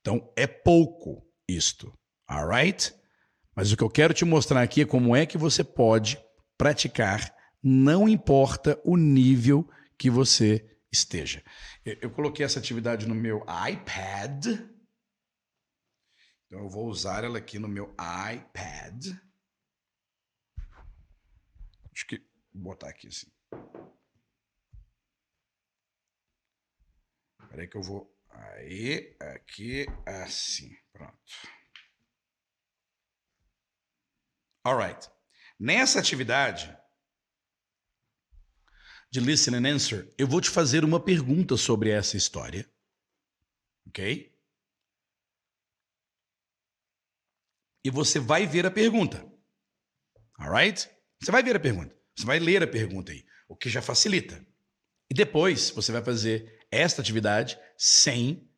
Então, 0.00 0.32
é 0.36 0.46
pouco 0.46 1.22
isto, 1.48 1.92
alright? 2.26 2.92
Mas 3.58 3.72
o 3.72 3.76
que 3.76 3.82
eu 3.82 3.90
quero 3.90 4.14
te 4.14 4.24
mostrar 4.24 4.62
aqui 4.62 4.82
é 4.82 4.86
como 4.86 5.16
é 5.16 5.26
que 5.26 5.36
você 5.36 5.64
pode 5.64 6.16
praticar, 6.56 7.34
não 7.60 8.08
importa 8.08 8.80
o 8.84 8.96
nível 8.96 9.68
que 9.98 10.08
você 10.08 10.78
esteja. 10.92 11.42
Eu 11.84 12.08
coloquei 12.12 12.46
essa 12.46 12.60
atividade 12.60 13.08
no 13.08 13.16
meu 13.16 13.44
iPad. 13.68 14.46
Então 16.46 16.60
eu 16.60 16.68
vou 16.68 16.86
usar 16.86 17.24
ela 17.24 17.38
aqui 17.38 17.58
no 17.58 17.66
meu 17.66 17.92
iPad. 18.32 19.06
Acho 21.92 22.06
que 22.06 22.22
vou 22.54 22.62
botar 22.62 22.90
aqui 22.90 23.08
assim. 23.08 23.26
Espera 27.42 27.62
aí 27.62 27.66
que 27.66 27.76
eu 27.76 27.82
vou. 27.82 28.16
Aí, 28.30 29.16
aqui, 29.18 29.84
assim. 30.06 30.76
Pronto. 30.92 31.57
Alright. 34.68 35.08
Nessa 35.58 35.98
atividade, 35.98 36.76
de 39.10 39.20
Listen 39.20 39.56
and 39.56 39.66
Answer, 39.66 40.12
eu 40.18 40.26
vou 40.26 40.40
te 40.40 40.50
fazer 40.50 40.84
uma 40.84 41.00
pergunta 41.00 41.56
sobre 41.56 41.90
essa 41.90 42.16
história. 42.16 42.70
Ok? 43.86 44.36
E 47.82 47.90
você 47.90 48.18
vai 48.18 48.46
ver 48.46 48.66
a 48.66 48.70
pergunta. 48.70 49.26
Alright? 50.38 50.90
Você 51.18 51.32
vai 51.32 51.42
ver 51.42 51.56
a 51.56 51.60
pergunta. 51.60 51.96
Você 52.14 52.26
vai 52.26 52.38
ler 52.38 52.62
a 52.62 52.66
pergunta 52.66 53.12
aí, 53.12 53.24
o 53.48 53.56
que 53.56 53.70
já 53.70 53.80
facilita. 53.80 54.44
E 55.10 55.14
depois 55.14 55.70
você 55.70 55.90
vai 55.92 56.04
fazer 56.04 56.66
esta 56.70 57.00
atividade 57.00 57.58
sem 57.78 58.52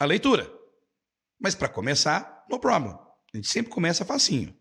a 0.00 0.04
leitura. 0.04 0.52
Mas 1.38 1.54
para 1.54 1.68
começar, 1.68 2.44
no 2.50 2.58
problem. 2.58 2.92
A 3.32 3.36
gente 3.36 3.48
sempre 3.48 3.70
começa 3.70 4.04
facinho. 4.04 4.55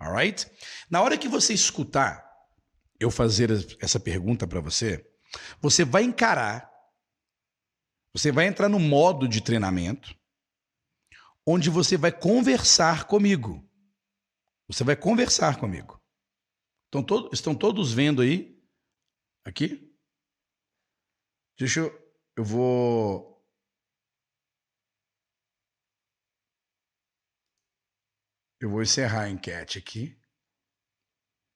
Alright? 0.00 0.50
Na 0.88 1.02
hora 1.02 1.18
que 1.18 1.28
você 1.28 1.52
escutar 1.52 2.26
eu 2.98 3.10
fazer 3.10 3.50
essa 3.80 4.00
pergunta 4.00 4.46
para 4.46 4.60
você, 4.60 5.06
você 5.60 5.84
vai 5.84 6.02
encarar, 6.02 6.70
você 8.14 8.32
vai 8.32 8.46
entrar 8.46 8.68
no 8.68 8.78
modo 8.78 9.28
de 9.28 9.42
treinamento, 9.42 10.18
onde 11.46 11.68
você 11.68 11.96
vai 11.96 12.12
conversar 12.12 13.04
comigo. 13.04 13.66
Você 14.68 14.84
vai 14.84 14.96
conversar 14.96 15.58
comigo. 15.58 16.00
Estão, 16.86 17.02
to 17.02 17.30
estão 17.32 17.54
todos 17.54 17.92
vendo 17.92 18.22
aí? 18.22 18.58
Aqui? 19.44 19.92
Deixa 21.58 21.80
eu. 21.80 22.00
Eu 22.36 22.44
vou. 22.44 23.29
Eu 28.60 28.68
vou 28.70 28.82
encerrar 28.82 29.22
a 29.22 29.30
enquete 29.30 29.78
aqui. 29.78 30.16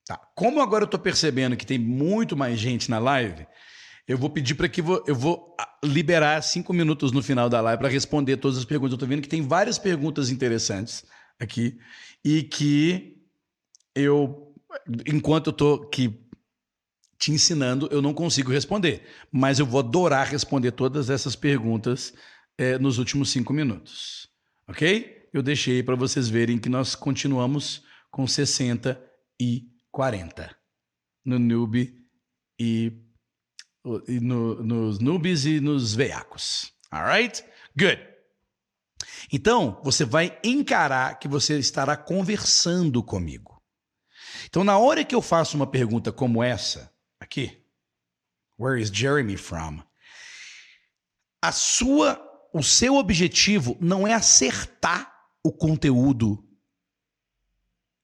Tá. 0.07 0.17
Como 0.35 0.61
agora 0.61 0.85
eu 0.85 0.87
estou 0.87 1.01
percebendo 1.01 1.57
que 1.57 1.67
tem 1.67 1.79
muito 1.79 2.37
mais 2.37 2.59
gente 2.59 2.91
na 2.91 2.99
live, 2.99 3.47
eu 4.07 4.19
vou 4.19 4.29
pedir 4.29 4.55
para 4.55 4.69
que 4.69 4.81
eu 4.81 5.15
vou 5.15 5.55
ah, 5.59 5.79
liberar 5.83 6.43
cinco 6.43 6.73
minutos 6.73 7.11
no 7.11 7.23
final 7.23 7.49
da 7.49 7.61
live 7.61 7.81
para 7.81 7.89
responder 7.89 8.37
todas 8.37 8.59
as 8.59 8.65
perguntas. 8.65 8.93
Eu 8.93 8.97
estou 8.97 9.09
vendo 9.09 9.23
que 9.23 9.29
tem 9.29 9.43
várias 9.47 9.79
perguntas 9.79 10.31
interessantes 10.31 11.05
aqui 11.39 11.79
e 12.23 12.43
que 12.43 13.23
eu, 13.95 14.55
enquanto 15.07 15.49
eu 15.49 15.53
estou 15.53 15.85
aqui 15.85 16.21
te 17.19 17.33
ensinando, 17.33 17.89
eu 17.91 18.03
não 18.03 18.13
consigo 18.13 18.51
responder. 18.51 19.03
Mas 19.33 19.59
eu 19.59 19.65
vou 19.65 19.81
adorar 19.81 20.27
responder 20.27 20.73
todas 20.73 21.09
essas 21.09 21.35
perguntas 21.35 22.13
é, 22.59 22.79
nos 22.79 22.99
últimos 22.99 23.31
cinco 23.31 23.53
minutos. 23.53 24.29
Ok? 24.69 25.24
Eu 25.35 25.43
deixei 25.43 25.82
para 25.82 25.97
vocês 25.97 26.28
verem 26.28 26.61
que 26.61 26.68
nós 26.68 26.95
continuamos 26.95 27.82
com 28.09 28.24
60 28.24 29.05
e 29.41 29.68
40 29.91 30.57
no 31.24 31.41
noob 31.41 31.93
e, 32.57 32.93
e 34.07 34.20
no, 34.20 34.62
nos 34.62 35.01
noobs 35.01 35.45
e 35.45 35.59
nos 35.59 35.93
veiacos. 35.93 36.72
Alright? 36.89 37.45
Good. 37.76 38.01
Então, 39.32 39.80
você 39.82 40.05
vai 40.05 40.39
encarar 40.45 41.18
que 41.18 41.26
você 41.26 41.59
estará 41.59 41.97
conversando 41.97 43.03
comigo. 43.03 43.61
Então, 44.47 44.62
na 44.62 44.78
hora 44.78 45.05
que 45.05 45.16
eu 45.16 45.20
faço 45.20 45.57
uma 45.57 45.66
pergunta 45.66 46.12
como 46.12 46.45
essa, 46.45 46.95
aqui, 47.18 47.61
Where 48.57 48.80
is 48.80 48.89
Jeremy 48.89 49.37
from? 49.37 49.82
A 51.43 51.51
sua, 51.51 52.22
o 52.53 52.62
seu 52.62 52.95
objetivo 52.95 53.76
não 53.80 54.07
é 54.07 54.14
acertar 54.14 55.14
o 55.45 55.53
conteúdo 55.53 56.42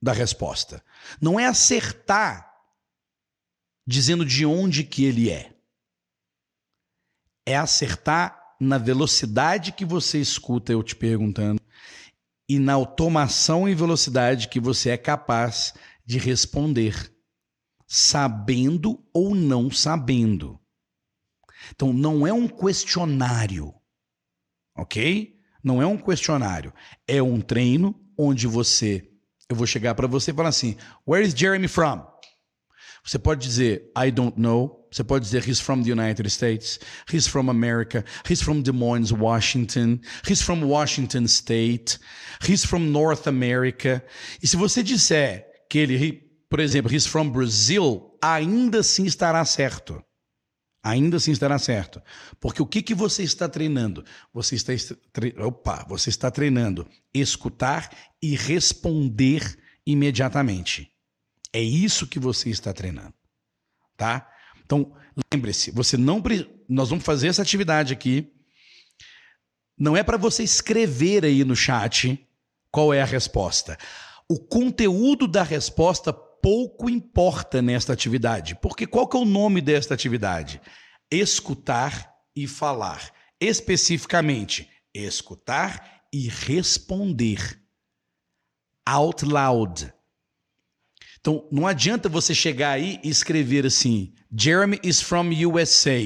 da 0.02 0.12
resposta. 0.12 0.84
Não 1.20 1.40
é 1.40 1.46
acertar 1.46 2.54
dizendo 3.86 4.24
de 4.24 4.44
onde 4.44 4.84
que 4.84 5.04
ele 5.04 5.30
é. 5.30 5.56
É 7.46 7.56
acertar 7.56 8.56
na 8.60 8.76
velocidade 8.76 9.72
que 9.72 9.84
você 9.84 10.20
escuta 10.20 10.72
eu 10.72 10.82
te 10.82 10.94
perguntando 10.94 11.60
e 12.48 12.58
na 12.58 12.74
automação 12.74 13.68
e 13.68 13.74
velocidade 13.74 14.48
que 14.48 14.60
você 14.60 14.90
é 14.90 14.98
capaz 14.98 15.72
de 16.04 16.18
responder, 16.18 17.14
sabendo 17.86 19.02
ou 19.14 19.34
não 19.34 19.70
sabendo. 19.70 20.60
Então 21.70 21.92
não 21.92 22.26
é 22.26 22.32
um 22.32 22.48
questionário, 22.48 23.72
ok? 24.76 25.39
Não 25.62 25.80
é 25.82 25.86
um 25.86 25.96
questionário, 25.96 26.72
é 27.06 27.22
um 27.22 27.40
treino 27.40 27.94
onde 28.16 28.46
você 28.46 29.10
eu 29.50 29.56
vou 29.56 29.66
chegar 29.66 29.96
para 29.96 30.06
você 30.06 30.30
e 30.30 30.34
falar 30.34 30.50
assim: 30.50 30.76
Where 31.06 31.26
is 31.26 31.34
Jeremy 31.34 31.66
from? 31.66 32.06
Você 33.04 33.18
pode 33.18 33.44
dizer 33.44 33.90
I 33.98 34.10
don't 34.10 34.40
know. 34.40 34.86
Você 34.92 35.02
pode 35.02 35.24
dizer 35.24 35.48
he's 35.48 35.60
from 35.60 35.82
the 35.82 35.90
United 35.90 36.28
States. 36.30 36.78
He's 37.12 37.26
from 37.26 37.50
America. 37.50 38.04
He's 38.28 38.40
from 38.40 38.62
Des 38.62 38.72
Moines, 38.72 39.12
Washington. 39.12 40.00
He's 40.28 40.40
from 40.40 40.62
Washington 40.64 41.26
State. 41.26 41.98
He's 42.46 42.64
from 42.64 42.90
North 42.90 43.26
America. 43.26 44.04
E 44.42 44.46
se 44.46 44.56
você 44.56 44.82
disser 44.82 45.46
que 45.68 45.78
ele, 45.78 46.22
por 46.48 46.60
exemplo, 46.60 46.92
he's 46.92 47.06
from 47.06 47.30
Brazil, 47.30 48.16
ainda 48.22 48.80
assim 48.80 49.04
estará 49.04 49.44
certo. 49.44 50.02
Ainda 50.82 51.18
assim 51.18 51.32
estará 51.32 51.58
certo. 51.58 52.02
Porque 52.40 52.62
o 52.62 52.66
que, 52.66 52.82
que 52.82 52.94
você 52.94 53.22
está 53.22 53.48
treinando? 53.48 54.04
Você 54.32 54.54
está, 54.54 54.72
tre... 55.12 55.34
Opa, 55.38 55.84
você 55.88 56.08
está 56.08 56.30
treinando 56.30 56.88
escutar 57.12 57.90
e 58.22 58.34
responder 58.34 59.58
imediatamente. 59.86 60.90
É 61.52 61.60
isso 61.60 62.06
que 62.06 62.18
você 62.18 62.48
está 62.48 62.72
treinando. 62.72 63.12
Tá? 63.96 64.26
Então, 64.64 64.94
lembre-se, 65.32 65.70
você 65.70 65.96
não 65.96 66.22
nós 66.68 66.88
vamos 66.88 67.04
fazer 67.04 67.28
essa 67.28 67.42
atividade 67.42 67.92
aqui. 67.92 68.32
Não 69.76 69.96
é 69.96 70.02
para 70.02 70.16
você 70.16 70.42
escrever 70.42 71.24
aí 71.24 71.44
no 71.44 71.56
chat 71.56 72.26
qual 72.70 72.94
é 72.94 73.02
a 73.02 73.06
resposta. 73.06 73.76
O 74.28 74.38
conteúdo 74.38 75.26
da 75.26 75.42
resposta 75.42 76.16
pouco 76.42 76.88
importa 76.88 77.60
nesta 77.62 77.92
atividade. 77.92 78.54
Porque 78.56 78.86
qual 78.86 79.06
que 79.08 79.16
é 79.16 79.20
o 79.20 79.24
nome 79.24 79.60
desta 79.60 79.94
atividade? 79.94 80.60
Escutar 81.10 82.14
e 82.34 82.46
falar. 82.46 83.12
Especificamente, 83.40 84.68
escutar 84.94 86.02
e 86.12 86.28
responder. 86.28 87.60
Out 88.86 89.24
loud. 89.24 89.92
Então, 91.20 91.46
não 91.52 91.66
adianta 91.66 92.08
você 92.08 92.34
chegar 92.34 92.72
aí 92.72 92.98
e 93.04 93.08
escrever 93.08 93.66
assim: 93.66 94.14
Jeremy 94.36 94.80
is 94.82 95.00
from 95.00 95.30
USA. 95.46 96.00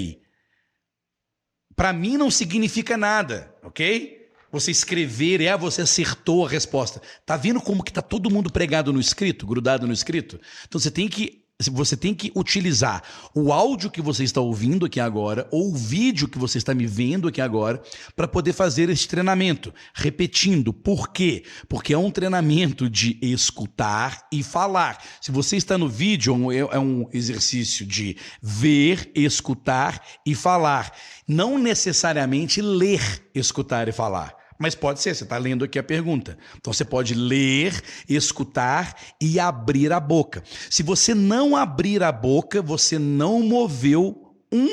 Para 1.76 1.92
mim 1.92 2.16
não 2.16 2.30
significa 2.30 2.96
nada, 2.96 3.54
ok? 3.62 4.23
Você 4.54 4.70
escrever, 4.70 5.40
é, 5.40 5.56
você 5.58 5.82
acertou 5.82 6.46
a 6.46 6.48
resposta. 6.48 7.02
Tá 7.26 7.36
vendo 7.36 7.60
como 7.60 7.82
que 7.82 7.92
tá 7.92 8.00
todo 8.00 8.30
mundo 8.30 8.52
pregado 8.52 8.92
no 8.92 9.00
escrito, 9.00 9.48
grudado 9.48 9.84
no 9.84 9.92
escrito? 9.92 10.40
Então 10.64 10.80
você 10.80 10.92
tem 10.92 11.08
que 11.08 11.42
você 11.70 11.96
tem 11.96 12.14
que 12.14 12.32
utilizar 12.36 13.02
o 13.34 13.52
áudio 13.52 13.90
que 13.90 14.02
você 14.02 14.24
está 14.24 14.40
ouvindo 14.40 14.86
aqui 14.86 14.98
agora 14.98 15.48
ou 15.50 15.70
o 15.70 15.74
vídeo 15.74 16.28
que 16.28 16.38
você 16.38 16.58
está 16.58 16.74
me 16.74 16.86
vendo 16.86 17.28
aqui 17.28 17.40
agora 17.40 17.80
para 18.14 18.28
poder 18.28 18.52
fazer 18.52 18.90
esse 18.90 19.06
treinamento. 19.08 19.72
Repetindo, 19.94 20.72
por 20.72 21.08
quê? 21.08 21.44
Porque 21.68 21.94
é 21.94 21.98
um 21.98 22.10
treinamento 22.10 22.88
de 22.88 23.18
escutar 23.22 24.26
e 24.32 24.42
falar. 24.42 25.02
Se 25.20 25.30
você 25.30 25.56
está 25.56 25.78
no 25.78 25.88
vídeo, 25.88 26.52
é, 26.52 26.58
é 26.58 26.78
um 26.78 27.08
exercício 27.12 27.86
de 27.86 28.16
ver, 28.40 29.10
escutar 29.14 30.00
e 30.26 30.34
falar. 30.34 30.92
Não 31.26 31.58
necessariamente 31.58 32.60
ler, 32.60 33.30
escutar 33.34 33.88
e 33.88 33.92
falar. 33.92 34.43
Mas 34.58 34.74
pode 34.74 35.00
ser, 35.00 35.14
você 35.14 35.24
está 35.24 35.36
lendo 35.36 35.64
aqui 35.64 35.78
a 35.78 35.82
pergunta. 35.82 36.38
Então 36.56 36.72
você 36.72 36.84
pode 36.84 37.14
ler, 37.14 37.82
escutar 38.08 38.96
e 39.20 39.38
abrir 39.40 39.92
a 39.92 40.00
boca. 40.00 40.42
Se 40.70 40.82
você 40.82 41.14
não 41.14 41.56
abrir 41.56 42.02
a 42.02 42.12
boca, 42.12 42.62
você 42.62 42.98
não 42.98 43.42
moveu 43.42 44.36
um 44.52 44.68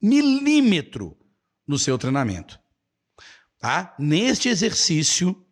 milímetro 0.00 1.16
no 1.66 1.78
seu 1.78 1.98
treinamento. 1.98 2.58
Tá? 3.58 3.94
Neste 3.98 4.48
exercício, 4.48 5.44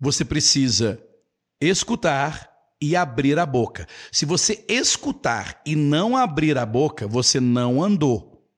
você 0.00 0.24
precisa 0.24 1.02
escutar 1.60 2.50
e 2.80 2.96
abrir 2.96 3.38
a 3.38 3.46
boca. 3.46 3.86
Se 4.10 4.24
você 4.24 4.64
escutar 4.68 5.60
e 5.64 5.76
não 5.76 6.16
abrir 6.16 6.56
a 6.56 6.66
boca, 6.66 7.06
você 7.06 7.38
não 7.38 7.82
andou. 7.82 8.48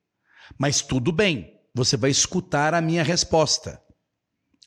Mas 0.58 0.80
tudo 0.80 1.10
bem 1.10 1.55
você 1.76 1.94
vai 1.94 2.10
escutar 2.10 2.72
a 2.72 2.80
minha 2.80 3.02
resposta. 3.02 3.78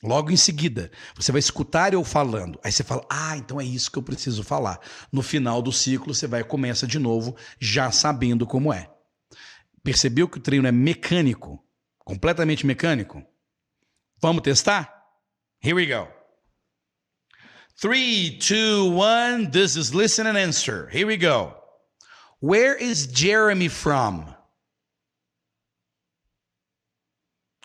Logo 0.00 0.30
em 0.30 0.36
seguida, 0.36 0.92
você 1.14 1.32
vai 1.32 1.40
escutar 1.40 1.92
eu 1.92 2.04
falando. 2.04 2.58
Aí 2.62 2.70
você 2.70 2.84
fala: 2.84 3.04
"Ah, 3.10 3.36
então 3.36 3.60
é 3.60 3.64
isso 3.64 3.90
que 3.90 3.98
eu 3.98 4.02
preciso 4.02 4.44
falar". 4.44 4.78
No 5.12 5.20
final 5.20 5.60
do 5.60 5.72
ciclo, 5.72 6.14
você 6.14 6.28
vai 6.28 6.44
começa 6.44 6.86
de 6.86 7.00
novo, 7.00 7.36
já 7.58 7.90
sabendo 7.90 8.46
como 8.46 8.72
é. 8.72 8.88
Percebeu 9.82 10.28
que 10.28 10.38
o 10.38 10.40
treino 10.40 10.68
é 10.68 10.72
mecânico, 10.72 11.58
completamente 11.98 12.64
mecânico? 12.64 13.22
Vamos 14.22 14.42
testar? 14.42 14.94
Here 15.62 15.74
we 15.74 15.86
go. 15.86 16.08
Three, 17.76 18.38
two, 18.38 18.94
one. 18.94 19.50
This 19.50 19.74
is 19.74 19.90
listen 19.90 20.28
and 20.28 20.38
answer. 20.38 20.88
Here 20.92 21.06
we 21.06 21.16
go. 21.16 21.56
Where 22.40 22.76
is 22.76 23.08
Jeremy 23.08 23.68
from? 23.68 24.34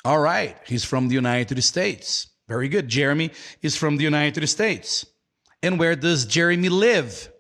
All 0.06 0.20
right, 0.20 0.56
he's 0.68 0.86
from 0.86 1.08
the 1.08 1.16
United 1.16 1.62
States. 1.64 2.28
Very 2.48 2.70
good. 2.70 2.88
Jeremy 2.88 3.32
is 3.64 3.76
from 3.76 3.98
the 3.98 4.04
United 4.04 4.48
States. 4.48 5.04
And 5.64 5.80
where 5.80 5.96
does 5.96 6.28
Jeremy 6.28 6.70
live? 6.70 7.32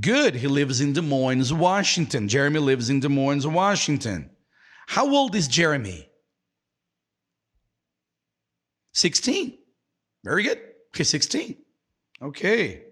Good. 0.00 0.36
He 0.36 0.46
lives 0.46 0.80
in 0.80 0.94
Des 0.94 1.02
Moines, 1.02 1.52
Washington. 1.52 2.28
Jeremy 2.28 2.60
lives 2.60 2.88
in 2.88 3.00
Des 3.00 3.10
Moines, 3.10 3.46
Washington. 3.46 4.30
How 4.86 5.06
old 5.14 5.34
is 5.34 5.48
Jeremy? 5.48 6.08
16. 8.94 9.58
Very 10.24 10.44
good. 10.44 10.60
He's 10.96 11.10
16. 11.10 11.56
Okay. 12.22 12.84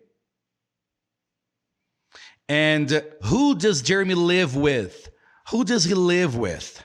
And 2.51 3.03
who 3.23 3.55
does 3.55 3.81
Jeremy 3.81 4.15
live 4.15 4.55
with? 4.57 5.10
Who 5.51 5.65
does 5.65 5.85
he 5.85 5.95
live 5.95 6.37
with? 6.37 6.85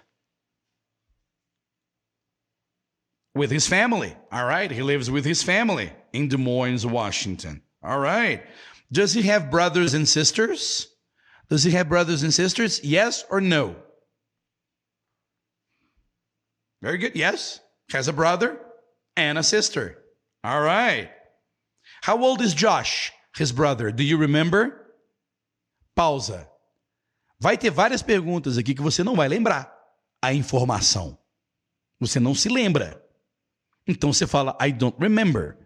With 3.36 3.52
his 3.52 3.68
family. 3.68 4.16
All 4.32 4.46
right. 4.46 4.72
He 4.72 4.82
lives 4.82 5.12
with 5.12 5.26
his 5.26 5.44
family 5.44 5.92
in 6.14 6.30
Des 6.30 6.38
Moines, 6.38 6.86
Washington. 6.86 7.62
All 7.84 8.00
right. 8.00 8.44
Does 8.92 9.14
he 9.14 9.24
have 9.24 9.52
brothers 9.52 9.94
and 9.94 10.08
sisters? 10.08 10.88
Does 11.50 11.64
he 11.64 11.72
have 11.72 11.90
brothers 11.90 12.24
and 12.24 12.34
sisters? 12.34 12.84
Yes 12.84 13.24
or 13.30 13.40
no? 13.40 13.76
Very 16.82 16.98
good. 16.98 17.16
Yes. 17.16 17.60
Has 17.92 18.08
a 18.08 18.14
brother 18.14 18.60
and 19.16 19.38
a 19.38 19.44
sister. 19.44 19.98
All 20.44 20.62
right. 20.62 21.12
How 22.02 22.24
old 22.24 22.42
is 22.42 22.54
Josh, 22.54 23.12
his 23.36 23.52
brother? 23.52 23.92
Do 23.92 24.04
you 24.04 24.18
remember? 24.18 24.88
Pausa. 25.96 26.48
Vai 27.40 27.58
ter 27.58 27.70
várias 27.70 28.02
perguntas 28.02 28.58
aqui 28.58 28.74
que 28.74 28.82
você 28.82 29.04
não 29.04 29.16
vai 29.16 29.28
lembrar 29.28 29.74
a 30.22 30.34
informação. 30.34 31.18
Você 32.00 32.20
não 32.20 32.34
se 32.34 32.50
lembra. 32.50 33.04
Então 33.88 34.12
você 34.12 34.26
fala, 34.26 34.58
I 34.62 34.72
don't 34.72 34.98
remember. 35.00 35.58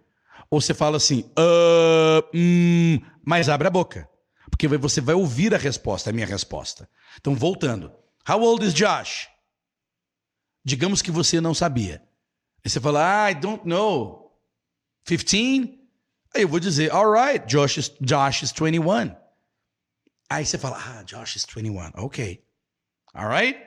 Ou 0.50 0.60
você 0.60 0.74
fala 0.74 0.98
assim, 0.98 1.32
uh, 1.38 2.28
hum, 2.34 3.00
mas 3.24 3.50
abre 3.50 3.68
a 3.68 3.72
boca. 3.72 4.10
Porque 4.50 4.68
você 4.68 5.00
vai 5.00 5.16
ouvir 5.16 5.54
a 5.54 5.58
resposta, 5.58 6.10
a 6.10 6.14
minha 6.14 6.26
resposta. 6.26 6.90
Então, 7.18 7.36
voltando. 7.36 7.92
How 8.28 8.42
old 8.42 8.66
is 8.66 8.74
Josh? 8.74 9.30
Digamos 10.66 11.02
que 11.02 11.12
você 11.12 11.40
não 11.40 11.54
sabia. 11.54 12.02
Aí 12.64 12.70
você 12.70 12.80
fala, 12.80 13.30
I 13.30 13.36
don't 13.36 13.68
know. 13.68 14.38
15? 15.06 15.80
Aí 16.36 16.42
eu 16.42 16.48
vou 16.48 16.60
dizer, 16.60 16.92
all 16.92 17.12
right, 17.12 17.46
Josh 17.48 17.78
is, 17.78 17.90
Josh 18.02 18.44
is 18.44 18.52
21. 18.52 19.16
Aí 20.30 20.46
você 20.46 20.58
fala, 20.58 20.78
ah, 20.78 21.04
Josh 21.04 21.36
is 21.36 21.46
21. 21.46 21.92
Okay. 21.98 22.44
All 23.16 23.28
right. 23.28 23.58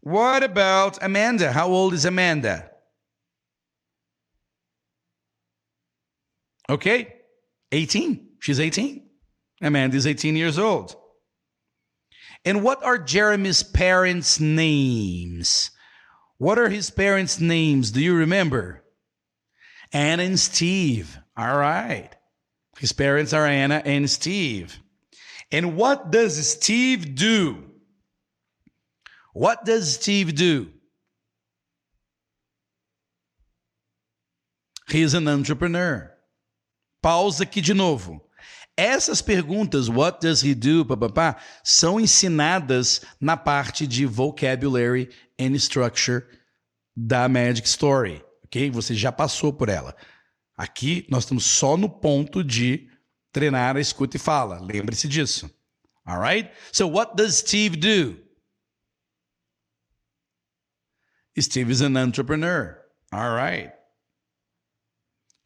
What 0.00 0.42
about 0.42 0.98
Amanda? 1.02 1.52
How 1.52 1.68
old 1.68 1.94
is 1.94 2.04
Amanda? 2.04 2.70
Okay. 6.68 7.12
18. 7.72 8.36
She's 8.40 8.60
18. 8.60 9.08
Amanda 9.60 9.96
is 9.96 10.06
18 10.06 10.36
years 10.36 10.58
old. 10.58 10.96
And 12.44 12.62
what 12.62 12.82
are 12.84 12.98
Jeremy's 12.98 13.62
parents' 13.62 14.40
names? 14.40 15.70
What 16.38 16.58
are 16.58 16.68
his 16.68 16.90
parents' 16.90 17.40
names? 17.40 17.92
Do 17.92 18.00
you 18.00 18.16
remember? 18.16 18.82
Anna 19.92 20.24
and 20.24 20.38
Steve. 20.38 21.18
All 21.36 21.56
right. 21.56 22.10
His 22.78 22.92
parents 22.92 23.32
are 23.32 23.46
Anna 23.46 23.82
and 23.84 24.10
Steve. 24.10 24.81
And 25.52 25.76
what 25.76 26.10
does 26.10 26.34
Steve 26.46 27.14
do? 27.14 27.70
What 29.34 29.64
does 29.64 29.94
Steve 29.94 30.32
do? 30.32 30.72
He's 34.88 35.14
an 35.14 35.28
entrepreneur. 35.28 36.10
Pausa 37.02 37.44
aqui 37.44 37.60
de 37.60 37.74
novo. 37.74 38.20
Essas 38.76 39.20
perguntas, 39.20 39.88
what 39.88 40.20
does 40.20 40.42
he 40.42 40.54
do, 40.54 40.84
papapá, 40.84 41.36
são 41.62 42.00
ensinadas 42.00 43.02
na 43.20 43.36
parte 43.36 43.86
de 43.86 44.06
vocabulary 44.06 45.10
and 45.38 45.54
structure 45.56 46.26
da 46.96 47.28
Magic 47.28 47.68
Story, 47.68 48.24
ok? 48.44 48.70
Você 48.70 48.94
já 48.94 49.12
passou 49.12 49.52
por 49.52 49.68
ela. 49.68 49.94
Aqui 50.56 51.06
nós 51.10 51.24
estamos 51.24 51.44
só 51.44 51.76
no 51.76 51.88
ponto 51.88 52.42
de 52.42 52.88
treinar 53.32 53.76
escuta 53.76 54.16
e 54.16 54.18
fala. 54.18 54.60
Lembre-se 54.60 55.08
disso. 55.08 55.50
Alright? 56.08 56.50
So 56.72 56.86
what 56.86 57.16
does 57.16 57.38
Steve 57.38 57.80
do? 57.80 58.16
Steve 61.38 61.70
is 61.70 61.80
an 61.80 61.96
entrepreneur. 61.96 62.78
All 63.12 63.34
right. 63.34 63.72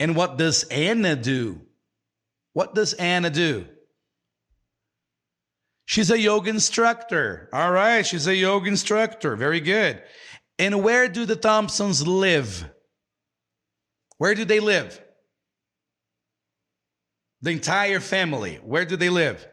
And 0.01 0.17
what 0.17 0.37
does 0.37 0.65
Anna 0.65 1.17
do? 1.17 1.61
What 2.53 2.75
does 2.75 2.93
Anna 2.95 3.31
do? 3.31 3.67
She's 5.85 6.11
a 6.11 6.19
yoga 6.19 6.51
instructor. 6.51 7.49
All 7.53 7.71
right, 7.71 8.05
she's 8.05 8.27
a 8.27 8.35
yoga 8.35 8.69
instructor. 8.69 9.37
Very 9.37 9.61
good. 9.61 10.03
And 10.59 10.83
where 10.83 11.09
do 11.09 11.25
the 11.25 11.37
Thompsons 11.37 12.07
live? 12.07 12.69
Where 14.19 14.35
do 14.35 14.45
they 14.45 14.59
live? 14.59 15.01
The 17.47 17.53
entire 17.53 18.01
family. 18.01 18.57
Where 18.57 18.85
do 18.85 18.97
they 18.97 19.09
live? 19.09 19.47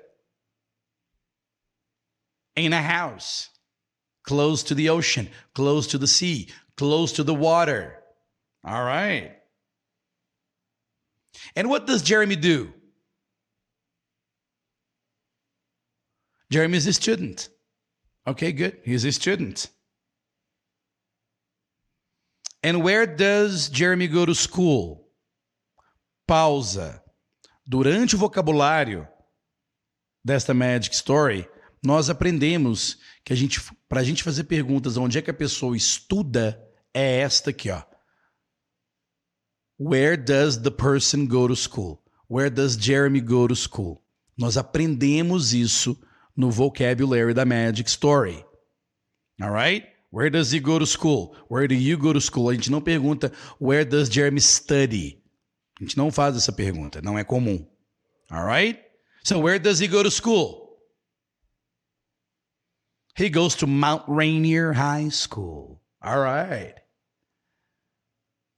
In 2.55 2.73
a 2.73 2.81
house, 2.81 3.51
close 4.23 4.63
to 4.63 4.73
the 4.73 4.89
ocean, 4.89 5.29
close 5.53 5.85
to 5.89 5.99
the 5.99 6.07
sea, 6.07 6.49
close 6.75 7.11
to 7.13 7.23
the 7.23 7.35
water. 7.35 8.01
All 8.65 8.83
right. 8.83 9.33
And 11.55 11.69
what 11.69 11.85
does 11.85 12.01
Jeremy 12.01 12.35
do? 12.35 12.73
Jeremy 16.49 16.77
is 16.77 16.87
a 16.87 16.93
student. 16.93 17.47
Okay, 18.25 18.53
good. 18.53 18.79
He's 18.83 19.05
a 19.05 19.11
student. 19.11 19.69
And 22.63 22.81
where 22.81 23.05
does 23.05 23.69
Jeremy 23.69 24.07
go 24.07 24.25
to 24.25 24.33
school? 24.33 25.09
Pausa. 26.27 27.02
Durante 27.65 28.15
o 28.15 28.19
vocabulário 28.19 29.07
desta 30.23 30.53
Magic 30.53 30.93
Story, 30.93 31.47
nós 31.81 32.09
aprendemos 32.09 32.97
que 33.23 33.31
a 33.31 33.35
gente, 33.35 33.61
para 33.87 34.01
a 34.01 34.03
gente 34.03 34.23
fazer 34.23 34.43
perguntas 34.45 34.97
onde 34.97 35.17
é 35.17 35.21
que 35.21 35.31
a 35.31 35.33
pessoa 35.33 35.75
estuda, 35.75 36.61
é 36.93 37.19
esta 37.19 37.49
aqui, 37.49 37.69
ó. 37.69 37.81
Where 39.79 40.17
does 40.17 40.57
the 40.57 40.71
person 40.71 41.25
go 41.25 41.47
to 41.47 41.55
school? 41.55 42.03
Where 42.29 42.49
does 42.49 42.75
Jeremy 42.75 43.21
go 43.21 43.47
to 43.47 43.55
school? 43.55 44.03
Nós 44.37 44.57
aprendemos 44.57 45.53
isso 45.53 45.97
no 46.35 46.51
vocabulary 46.51 47.33
da 47.33 47.45
Magic 47.45 47.89
Story. 47.89 48.45
Alright? 49.41 49.87
Where 50.11 50.29
does 50.29 50.53
he 50.53 50.59
go 50.59 50.79
to 50.79 50.85
school? 50.85 51.35
Where 51.49 51.67
do 51.67 51.75
you 51.75 51.97
go 51.97 52.13
to 52.13 52.21
school? 52.21 52.49
A 52.49 52.53
gente 52.53 52.69
não 52.69 52.81
pergunta 52.81 53.31
where 53.59 53.83
does 53.83 54.09
Jeremy 54.09 54.41
study? 54.41 55.22
A 55.79 55.83
gente 55.83 55.97
não 55.97 56.11
faz 56.11 56.35
essa 56.35 56.51
pergunta, 56.51 57.01
não 57.01 57.17
é 57.17 57.23
comum. 57.23 57.67
Alright? 58.31 58.79
So 59.23 59.39
where 59.39 59.59
does 59.59 59.79
he 59.79 59.87
go 59.87 60.03
to 60.03 60.11
school? 60.11 60.63
He 63.15 63.29
goes 63.29 63.55
to 63.55 63.67
Mount 63.67 64.03
Rainier 64.07 64.73
High 64.73 65.09
School. 65.09 65.81
All 66.01 66.19
right. 66.19 66.73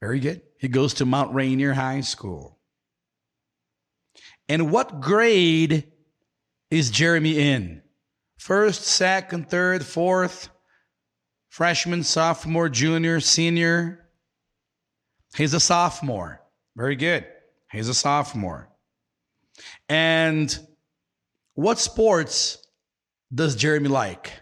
Very 0.00 0.18
good. 0.18 0.42
He 0.58 0.68
goes 0.68 0.94
to 0.94 1.06
Mount 1.06 1.34
Rainier 1.34 1.74
High 1.74 2.00
School. 2.00 2.58
And 4.48 4.70
what 4.70 5.00
grade 5.00 5.92
is 6.70 6.90
Jeremy 6.90 7.38
in? 7.38 7.82
First, 8.38 8.82
second, 8.82 9.50
third, 9.50 9.84
fourth, 9.84 10.48
freshman, 11.48 12.02
sophomore, 12.02 12.68
junior, 12.68 13.20
senior. 13.20 14.08
He's 15.34 15.54
a 15.54 15.60
sophomore. 15.60 16.40
Very 16.76 16.94
good. 16.94 17.26
He's 17.72 17.88
a 17.88 17.94
sophomore. 17.94 18.68
And 19.88 20.56
what 21.54 21.78
sports 21.78 22.58
does 23.34 23.56
Jeremy 23.56 23.88
like? 23.88 24.32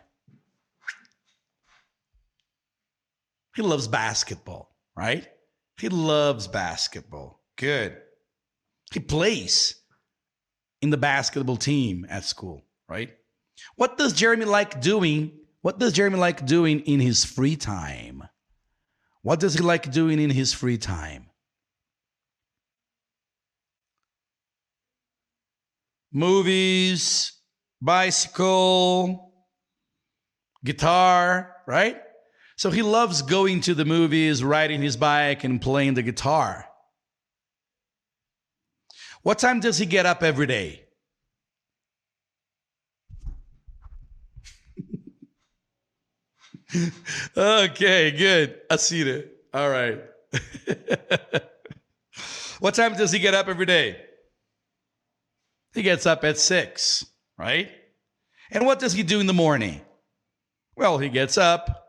He 3.54 3.62
loves 3.62 3.86
basketball, 3.86 4.74
right? 4.96 5.28
He 5.80 5.88
loves 5.88 6.48
basketball. 6.48 7.40
Good. 7.56 7.96
He 8.92 8.98
plays 8.98 9.76
in 10.82 10.90
the 10.90 10.96
basketball 10.96 11.56
team 11.56 12.04
at 12.08 12.24
school, 12.24 12.64
right? 12.88 13.10
What 13.76 13.96
does 13.96 14.12
Jeremy 14.12 14.44
like 14.44 14.80
doing? 14.80 15.38
What 15.62 15.78
does 15.78 15.92
Jeremy 15.92 16.18
like 16.18 16.44
doing 16.44 16.80
in 16.80 16.98
his 16.98 17.24
free 17.24 17.54
time? 17.54 18.24
What 19.22 19.38
does 19.38 19.54
he 19.54 19.60
like 19.60 19.90
doing 19.92 20.18
in 20.18 20.30
his 20.30 20.52
free 20.52 20.78
time? 20.78 21.26
Movies, 26.14 27.32
bicycle, 27.82 29.32
guitar, 30.64 31.56
right? 31.66 32.00
So 32.56 32.70
he 32.70 32.82
loves 32.82 33.22
going 33.22 33.62
to 33.62 33.74
the 33.74 33.84
movies, 33.84 34.44
riding 34.44 34.80
his 34.80 34.96
bike, 34.96 35.42
and 35.42 35.60
playing 35.60 35.94
the 35.94 36.02
guitar. 36.02 36.66
What 39.22 39.40
time 39.40 39.58
does 39.58 39.76
he 39.76 39.86
get 39.86 40.06
up 40.06 40.22
every 40.22 40.46
day? 40.46 40.84
okay, 47.36 48.12
good. 48.12 48.60
Asita. 48.70 49.26
All 49.52 49.68
right. 49.68 50.00
what 52.60 52.74
time 52.74 52.96
does 52.96 53.12
he 53.12 53.18
get 53.18 53.34
up 53.34 53.48
every 53.48 53.66
day? 53.66 54.00
He 55.74 55.82
gets 55.82 56.06
up 56.06 56.22
at 56.24 56.38
six, 56.38 57.04
right? 57.36 57.68
And 58.50 58.64
what 58.64 58.78
does 58.78 58.92
he 58.92 59.02
do 59.02 59.18
in 59.18 59.26
the 59.26 59.32
morning? 59.32 59.80
Well, 60.76 60.98
he 60.98 61.08
gets 61.08 61.36
up, 61.36 61.86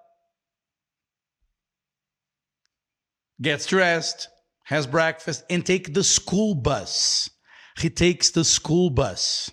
gets 3.40 3.68
dressed, 3.68 4.28
has 4.64 4.88
breakfast, 4.88 5.44
and 5.50 5.64
take 5.64 5.94
the 5.94 6.04
school 6.04 6.56
bus. 6.56 7.30
He 7.78 7.90
takes 7.90 8.32
the 8.32 8.44
school 8.44 8.90
bus 8.90 9.52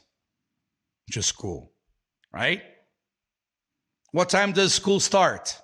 to 1.11 1.23
school, 1.23 1.73
right? 2.33 2.63
What 4.13 4.31
time 4.31 4.53
does 4.53 4.73
school 4.73 5.01
start? 5.01 5.61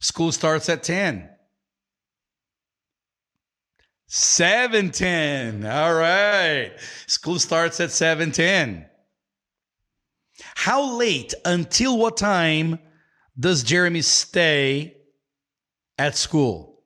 School 0.00 0.32
starts 0.32 0.68
at 0.68 0.82
10. 0.82 1.33
710. 4.06 5.66
All 5.66 5.94
right. 5.94 6.72
School 7.06 7.38
starts 7.38 7.80
at 7.80 7.90
710. 7.90 8.86
How 10.54 10.96
late 10.96 11.34
until 11.44 11.98
what 11.98 12.16
time 12.16 12.78
does 13.38 13.62
Jeremy 13.62 14.02
stay 14.02 14.96
at 15.98 16.16
school? 16.16 16.82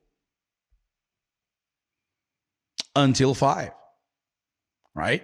Until 2.95 3.33
5. 3.33 3.71
Right? 4.95 5.23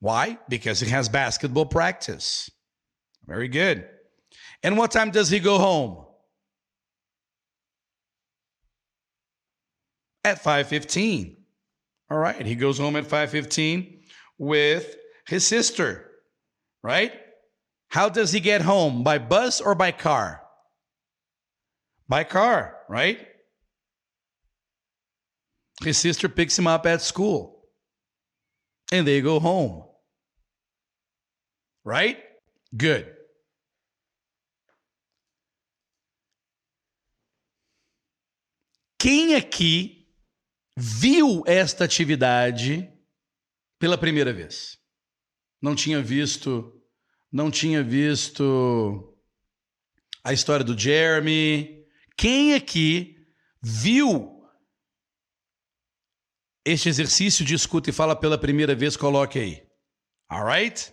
Why? 0.00 0.38
Because 0.48 0.80
he 0.80 0.90
has 0.90 1.08
basketball 1.08 1.66
practice. 1.66 2.50
Very 3.26 3.48
good. 3.48 3.88
And 4.62 4.76
what 4.76 4.90
time 4.90 5.10
does 5.10 5.30
he 5.30 5.40
go 5.40 5.58
home? 5.58 6.05
At 10.26 10.42
5:15. 10.42 11.36
All 12.10 12.18
right, 12.18 12.44
he 12.44 12.56
goes 12.56 12.78
home 12.78 12.96
at 12.96 13.06
5:15 13.06 14.02
with 14.38 14.96
his 15.28 15.46
sister. 15.46 16.10
Right? 16.82 17.12
How 17.90 18.08
does 18.08 18.32
he 18.32 18.40
get 18.40 18.60
home? 18.60 19.04
By 19.04 19.18
bus 19.18 19.60
or 19.60 19.76
by 19.76 19.92
car? 19.92 20.42
By 22.08 22.24
car, 22.24 22.76
right? 22.88 23.24
His 25.84 25.96
sister 25.96 26.28
picks 26.28 26.58
him 26.58 26.66
up 26.66 26.86
at 26.86 27.02
school. 27.02 27.68
And 28.90 29.06
they 29.06 29.20
go 29.20 29.38
home. 29.38 29.84
Right? 31.84 32.18
Good. 32.76 33.14
Quem 38.98 39.36
aqui 39.36 39.95
viu 40.76 41.42
esta 41.46 41.84
atividade 41.84 42.92
pela 43.78 43.96
primeira 43.96 44.32
vez? 44.32 44.78
Não 45.60 45.74
tinha 45.74 46.02
visto, 46.02 46.82
não 47.32 47.50
tinha 47.50 47.82
visto 47.82 49.16
a 50.22 50.32
história 50.32 50.64
do 50.64 50.78
Jeremy. 50.78 51.86
Quem 52.16 52.54
aqui 52.54 53.16
viu 53.62 54.36
este 56.64 56.88
exercício 56.88 57.44
de 57.44 57.54
escuta 57.54 57.90
e 57.90 57.92
fala 57.92 58.16
pela 58.16 58.36
primeira 58.36 58.74
vez, 58.74 58.96
coloque 58.96 59.38
aí. 59.38 59.66
Alright? 60.28 60.92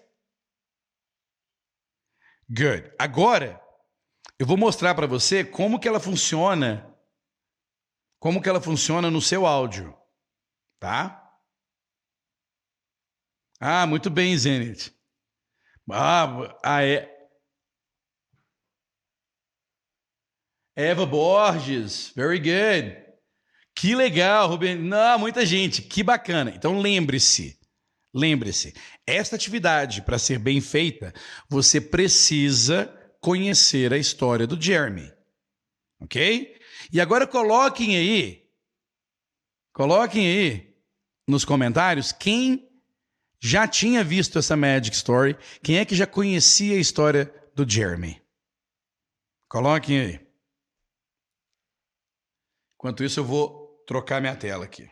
Good. 2.48 2.92
Agora, 3.00 3.60
eu 4.38 4.46
vou 4.46 4.56
mostrar 4.56 4.94
para 4.94 5.08
você 5.08 5.44
como 5.44 5.80
que 5.80 5.88
ela 5.88 6.00
funciona 6.00 6.93
como 8.24 8.42
que 8.42 8.48
ela 8.48 8.62
funciona 8.62 9.12
no 9.12 9.20
seu 9.20 9.46
áudio, 9.46 9.94
tá? 10.80 11.30
Ah, 13.60 13.86
muito 13.86 14.10
bem, 14.10 14.38
Zenit. 14.38 14.98
Ah, 15.92 16.82
é. 16.82 17.28
Eva 20.74 21.06
Borges, 21.06 22.14
very 22.16 22.40
good. 22.40 22.96
Que 23.76 23.94
legal, 23.94 24.48
Rubem. 24.48 24.78
Não, 24.78 25.20
muita 25.20 25.46
gente, 25.46 25.82
que 25.82 26.02
bacana. 26.02 26.50
Então 26.52 26.80
lembre-se, 26.80 27.60
lembre-se, 28.16 28.74
esta 29.06 29.36
atividade, 29.36 30.02
para 30.02 30.18
ser 30.18 30.40
bem 30.40 30.62
feita, 30.62 31.14
você 31.50 31.82
precisa 31.82 32.88
conhecer 33.20 33.92
a 33.92 33.98
história 33.98 34.48
do 34.48 34.60
Jeremy. 34.62 35.12
Ok? 36.00 36.63
E 36.94 37.02
agora 37.02 37.26
coloquem 37.26 37.98
aí, 37.98 38.48
coloquem 39.74 40.28
aí 40.28 40.78
nos 41.28 41.44
comentários 41.44 42.12
quem 42.12 42.70
já 43.40 43.68
tinha 43.68 44.04
visto 44.04 44.38
essa 44.38 44.56
Magic 44.56 44.96
Story, 44.96 45.36
quem 45.64 45.80
é 45.80 45.86
que 45.86 45.96
já 45.96 46.06
conhecia 46.06 46.76
a 46.76 46.80
história 46.80 47.26
do 47.56 47.68
Jeremy. 47.68 48.22
Coloquem 49.50 50.00
aí. 50.00 50.28
Enquanto 52.76 53.04
isso, 53.04 53.20
eu 53.20 53.26
vou 53.26 53.84
trocar 53.88 54.22
minha 54.22 54.36
tela 54.36 54.66
aqui. 54.66 54.88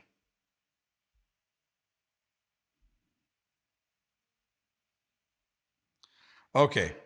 Ok. 6.52 7.01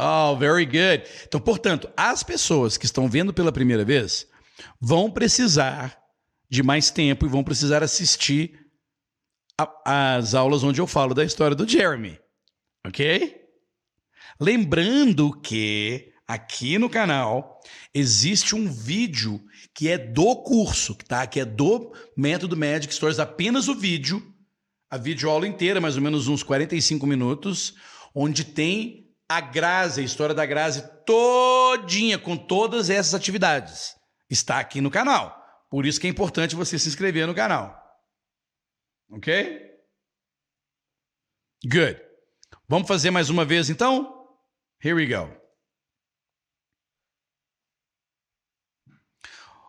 Oh, 0.00 0.36
very 0.36 0.64
good. 0.64 1.04
Então, 1.26 1.40
portanto, 1.40 1.90
as 1.96 2.22
pessoas 2.22 2.76
que 2.78 2.86
estão 2.86 3.08
vendo 3.08 3.34
pela 3.34 3.52
primeira 3.52 3.84
vez 3.84 4.26
vão 4.80 5.10
precisar 5.10 5.98
de 6.48 6.62
mais 6.62 6.90
tempo 6.90 7.26
e 7.26 7.28
vão 7.28 7.44
precisar 7.44 7.82
assistir 7.82 8.58
as 9.84 10.34
aulas 10.34 10.64
onde 10.64 10.80
eu 10.80 10.86
falo 10.86 11.14
da 11.14 11.24
história 11.24 11.54
do 11.54 11.68
Jeremy. 11.68 12.18
Ok? 12.86 13.38
Lembrando 14.40 15.38
que 15.38 16.12
aqui 16.26 16.78
no 16.78 16.88
canal 16.88 17.60
existe 17.92 18.54
um 18.54 18.72
vídeo 18.72 19.40
que 19.74 19.88
é 19.88 19.98
do 19.98 20.36
curso, 20.36 20.94
tá? 20.94 21.26
Que 21.26 21.40
é 21.40 21.44
do 21.44 21.92
método 22.16 22.56
Magic 22.56 22.94
Stories, 22.94 23.18
apenas 23.18 23.68
o 23.68 23.74
vídeo 23.74 24.30
a 24.90 24.96
videoaula 24.96 25.46
inteira, 25.46 25.80
mais 25.80 25.96
ou 25.96 26.02
menos 26.02 26.26
uns 26.26 26.42
45 26.42 27.06
minutos, 27.06 27.74
onde 28.12 28.44
tem 28.44 29.09
a 29.30 29.40
Grazi, 29.40 30.00
a 30.00 30.04
história 30.04 30.34
da 30.34 30.44
Grazi 30.44 30.82
todinha, 31.06 32.18
com 32.18 32.36
todas 32.36 32.90
essas 32.90 33.14
atividades. 33.14 33.96
Está 34.28 34.58
aqui 34.58 34.80
no 34.80 34.90
canal. 34.90 35.40
Por 35.70 35.86
isso 35.86 36.00
que 36.00 36.08
é 36.08 36.10
importante 36.10 36.56
você 36.56 36.76
se 36.76 36.88
inscrever 36.88 37.28
no 37.28 37.34
canal. 37.34 37.80
Ok? 39.08 39.70
Good. 41.64 42.02
Vamos 42.68 42.88
fazer 42.88 43.12
mais 43.12 43.30
uma 43.30 43.44
vez 43.44 43.70
então? 43.70 44.28
Here 44.82 44.94
we 44.94 45.06
go. 45.06 45.32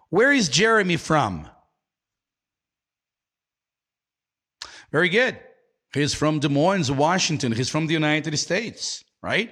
Where 0.09 0.35
is 0.35 0.49
Jeremy 0.49 0.97
from? 0.97 1.45
Very 4.91 5.09
good. 5.09 5.39
He's 5.93 6.15
from 6.15 6.39
Des 6.39 6.49
Moines, 6.49 6.89
Washington. 6.89 7.51
He's 7.51 7.69
from 7.69 7.85
the 7.85 7.93
United 7.93 8.35
States, 8.37 9.03
right? 9.21 9.51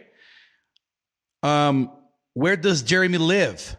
Um, 1.43 1.91
where 2.33 2.55
does 2.55 2.81
Jeremy 2.81 3.17
live? 3.17 3.77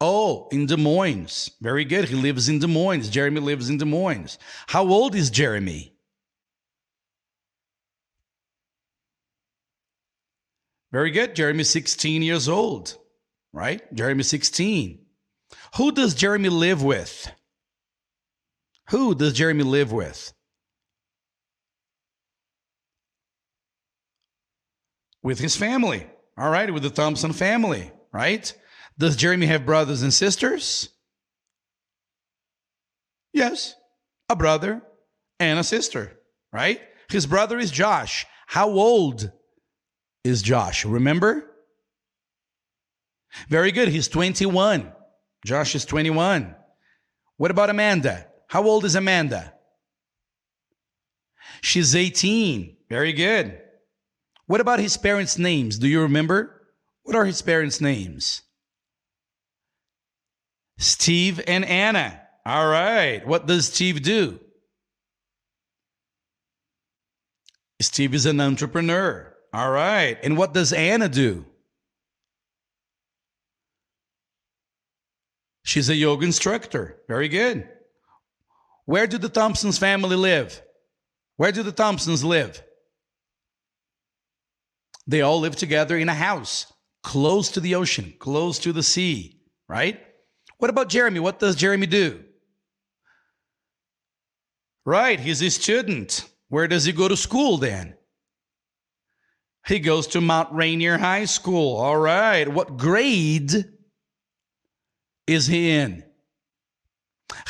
Oh, 0.00 0.48
in 0.52 0.66
Des 0.66 0.76
Moines. 0.76 1.50
Very 1.60 1.84
good. 1.84 2.08
He 2.08 2.14
lives 2.14 2.48
in 2.48 2.60
Des 2.60 2.68
Moines. 2.68 3.08
Jeremy 3.08 3.40
lives 3.40 3.68
in 3.68 3.78
Des 3.78 3.84
Moines. 3.84 4.38
How 4.68 4.86
old 4.86 5.14
is 5.14 5.30
Jeremy? 5.30 5.92
Very 10.92 11.10
good. 11.10 11.34
Jeremy 11.34 11.64
16 11.64 12.22
years 12.22 12.48
old, 12.48 12.96
right? 13.52 13.82
Jeremy 13.92 14.22
16. 14.22 15.00
Who 15.76 15.92
does 15.92 16.14
Jeremy 16.14 16.48
live 16.48 16.82
with? 16.82 17.30
Who 18.90 19.14
does 19.14 19.34
Jeremy 19.34 19.64
live 19.64 19.92
with? 19.92 20.32
With 25.28 25.40
his 25.40 25.56
family. 25.56 26.06
All 26.38 26.48
right, 26.48 26.72
with 26.72 26.82
the 26.82 26.88
Thompson 26.88 27.34
family, 27.34 27.92
right? 28.14 28.50
Does 28.98 29.14
Jeremy 29.14 29.44
have 29.44 29.66
brothers 29.66 30.00
and 30.00 30.14
sisters? 30.14 30.88
Yes, 33.34 33.74
a 34.30 34.36
brother 34.36 34.80
and 35.38 35.58
a 35.58 35.64
sister, 35.64 36.18
right? 36.50 36.80
His 37.10 37.26
brother 37.26 37.58
is 37.58 37.70
Josh. 37.70 38.24
How 38.46 38.70
old 38.70 39.30
is 40.24 40.40
Josh? 40.40 40.86
Remember? 40.86 41.44
Very 43.50 43.70
good. 43.70 43.88
He's 43.88 44.08
21. 44.08 44.90
Josh 45.44 45.74
is 45.74 45.84
21. 45.84 46.56
What 47.36 47.50
about 47.50 47.68
Amanda? 47.68 48.28
How 48.46 48.64
old 48.64 48.86
is 48.86 48.94
Amanda? 48.94 49.52
She's 51.60 51.94
18. 51.94 52.78
Very 52.88 53.12
good. 53.12 53.60
What 54.48 54.62
about 54.62 54.80
his 54.80 54.96
parents' 54.96 55.38
names? 55.38 55.78
Do 55.78 55.86
you 55.86 56.00
remember? 56.00 56.62
What 57.02 57.14
are 57.14 57.26
his 57.26 57.42
parents' 57.42 57.82
names? 57.82 58.42
Steve 60.78 61.38
and 61.46 61.66
Anna. 61.66 62.18
All 62.46 62.66
right. 62.66 63.26
What 63.26 63.46
does 63.46 63.66
Steve 63.66 64.02
do? 64.02 64.40
Steve 67.80 68.14
is 68.14 68.24
an 68.24 68.40
entrepreneur. 68.40 69.34
All 69.52 69.70
right. 69.70 70.18
And 70.22 70.38
what 70.38 70.54
does 70.54 70.72
Anna 70.72 71.10
do? 71.10 71.44
She's 75.62 75.90
a 75.90 75.94
yoga 75.94 76.24
instructor. 76.24 77.02
Very 77.06 77.28
good. 77.28 77.68
Where 78.86 79.06
do 79.06 79.18
the 79.18 79.28
Thompsons 79.28 79.76
family 79.76 80.16
live? 80.16 80.62
Where 81.36 81.52
do 81.52 81.62
the 81.62 81.72
Thompsons 81.72 82.24
live? 82.24 82.62
They 85.08 85.22
all 85.22 85.40
live 85.40 85.56
together 85.56 85.96
in 85.96 86.08
a 86.08 86.14
house 86.14 86.72
close 87.02 87.50
to 87.52 87.60
the 87.60 87.74
ocean, 87.74 88.14
close 88.18 88.58
to 88.60 88.72
the 88.72 88.82
sea, 88.82 89.40
right? 89.68 89.98
What 90.58 90.70
about 90.70 90.90
Jeremy? 90.90 91.18
What 91.18 91.38
does 91.38 91.56
Jeremy 91.56 91.86
do? 91.86 92.22
Right, 94.84 95.18
he's 95.18 95.42
a 95.42 95.50
student. 95.50 96.28
Where 96.48 96.68
does 96.68 96.84
he 96.84 96.92
go 96.92 97.08
to 97.08 97.16
school 97.16 97.56
then? 97.56 97.94
He 99.66 99.78
goes 99.80 100.06
to 100.08 100.20
Mount 100.20 100.52
Rainier 100.52 100.98
High 100.98 101.26
School. 101.26 101.76
All 101.76 101.96
right. 101.96 102.48
What 102.48 102.78
grade 102.78 103.66
is 105.26 105.46
he 105.46 105.70
in? 105.70 106.04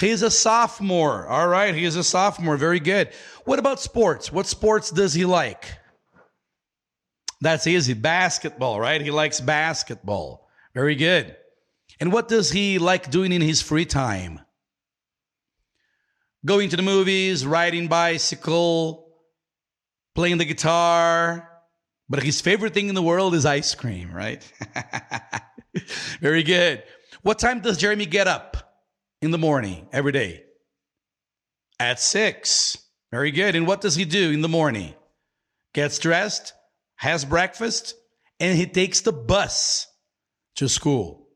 He's 0.00 0.22
a 0.22 0.30
sophomore. 0.30 1.28
All 1.28 1.46
right, 1.46 1.74
he 1.74 1.84
is 1.84 1.94
a 1.94 2.02
sophomore. 2.02 2.56
Very 2.56 2.80
good. 2.80 3.10
What 3.44 3.60
about 3.60 3.78
sports? 3.80 4.32
What 4.32 4.46
sports 4.46 4.90
does 4.90 5.14
he 5.14 5.24
like? 5.24 5.66
That's 7.40 7.66
easy. 7.66 7.94
Basketball, 7.94 8.80
right? 8.80 9.00
He 9.00 9.10
likes 9.10 9.40
basketball. 9.40 10.48
Very 10.74 10.94
good. 10.94 11.36
And 12.00 12.12
what 12.12 12.28
does 12.28 12.50
he 12.50 12.78
like 12.78 13.10
doing 13.10 13.32
in 13.32 13.40
his 13.40 13.62
free 13.62 13.84
time? 13.84 14.40
Going 16.44 16.68
to 16.70 16.76
the 16.76 16.82
movies, 16.82 17.46
riding 17.46 17.88
bicycle, 17.88 19.12
playing 20.14 20.38
the 20.38 20.44
guitar. 20.44 21.48
But 22.08 22.22
his 22.22 22.40
favorite 22.40 22.74
thing 22.74 22.88
in 22.88 22.94
the 22.94 23.02
world 23.02 23.34
is 23.34 23.44
ice 23.44 23.74
cream, 23.74 24.12
right? 24.12 24.42
Very 26.20 26.42
good. 26.42 26.82
What 27.22 27.38
time 27.38 27.60
does 27.60 27.76
Jeremy 27.76 28.06
get 28.06 28.26
up? 28.26 28.68
in 29.20 29.30
the 29.30 29.38
morning 29.38 29.88
every 29.92 30.12
day? 30.12 30.44
At 31.80 32.00
six. 32.00 32.78
Very 33.10 33.30
good. 33.30 33.56
And 33.56 33.66
what 33.66 33.80
does 33.80 33.94
he 33.96 34.04
do 34.04 34.30
in 34.30 34.42
the 34.42 34.48
morning? 34.48 34.94
Gets 35.74 35.98
dressed, 35.98 36.52
has 36.98 37.24
breakfast, 37.24 37.94
and 38.38 38.56
he 38.56 38.66
takes 38.66 39.00
the 39.00 39.12
bus 39.12 39.86
to 40.56 40.68
school. 40.68 41.28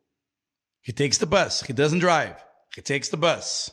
He 0.83 0.93
takes 0.93 1.19
the 1.19 1.27
bus. 1.27 1.63
He 1.63 1.73
doesn't 1.73 2.01
drive. 2.01 2.45
He 2.75 2.83
takes 2.83 3.09
the 3.09 3.17
bus. 3.17 3.71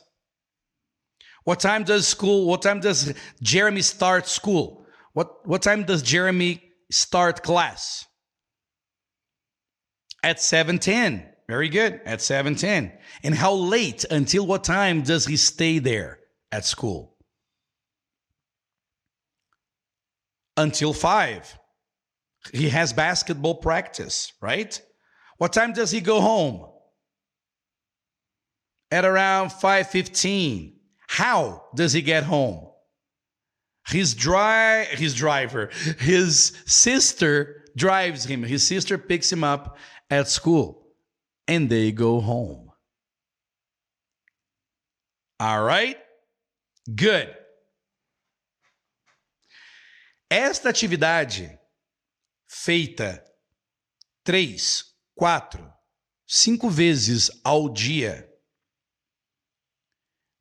What 1.44 1.60
time 1.60 1.84
does 1.84 2.06
school, 2.06 2.46
what 2.46 2.62
time 2.62 2.80
does 2.80 3.14
Jeremy 3.42 3.82
start 3.82 4.28
school? 4.28 4.86
What, 5.12 5.46
what 5.46 5.62
time 5.62 5.84
does 5.84 6.02
Jeremy 6.02 6.62
start 6.90 7.42
class? 7.42 8.06
At 10.22 10.36
7:10. 10.36 11.26
Very 11.48 11.68
good. 11.68 12.00
At 12.04 12.20
7:10. 12.20 12.92
And 13.24 13.34
how 13.34 13.54
late 13.54 14.04
until 14.10 14.46
what 14.46 14.62
time 14.62 15.02
does 15.02 15.26
he 15.26 15.36
stay 15.36 15.78
there 15.78 16.20
at 16.52 16.64
school? 16.64 17.16
Until 20.56 20.92
5. 20.92 21.58
He 22.52 22.70
has 22.70 22.92
basketball 22.92 23.56
practice, 23.56 24.32
right? 24.40 24.80
What 25.38 25.52
time 25.52 25.72
does 25.72 25.90
he 25.90 26.00
go 26.00 26.20
home? 26.20 26.66
At 28.90 29.04
around 29.04 29.50
5:15. 29.50 30.74
How 31.08 31.64
does 31.74 31.92
he 31.92 32.02
get 32.02 32.24
home? 32.24 32.68
His 33.88 34.14
dry 34.14 34.84
his 34.84 35.14
driver, 35.14 35.70
his 35.98 36.56
sister 36.66 37.64
drives 37.76 38.24
him. 38.24 38.42
His 38.42 38.66
sister 38.66 38.98
picks 38.98 39.32
him 39.32 39.44
up 39.44 39.78
at 40.10 40.28
school 40.28 40.86
and 41.48 41.68
they 41.68 41.92
go 41.92 42.20
home. 42.20 42.70
All 45.38 45.62
right? 45.62 45.96
Good. 46.94 47.34
Esta 50.30 50.68
atividade 50.68 51.58
feita 52.52 53.24
três, 54.24 54.96
quatro, 55.14 55.72
cinco 56.26 56.68
vezes 56.68 57.30
ao 57.44 57.72
dia, 57.72 58.28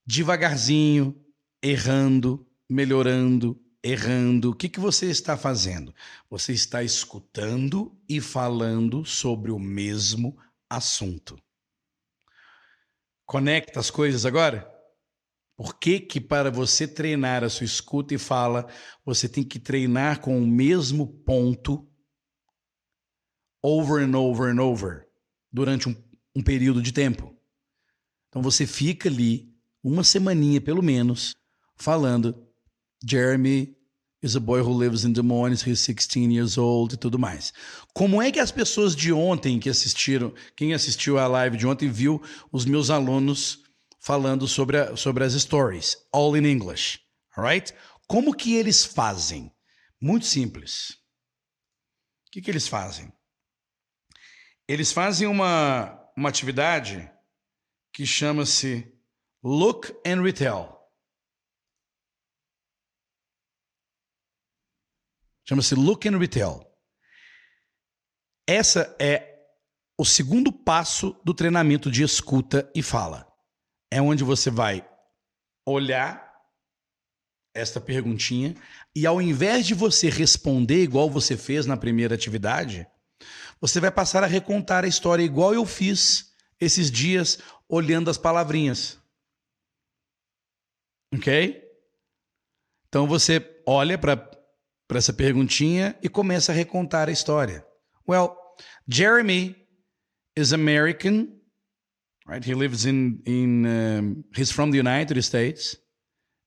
devagarzinho, 0.08 1.24
errando, 1.62 2.50
melhorando, 2.68 3.64
errando. 3.84 4.50
O 4.50 4.56
que, 4.56 4.68
que 4.68 4.80
você 4.80 5.06
está 5.06 5.38
fazendo? 5.38 5.94
Você 6.32 6.52
está 6.52 6.82
escutando 6.82 7.96
e 8.10 8.20
falando 8.20 9.06
sobre 9.06 9.52
o 9.52 9.60
mesmo 9.60 10.36
assunto. 10.68 11.40
Conecta 13.24 13.80
as 13.80 13.92
coisas 13.92 14.26
agora? 14.26 14.68
Por 15.56 15.78
que, 15.78 16.00
que 16.00 16.20
para 16.20 16.50
você 16.50 16.88
treinar 16.88 17.44
a 17.44 17.50
sua 17.50 17.66
escuta 17.66 18.16
e 18.16 18.18
fala, 18.18 18.68
você 19.06 19.30
tem 19.30 19.44
que 19.44 19.60
treinar 19.60 20.22
com 20.22 20.42
o 20.42 20.48
mesmo 20.48 21.06
ponto 21.06 21.89
over 23.62 24.04
and 24.04 24.16
over 24.16 24.50
and 24.50 24.60
over 24.60 25.08
durante 25.52 25.90
um, 25.90 25.96
um 26.36 26.42
período 26.42 26.82
de 26.82 26.92
tempo. 26.92 27.36
Então 28.30 28.42
você 28.42 28.66
fica 28.66 29.10
ali 29.10 29.54
uma 29.84 30.04
semaninha 30.04 30.62
pelo 30.62 30.84
menos 30.84 31.36
falando 31.76 32.36
Jeremy 33.04 33.76
is 34.22 34.36
a 34.36 34.40
boy 34.40 34.62
who 34.62 34.74
lives 34.74 35.06
in 35.06 35.14
Des 35.14 35.24
Moines, 35.24 35.62
he's 35.62 35.80
16 35.80 36.32
years 36.32 36.58
old 36.58 36.94
e 36.94 36.98
tudo 36.98 37.18
mais. 37.18 37.54
Como 37.94 38.22
é 38.22 38.32
que 38.32 38.40
as 38.40 38.52
pessoas 38.52 38.96
de 38.96 39.14
ontem 39.14 39.60
que 39.60 39.70
assistiram, 39.70 40.34
quem 40.56 40.74
assistiu 40.74 41.18
a 41.18 41.28
live 41.28 41.58
de 41.58 41.66
ontem 41.66 41.90
viu 41.90 42.22
os 42.52 42.66
meus 42.66 42.90
alunos 42.90 43.64
falando 44.00 44.48
sobre, 44.48 44.78
a, 44.78 44.96
sobre 44.96 45.24
as 45.24 45.34
stories, 45.34 45.98
all 46.12 46.36
in 46.36 46.46
English, 46.46 47.00
alright? 47.36 47.74
Como 48.08 48.34
que 48.34 48.56
eles 48.56 48.84
fazem? 48.84 49.52
Muito 50.02 50.26
simples. 50.26 50.98
O 52.28 52.32
que, 52.32 52.42
que 52.42 52.52
eles 52.52 52.68
fazem? 52.68 53.12
Eles 54.70 54.92
fazem 54.92 55.28
uma, 55.28 56.00
uma 56.16 56.30
atividade 56.30 57.12
que 57.92 58.06
chama-se 58.06 58.96
Look 59.44 59.92
and 60.06 60.22
Retell. 60.22 60.78
Chama-se 65.44 65.74
Look 65.74 66.08
and 66.08 66.20
Retell. 66.20 66.72
Essa 68.48 68.96
é 69.02 69.44
o 69.98 70.06
segundo 70.06 70.52
passo 70.52 71.20
do 71.26 71.34
treinamento 71.34 71.90
de 71.90 72.04
escuta 72.04 72.72
e 72.76 72.84
fala. 72.84 73.28
É 73.90 74.00
onde 74.00 74.24
você 74.24 74.52
vai 74.52 74.88
olhar 75.66 76.32
esta 77.56 77.82
perguntinha 77.82 78.56
e 78.96 79.08
ao 79.08 79.20
invés 79.20 79.66
de 79.66 79.74
você 79.74 80.12
responder 80.12 80.84
igual 80.84 81.10
você 81.10 81.36
fez 81.36 81.66
na 81.66 81.76
primeira 81.76 82.14
atividade, 82.14 82.88
você 83.62 83.80
vai 83.80 83.92
passar 83.92 84.24
a 84.24 84.28
recontar 84.28 84.84
a 84.84 84.88
história 84.88 85.24
igual 85.24 85.54
eu 85.54 85.66
fiz 85.66 86.34
esses 86.60 86.90
dias 86.92 87.40
olhando 87.68 88.10
as 88.10 88.18
palavrinhas. 88.18 89.00
Ok? 91.14 91.62
Então 92.88 93.08
você 93.08 93.62
olha 93.66 93.98
para 93.98 94.30
essa 94.96 95.14
perguntinha 95.14 95.98
e 96.02 96.10
começa 96.10 96.52
a 96.52 96.56
recontar 96.56 97.10
a 97.10 97.12
história. 97.12 97.66
Well, 98.08 98.36
Jeremy 98.88 99.56
is 100.36 100.54
American, 100.54 101.28
right? 102.28 102.50
He 102.50 102.56
lives 102.56 102.86
in 102.86 103.22
in 103.26 103.66
um, 103.66 104.24
he's 104.36 104.52
from 104.52 104.72
the 104.72 104.80
United 104.80 105.22
States. 105.22 105.78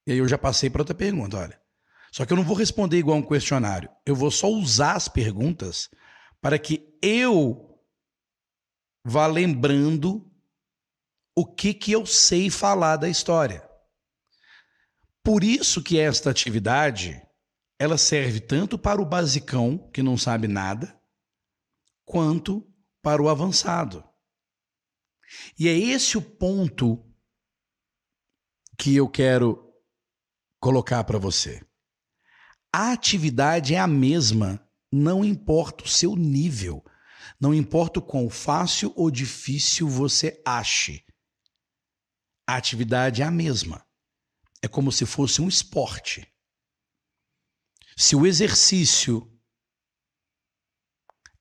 E 0.06 0.12
aí 0.12 0.18
eu 0.18 0.28
já 0.28 0.36
passei 0.36 0.68
para 0.68 0.82
outra 0.82 0.94
pergunta, 0.94 1.38
olha. 1.38 1.60
Só 2.10 2.26
que 2.26 2.32
eu 2.32 2.36
não 2.36 2.44
vou 2.44 2.56
responder 2.56 2.98
igual 2.98 3.16
um 3.16 3.22
questionário. 3.22 3.88
Eu 4.04 4.14
vou 4.14 4.30
só 4.30 4.48
usar 4.48 4.94
as 4.94 5.08
perguntas 5.08 5.88
para 6.43 6.59
que 6.59 6.99
eu 7.01 7.80
vá 9.05 9.28
lembrando 9.28 10.28
o 11.36 11.47
que 11.47 11.72
que 11.72 11.93
eu 11.93 12.05
sei 12.05 12.51
falar 12.51 12.97
da 12.97 13.09
história. 13.09 13.66
Por 15.22 15.45
isso 15.45 15.80
que 15.82 15.99
esta 15.99 16.30
atividade 16.30 17.22
ela 17.78 17.97
serve 17.97 18.40
tanto 18.40 18.76
para 18.76 19.01
o 19.01 19.07
basicão 19.07 19.78
que 19.93 20.03
não 20.03 20.18
sabe 20.18 20.49
nada, 20.49 21.01
quanto 22.05 22.68
para 23.01 23.22
o 23.22 23.28
avançado. 23.28 24.05
E 25.59 25.68
é 25.68 25.72
esse 25.72 26.18
o 26.18 26.22
ponto 26.22 27.09
que 28.76 28.97
eu 28.97 29.09
quero 29.09 29.72
colocar 30.61 31.05
para 31.05 31.18
você. 31.18 31.64
A 32.72 32.93
atividade 32.93 33.74
é 33.74 33.78
a 33.78 33.86
mesma 33.86 34.64
não 34.93 35.24
importa 35.24 35.84
o 35.84 35.88
seu 35.88 36.14
nível, 36.14 36.84
não 37.40 37.55
importa 37.55 37.99
o 37.99 38.03
quão 38.03 38.28
fácil 38.28 38.93
ou 38.95 39.11
difícil 39.11 39.88
você 39.88 40.40
ache. 40.45 41.05
A 42.47 42.57
atividade 42.57 43.22
é 43.22 43.24
a 43.24 43.30
mesma. 43.30 43.86
É 44.61 44.68
como 44.68 44.93
se 44.93 45.07
fosse 45.07 45.40
um 45.40 45.49
esporte. 45.49 46.30
Se 47.97 48.14
o 48.14 48.26
exercício 48.26 49.28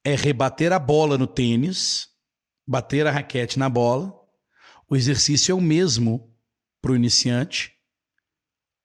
é 0.03 0.15
rebater 0.15 0.71
a 0.71 0.79
bola 0.79 1.17
no 1.17 1.27
tênis, 1.27 2.09
bater 2.65 3.05
a 3.05 3.11
raquete 3.11 3.59
na 3.59 3.69
bola, 3.69 4.11
o 4.89 4.95
exercício 4.95 5.51
é 5.51 5.55
o 5.55 5.61
mesmo 5.61 6.35
para 6.81 6.91
o 6.91 6.95
iniciante 6.95 7.73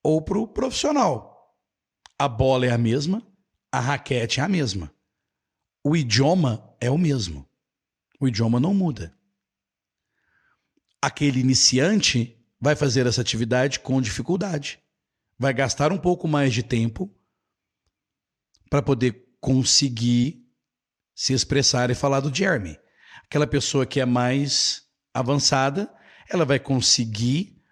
ou 0.03 0.23
para 0.23 0.39
o 0.39 0.47
profissional. 0.47 1.57
A 2.19 2.29
bola 2.29 2.67
é 2.67 2.71
a 2.71 2.79
mesma, 2.79 3.26
a 3.77 3.81
raquete 3.81 4.41
é 4.41 4.43
a 4.43 4.49
mesma. 4.49 4.91
O 5.85 5.95
idioma 5.95 6.75
é 6.81 6.91
o 6.91 6.97
mesmo. 6.97 7.47
O 8.19 8.27
idioma 8.27 8.59
não 8.59 8.73
muda. 8.73 9.15
Aquele 11.01 11.41
iniciante 11.41 12.43
vai 12.59 12.75
fazer 12.75 13.07
essa 13.07 13.21
atividade 13.21 13.81
com 13.81 14.01
dificuldade. 14.01 14.79
Vai 15.39 15.53
gastar 15.53 15.93
um 15.93 15.99
pouco 15.99 16.27
mais 16.27 16.55
de 16.55 16.63
tempo 16.63 17.15
para 18.71 18.81
poder 18.81 19.29
conseguir 19.43 20.43
se 21.15 21.35
expressar 21.35 21.91
e 21.91 21.95
falar 21.95 22.21
do 22.21 22.35
Jeremy. 22.35 22.79
Aquela 23.25 23.47
pessoa 23.47 23.85
que 23.85 24.01
é 24.01 24.07
mais 24.07 24.87
avançada, 25.13 25.95
ela 26.31 26.47
vai 26.47 26.59
conseguir 26.59 27.63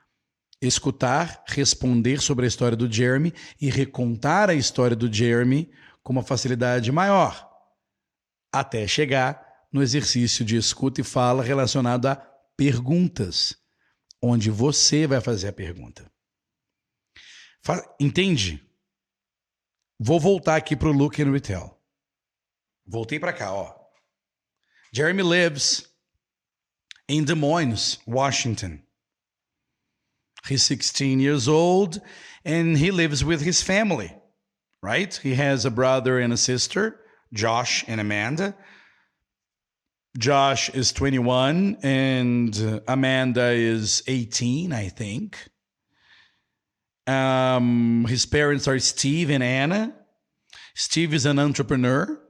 escutar, 0.60 1.42
responder 1.46 2.20
sobre 2.20 2.44
a 2.44 2.48
história 2.48 2.76
do 2.76 2.92
Jeremy 2.92 3.32
e 3.58 3.70
recontar 3.70 4.50
a 4.50 4.54
história 4.54 4.94
do 4.94 5.10
Jeremy 5.10 5.72
com 6.04 6.12
uma 6.12 6.22
facilidade 6.22 6.92
maior, 6.92 7.50
até 8.52 8.86
chegar 8.86 9.44
no 9.72 9.82
exercício 9.82 10.44
de 10.44 10.56
escuta 10.56 11.00
e 11.00 11.04
fala 11.04 11.42
relacionado 11.42 12.06
a 12.06 12.14
perguntas, 12.56 13.56
onde 14.22 14.50
você 14.50 15.06
vai 15.06 15.20
fazer 15.20 15.48
a 15.48 15.52
pergunta. 15.52 16.08
Entende? 17.98 18.62
Vou 19.98 20.20
voltar 20.20 20.56
aqui 20.56 20.76
para 20.76 20.88
o 20.88 20.92
Look 20.92 21.20
and 21.20 21.32
Retell. 21.32 21.82
Voltei 22.86 23.18
para 23.18 23.32
cá, 23.32 23.52
ó. 23.52 23.74
Jeremy 24.92 25.22
lives 25.22 25.90
in 27.08 27.24
Des 27.24 27.34
Moines, 27.34 27.98
Washington. 28.06 28.82
He's 30.48 30.62
16 30.62 31.20
years 31.20 31.48
old 31.48 32.02
and 32.44 32.76
he 32.76 32.90
lives 32.90 33.24
with 33.24 33.40
his 33.40 33.62
family. 33.62 34.14
Right? 34.84 35.18
He 35.22 35.34
has 35.34 35.64
a 35.64 35.70
brother 35.70 36.18
and 36.18 36.30
a 36.30 36.36
sister, 36.36 37.00
Josh 37.32 37.86
and 37.88 38.02
Amanda. 38.02 38.54
Josh 40.18 40.68
is 40.68 40.92
21 40.92 41.78
and 41.82 42.82
Amanda 42.86 43.46
is 43.52 44.02
18, 44.06 44.74
I 44.74 44.88
think. 44.90 45.38
Um, 47.06 48.04
his 48.06 48.26
parents 48.26 48.68
are 48.68 48.78
Steve 48.78 49.30
and 49.30 49.42
Anna. 49.42 49.94
Steve 50.74 51.14
is 51.14 51.24
an 51.24 51.38
entrepreneur. 51.38 52.20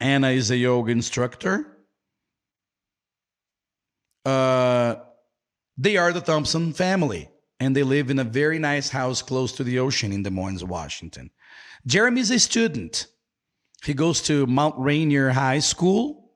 Anna 0.00 0.30
is 0.30 0.50
a 0.50 0.56
yoga 0.56 0.90
instructor. 0.90 1.78
Uh, 4.24 4.96
they 5.76 5.96
are 5.96 6.12
the 6.12 6.20
Thompson 6.20 6.72
family, 6.72 7.28
and 7.60 7.76
they 7.76 7.84
live 7.84 8.10
in 8.10 8.18
a 8.18 8.24
very 8.24 8.58
nice 8.58 8.88
house 8.88 9.22
close 9.22 9.52
to 9.52 9.64
the 9.64 9.78
ocean 9.78 10.12
in 10.12 10.24
Des 10.24 10.30
Moines, 10.30 10.64
Washington. 10.64 11.30
Jeremy 11.86 12.20
is 12.20 12.30
a 12.30 12.38
student. 12.38 13.06
He 13.84 13.94
goes 13.94 14.22
to 14.22 14.46
Mount 14.46 14.76
Rainier 14.78 15.30
High 15.30 15.58
School, 15.58 16.30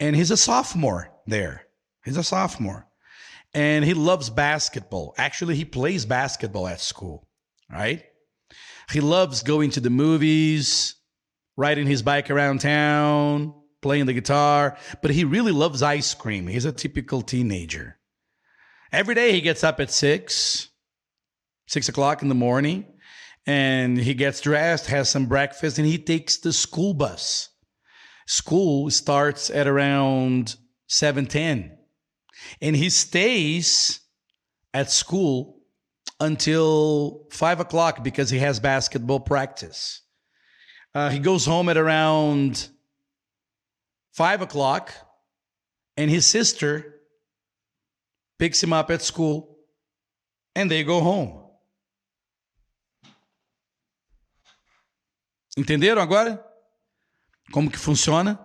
and 0.00 0.16
he's 0.16 0.30
a 0.30 0.36
sophomore 0.36 1.12
there. 1.26 1.66
He's 2.04 2.16
a 2.16 2.24
sophomore. 2.24 2.86
And 3.52 3.84
he 3.84 3.94
loves 3.94 4.30
basketball. 4.30 5.14
Actually, 5.18 5.56
he 5.56 5.64
plays 5.64 6.06
basketball 6.06 6.66
at 6.66 6.80
school, 6.80 7.28
right? 7.70 8.04
He 8.90 9.00
loves 9.00 9.42
going 9.42 9.70
to 9.72 9.80
the 9.80 9.90
movies, 9.90 10.94
riding 11.56 11.86
his 11.86 12.02
bike 12.02 12.30
around 12.30 12.60
town, 12.60 13.54
playing 13.82 14.06
the 14.06 14.12
guitar, 14.12 14.76
but 15.02 15.10
he 15.10 15.24
really 15.24 15.52
loves 15.52 15.82
ice 15.82 16.14
cream. 16.14 16.46
He's 16.46 16.64
a 16.64 16.72
typical 16.72 17.22
teenager. 17.22 17.98
Every 18.92 19.14
day 19.14 19.32
he 19.32 19.40
gets 19.40 19.64
up 19.64 19.80
at 19.80 19.90
six, 19.90 20.68
six 21.66 21.88
o'clock 21.88 22.22
in 22.22 22.28
the 22.28 22.34
morning, 22.34 22.86
and 23.46 23.98
he 23.98 24.14
gets 24.14 24.40
dressed, 24.40 24.86
has 24.86 25.08
some 25.08 25.26
breakfast, 25.26 25.78
and 25.78 25.86
he 25.86 25.98
takes 25.98 26.38
the 26.38 26.52
school 26.52 26.94
bus. 26.94 27.50
School 28.26 28.90
starts 28.90 29.50
at 29.50 29.68
around 29.68 30.56
7:10. 30.88 31.78
And 32.60 32.76
he 32.76 32.90
stays 32.90 34.00
at 34.74 34.90
school 34.90 35.62
until 36.18 37.26
five 37.30 37.60
o'clock 37.60 38.02
because 38.02 38.30
he 38.30 38.38
has 38.38 38.58
basketball 38.60 39.20
practice. 39.20 40.02
Uh, 40.94 41.10
he 41.10 41.18
goes 41.18 41.46
home 41.46 41.68
at 41.68 41.76
around 41.76 42.68
five 44.12 44.40
o'clock, 44.40 44.92
and 45.96 46.10
his 46.10 46.26
sister 46.26 47.00
picks 48.38 48.62
him 48.62 48.72
up 48.72 48.90
at 48.90 49.02
school, 49.02 49.58
and 50.54 50.70
they 50.70 50.82
go 50.82 51.00
home. 51.00 51.45
Entenderam 55.56 56.02
agora? 56.02 56.44
Como 57.50 57.70
que 57.70 57.78
funciona 57.78 58.38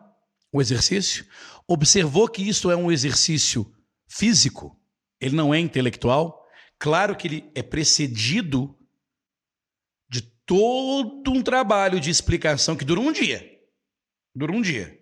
o 0.51 0.61
exercício? 0.61 1.25
Observou 1.67 2.27
que 2.27 2.47
isso 2.47 2.71
é 2.71 2.75
um 2.75 2.91
exercício 2.91 3.73
físico, 4.07 4.79
ele 5.19 5.35
não 5.35 5.53
é 5.53 5.59
intelectual. 5.59 6.45
Claro 6.79 7.15
que 7.15 7.27
ele 7.27 7.51
é 7.53 7.61
precedido 7.61 8.77
de 10.09 10.21
todo 10.21 11.31
um 11.31 11.41
trabalho 11.43 11.99
de 11.99 12.09
explicação 12.09 12.75
que 12.75 12.85
dura 12.85 12.99
um 12.99 13.11
dia. 13.11 13.59
Dura 14.35 14.51
um 14.51 14.61
dia. 14.61 14.99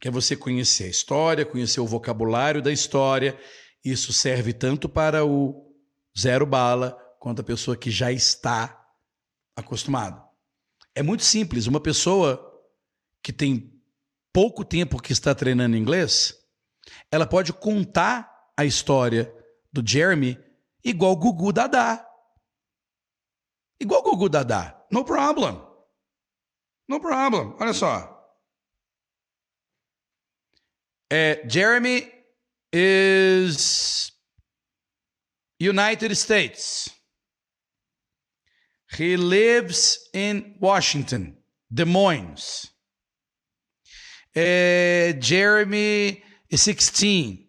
Que 0.00 0.08
é 0.08 0.10
você 0.10 0.36
conhecer 0.36 0.84
a 0.84 0.90
história, 0.90 1.44
conhecer 1.44 1.80
o 1.80 1.86
vocabulário 1.86 2.62
da 2.62 2.72
história. 2.72 3.38
Isso 3.84 4.12
serve 4.12 4.52
tanto 4.52 4.88
para 4.88 5.24
o 5.24 5.74
zero 6.18 6.46
bala 6.46 6.92
quanto 7.18 7.40
a 7.40 7.44
pessoa 7.44 7.76
que 7.76 7.90
já 7.90 8.10
está 8.10 8.86
acostumado. 9.56 10.27
É 10.98 11.02
muito 11.02 11.22
simples. 11.22 11.68
Uma 11.68 11.80
pessoa 11.80 12.44
que 13.22 13.32
tem 13.32 13.80
pouco 14.32 14.64
tempo 14.64 15.00
que 15.00 15.12
está 15.12 15.32
treinando 15.32 15.76
inglês, 15.76 16.34
ela 17.08 17.24
pode 17.24 17.52
contar 17.52 18.50
a 18.58 18.64
história 18.64 19.32
do 19.72 19.80
Jeremy 19.88 20.36
igual 20.84 21.14
Gugu 21.14 21.52
Dadá. 21.52 22.04
Igual 23.80 24.02
Gugu 24.02 24.28
Dadá. 24.28 24.84
No 24.90 25.04
problem. 25.04 25.64
No 26.88 27.00
problem. 27.00 27.54
Olha 27.60 27.72
só. 27.72 28.18
É, 31.12 31.48
Jeremy 31.48 32.12
is 32.74 34.12
United 35.60 36.12
States. 36.16 36.90
He 38.96 39.16
lives 39.16 40.08
in 40.14 40.56
Washington, 40.60 41.36
Des 41.70 41.84
Moines. 41.84 42.70
Uh, 44.34 45.12
Jeremy 45.20 46.22
is 46.48 46.64
16. 46.64 47.46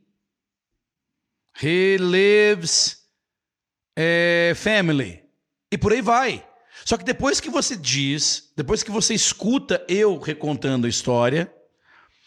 He 1.62 1.98
lives 1.98 2.98
uh, 3.98 4.56
family. 4.56 5.24
E 5.72 5.78
por 5.78 5.94
aí 5.94 6.02
vai. 6.02 6.46
Só 6.84 6.98
que 6.98 7.04
depois 7.04 7.40
que 7.40 7.50
você 7.50 7.76
diz, 7.76 8.52
depois 8.56 8.82
que 8.82 8.92
você 8.92 9.14
escuta 9.14 9.86
eu 9.88 10.18
recontando 10.18 10.88
a 10.88 10.90
história, 10.90 11.54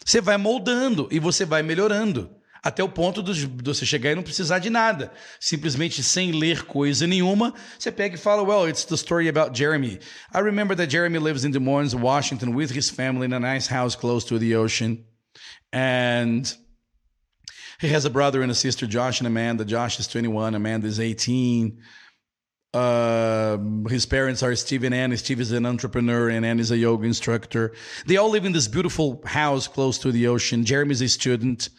você 0.05 0.21
vai 0.21 0.37
moldando 0.37 1.07
e 1.11 1.19
você 1.19 1.45
vai 1.45 1.61
melhorando 1.61 2.33
até 2.63 2.81
o 2.81 2.87
ponto 2.87 3.21
de 3.21 3.45
você 3.61 3.85
chegar 3.85 4.11
e 4.11 4.15
não 4.15 4.23
precisar 4.23 4.59
de 4.59 4.69
nada. 4.69 5.11
Simplesmente 5.37 6.01
sem 6.01 6.31
ler 6.31 6.63
coisa 6.63 7.05
nenhuma, 7.05 7.53
você 7.77 7.91
pega 7.91 8.15
e 8.15 8.17
fala, 8.17 8.41
well, 8.41 8.67
it's 8.67 8.85
the 8.85 8.95
story 8.95 9.27
about 9.27 9.57
Jeremy. 9.57 9.99
I 10.33 10.39
remember 10.39 10.73
that 10.77 10.89
Jeremy 10.89 11.19
lives 11.19 11.43
in 11.43 11.51
Des 11.51 11.59
Moines, 11.59 11.93
Washington, 11.93 12.55
with 12.55 12.71
his 12.71 12.89
family 12.89 13.25
in 13.25 13.33
a 13.33 13.39
nice 13.39 13.67
house 13.67 13.97
close 13.97 14.25
to 14.25 14.39
the 14.39 14.55
ocean. 14.55 15.03
And 15.73 16.55
he 17.81 17.89
has 17.89 18.05
a 18.05 18.09
brother 18.09 18.41
and 18.41 18.51
a 18.51 18.55
sister, 18.55 18.87
Josh 18.87 19.19
and 19.19 19.27
Amanda. 19.27 19.65
Josh 19.65 19.99
is 19.99 20.07
21, 20.07 20.55
Amanda 20.55 20.87
is 20.87 21.01
18. 21.01 21.81
Uh, 22.73 23.57
his 23.89 24.05
parents 24.05 24.41
are 24.41 24.55
Steve 24.55 24.83
and 24.83 24.95
Anne. 24.95 25.15
Steve 25.17 25.41
is 25.41 25.51
an 25.51 25.65
entrepreneur 25.65 26.29
and 26.29 26.45
Anne 26.45 26.59
is 26.59 26.71
a 26.71 26.77
yoga 26.77 27.05
instructor. 27.05 27.73
They 28.05 28.15
all 28.15 28.29
live 28.29 28.45
in 28.45 28.53
this 28.53 28.69
beautiful 28.69 29.21
house 29.25 29.67
close 29.67 29.97
to 29.99 30.11
the 30.13 30.27
ocean. 30.27 30.63
Jeremy's 30.63 31.01
a 31.01 31.09
student. 31.09 31.69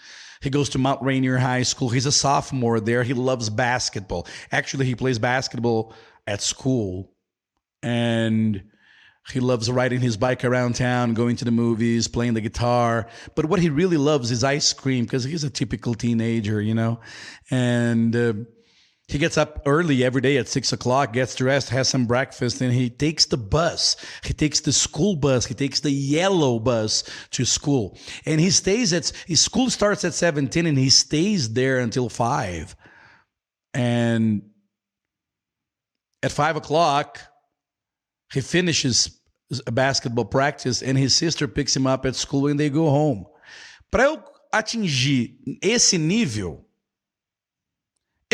He 0.41 0.51
goes 0.51 0.69
to 0.71 0.79
Mount 0.79 1.03
Rainier 1.03 1.39
High 1.39 1.63
School. 1.63 1.89
He's 1.89 2.07
a 2.07 2.13
sophomore 2.13 2.81
there. 2.81 3.03
He 3.03 3.15
loves 3.15 3.51
basketball. 3.51 4.27
Actually, 4.53 4.87
he 4.87 4.95
plays 4.95 5.19
basketball 5.19 5.95
at 6.27 6.43
school. 6.43 7.13
And 7.83 8.65
he 9.33 9.41
loves 9.41 9.71
riding 9.71 10.01
his 10.01 10.17
bike 10.17 10.45
around 10.45 10.75
town, 10.75 11.15
going 11.15 11.37
to 11.37 11.45
the 11.45 11.51
movies, 11.51 12.09
playing 12.09 12.35
the 12.35 12.41
guitar. 12.41 13.09
But 13.35 13.47
what 13.47 13.61
he 13.61 13.71
really 13.71 13.97
loves 13.97 14.31
is 14.31 14.45
ice 14.45 14.73
cream 14.73 15.05
because 15.05 15.25
he's 15.25 15.45
a 15.45 15.51
typical 15.51 15.95
teenager, 15.95 16.61
you 16.61 16.75
know? 16.75 17.01
And 17.51 18.15
uh, 18.15 18.35
he 19.09 19.19
gets 19.19 19.37
up 19.37 19.61
early 19.67 20.03
every 20.03 20.23
day 20.23 20.39
at 20.39 20.49
six 20.49 20.73
o'clock, 20.73 21.13
gets 21.13 21.35
dressed, 21.35 21.69
has 21.69 21.89
some 21.89 22.07
breakfast, 22.07 22.61
and 22.63 22.73
he 22.73 22.89
takes 22.89 23.27
the 23.27 23.37
bus. 23.37 23.97
He 24.25 24.33
takes 24.33 24.61
the 24.61 24.73
school 24.73 25.15
bus. 25.15 25.45
He 25.45 25.55
takes 25.55 25.81
the 25.81 25.91
yellow 25.91 26.59
bus 26.59 27.05
to 27.33 27.45
school. 27.45 27.99
And 28.25 28.41
he 28.41 28.51
stays 28.51 28.93
at 28.93 29.13
his 29.27 29.43
school 29.43 29.69
starts 29.69 30.05
at 30.05 30.15
17 30.15 30.67
and 30.67 30.79
he 30.79 30.89
stays 30.89 31.53
there 31.53 31.81
until 31.81 32.09
five. 32.09 32.75
And 33.75 34.43
at 36.23 36.33
five 36.33 36.57
o'clock, 36.57 37.21
he 38.33 38.41
finishes 38.41 39.21
a 39.67 39.73
basketball 39.73 40.25
practice 40.25 40.83
and 40.83 40.97
his 40.97 41.15
sister 41.15 41.47
picks 41.47 41.77
him 41.77 41.87
up 41.87 42.07
at 42.07 42.17
school 42.17 42.47
and 42.47 42.59
they 42.59 42.71
go 42.71 42.89
home. 42.89 43.27
Para 43.91 44.05
eu 44.05 44.23
atingir 44.53 45.37
esse 45.63 45.99
nível, 45.99 46.65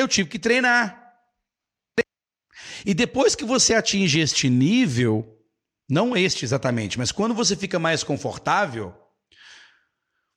eu 0.00 0.08
tive 0.08 0.28
que 0.28 0.38
treinar. 0.38 1.00
E 2.84 2.94
depois 2.94 3.34
que 3.34 3.44
você 3.44 3.74
atinge 3.74 4.20
este 4.20 4.48
nível, 4.48 5.38
não 5.88 6.16
este 6.16 6.44
exatamente, 6.44 6.98
mas 6.98 7.12
quando 7.12 7.34
você 7.34 7.54
fica 7.54 7.78
mais 7.78 8.02
confortável, 8.02 8.94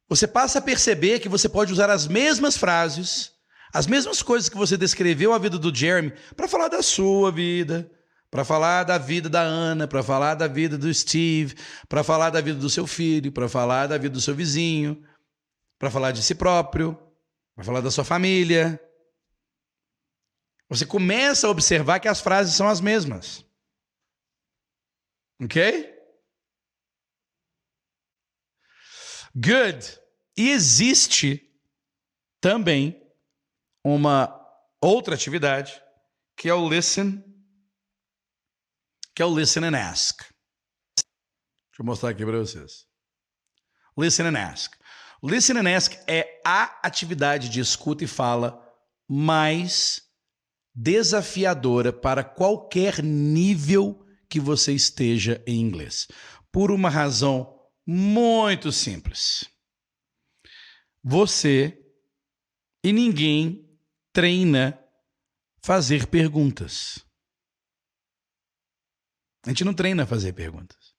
você 0.10 0.27
passa 0.27 0.60
a 0.60 0.61
perceber 0.61 1.19
que 1.19 1.30
você 1.30 1.48
pode 1.48 1.72
usar 1.72 1.90
as 1.90 2.07
mesmas 2.07 2.57
frases, 2.57 3.31
as 3.73 3.88
mesmas 3.88 4.22
coisas 4.22 4.49
que 4.49 4.57
você 4.57 4.77
descreveu 4.77 5.34
a 5.34 5.40
vida 5.40 5.57
do 5.57 5.73
Jeremy, 5.73 6.14
para 6.35 6.48
falar 6.48 6.68
da 6.68 6.84
sua 6.84 7.31
vida, 7.31 7.90
para 8.30 8.44
falar 8.44 8.84
da 8.84 8.98
vida 8.98 9.30
da 9.30 9.41
Ana, 9.41 9.88
para 9.88 10.03
falar 10.03 10.35
da 10.35 10.48
vida 10.48 10.77
do 10.77 10.94
Steve, 10.94 11.56
para 11.88 12.03
falar 12.03 12.30
da 12.30 12.41
vida 12.41 12.60
do 12.60 12.69
seu 12.69 12.85
filho, 12.85 13.31
para 13.31 13.48
falar 13.48 13.88
da 13.88 13.98
vida 13.98 14.14
do 14.14 14.22
seu 14.22 14.35
vizinho, 14.35 15.02
para 15.80 15.90
falar 15.90 16.11
de 16.11 16.22
si 16.22 16.35
próprio, 16.35 16.98
para 17.56 17.64
falar 17.64 17.81
da 17.81 17.91
sua 17.91 18.03
família. 18.03 18.80
Você 20.74 20.88
começa 20.88 21.45
a 21.45 21.52
observar 21.52 22.00
que 22.00 22.08
as 22.08 22.20
frases 22.20 22.56
são 22.56 22.68
as 22.68 22.82
mesmas. 22.82 23.45
Ok? 25.40 25.94
Good. 29.36 30.00
E 30.36 30.50
existe 30.50 31.48
também 32.41 33.00
uma 33.84 34.36
outra 34.82 35.14
atividade 35.14 35.80
que 36.36 36.50
é 36.50 36.54
o 36.56 36.68
listen, 36.68 37.24
que 39.16 39.22
é 39.22 39.26
o 39.26 39.38
listen 39.38 39.66
and 39.66 39.78
ask. 39.78 40.22
Deixa 40.24 41.82
eu 41.82 41.86
mostrar 41.86 42.10
aqui 42.10 42.26
para 42.26 42.40
vocês. 42.40 42.88
Listen 43.95 44.26
and 44.26 44.40
ask. 44.40 44.76
Listen 45.22 45.60
and 45.60 45.78
ask 45.78 45.94
é 46.08 46.41
a 46.44 46.80
atividade 46.82 47.48
de 47.48 47.60
escuta 47.60 48.04
e 48.04 48.08
fala 48.08 48.60
mais 49.08 50.12
desafiadora 50.74 51.94
para 51.94 52.24
qualquer 52.24 53.04
nível 53.04 54.06
que 54.28 54.40
você 54.40 54.74
esteja 54.74 55.44
em 55.45 55.60
inglês. 55.60 56.08
Por 56.52 56.72
uma 56.72 56.90
razão 56.90 57.60
muito 57.86 58.72
simples. 58.72 59.45
Você 61.04 61.80
e 62.84 62.91
ninguém 62.91 63.70
treina 64.12 64.80
fazer 65.62 66.08
perguntas. 66.08 67.06
A 69.45 69.50
gente 69.50 69.64
não 69.64 69.74
treina 69.74 70.06
fazer 70.06 70.34
perguntas. 70.34 70.94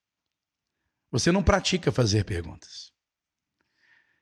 Você 1.11 1.31
não 1.31 1.43
pratica 1.43 1.91
fazer 1.91 2.23
perguntas. 2.25 2.91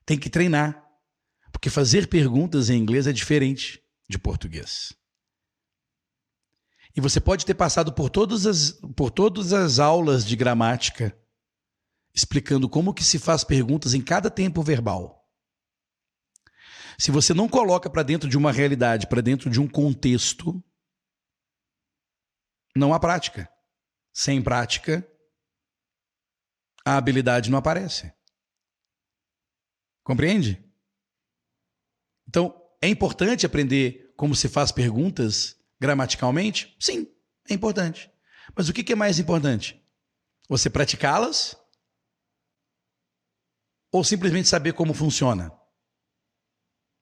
Tem 0.05 0.17
que 0.17 0.29
treinar. 0.29 0.81
Porque 1.51 1.69
fazer 1.69 2.07
perguntas 2.07 2.69
em 2.69 2.77
inglês 2.77 3.07
é 3.07 3.13
diferente 3.13 3.83
de 4.09 4.17
português. 4.17 4.93
E 6.95 7.01
você 7.01 7.19
pode 7.19 7.45
ter 7.45 7.55
passado 7.55 7.91
por 7.91 8.09
todas 8.09 8.45
as, 8.45 8.71
por 8.95 9.09
todas 9.09 9.51
as 9.51 9.79
aulas 9.79 10.25
de 10.25 10.35
gramática 10.35 11.17
explicando 12.13 12.69
como 12.69 12.93
que 12.93 13.03
se 13.03 13.17
faz 13.17 13.43
perguntas 13.43 13.93
em 13.93 14.01
cada 14.01 14.29
tempo 14.29 14.61
verbal. 14.61 15.27
Se 16.99 17.09
você 17.09 17.33
não 17.33 17.49
coloca 17.49 17.89
para 17.89 18.03
dentro 18.03 18.29
de 18.29 18.37
uma 18.37 18.51
realidade, 18.51 19.07
para 19.07 19.21
dentro 19.21 19.49
de 19.49 19.59
um 19.59 19.67
contexto, 19.67 20.63
não 22.75 22.93
há 22.93 22.99
prática. 22.99 23.49
Sem 24.13 24.43
prática, 24.43 25.07
a 26.85 26.97
habilidade 26.97 27.49
não 27.49 27.57
aparece. 27.57 28.13
Compreende? 30.03 30.63
Então, 32.27 32.61
é 32.79 32.87
importante 32.87 33.45
aprender 33.45 34.13
como 34.15 34.35
se 34.35 34.47
faz 34.47 34.71
perguntas 34.71 35.59
gramaticalmente? 35.83 36.73
Sim, 36.79 37.13
é 37.49 37.53
importante. 37.53 38.09
Mas 38.55 38.69
o 38.69 38.73
que 38.73 38.93
é 38.93 38.95
mais 38.95 39.19
importante? 39.19 39.85
Você 40.47 40.69
praticá-las? 40.69 41.57
Ou 43.91 44.01
simplesmente 44.01 44.47
saber 44.47 44.71
como 44.73 44.93
funciona? 44.93 45.51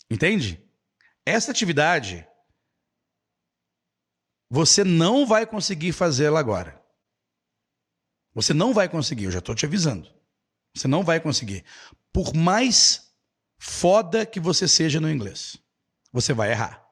Entende? 0.09 0.67
Essa 1.23 1.51
atividade 1.51 2.27
você 4.49 4.83
não 4.83 5.25
vai 5.25 5.45
conseguir 5.45 5.93
fazê-la 5.93 6.39
agora. 6.39 6.83
Você 8.33 8.53
não 8.53 8.73
vai 8.73 8.89
conseguir, 8.89 9.25
eu 9.25 9.31
já 9.31 9.39
estou 9.39 9.55
te 9.55 9.65
avisando. 9.65 10.11
Você 10.75 10.87
não 10.87 11.03
vai 11.03 11.21
conseguir. 11.21 11.63
Por 12.11 12.33
mais 12.33 13.13
foda 13.59 14.25
que 14.25 14.39
você 14.39 14.67
seja 14.67 14.99
no 14.99 15.09
inglês, 15.09 15.55
você 16.11 16.33
vai 16.33 16.51
errar. 16.51 16.90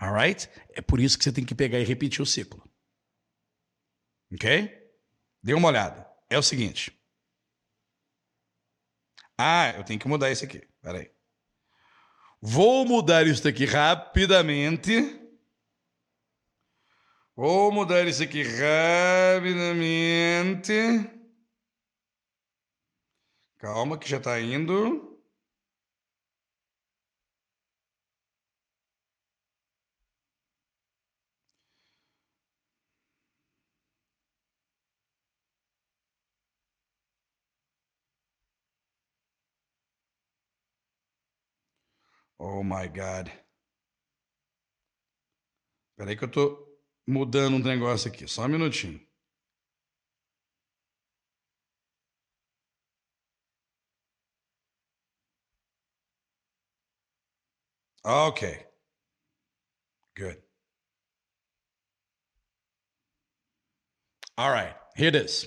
Alright? 0.00 0.48
É 0.70 0.80
por 0.80 0.98
isso 0.98 1.18
que 1.18 1.24
você 1.24 1.32
tem 1.32 1.44
que 1.44 1.54
pegar 1.54 1.78
e 1.78 1.84
repetir 1.84 2.22
o 2.22 2.26
ciclo. 2.26 2.66
Ok? 4.32 4.72
Dê 5.42 5.52
uma 5.52 5.68
olhada. 5.68 6.10
É 6.30 6.38
o 6.38 6.42
seguinte. 6.42 6.98
Ah, 9.36 9.74
eu 9.76 9.84
tenho 9.84 10.00
que 10.00 10.08
mudar 10.08 10.30
isso 10.30 10.42
aqui. 10.44 10.66
Peraí. 10.80 11.12
Vou 12.40 12.86
mudar 12.86 13.26
isso 13.26 13.46
aqui 13.46 13.66
rapidamente. 13.66 15.20
Vou 17.36 17.70
mudar 17.70 18.06
isso 18.06 18.22
aqui 18.22 18.42
rapidamente. 18.42 20.72
Calma 23.58 23.98
que 23.98 24.08
já 24.08 24.16
está 24.16 24.40
indo. 24.40 25.09
Oh 42.42 42.62
my 42.64 42.88
God. 42.88 43.30
Espera 45.90 46.10
aí 46.10 46.16
que 46.16 46.24
eu 46.24 46.30
tô 46.30 46.80
mudando 47.06 47.56
um 47.56 47.58
negócio 47.58 48.10
aqui. 48.10 48.26
Só 48.26 48.46
um 48.46 48.48
minutinho. 48.48 48.98
Okay. 58.02 58.66
Good. 60.16 60.42
All 64.38 64.50
right. 64.50 64.74
Here 64.96 65.08
it 65.08 65.26
is. 65.26 65.46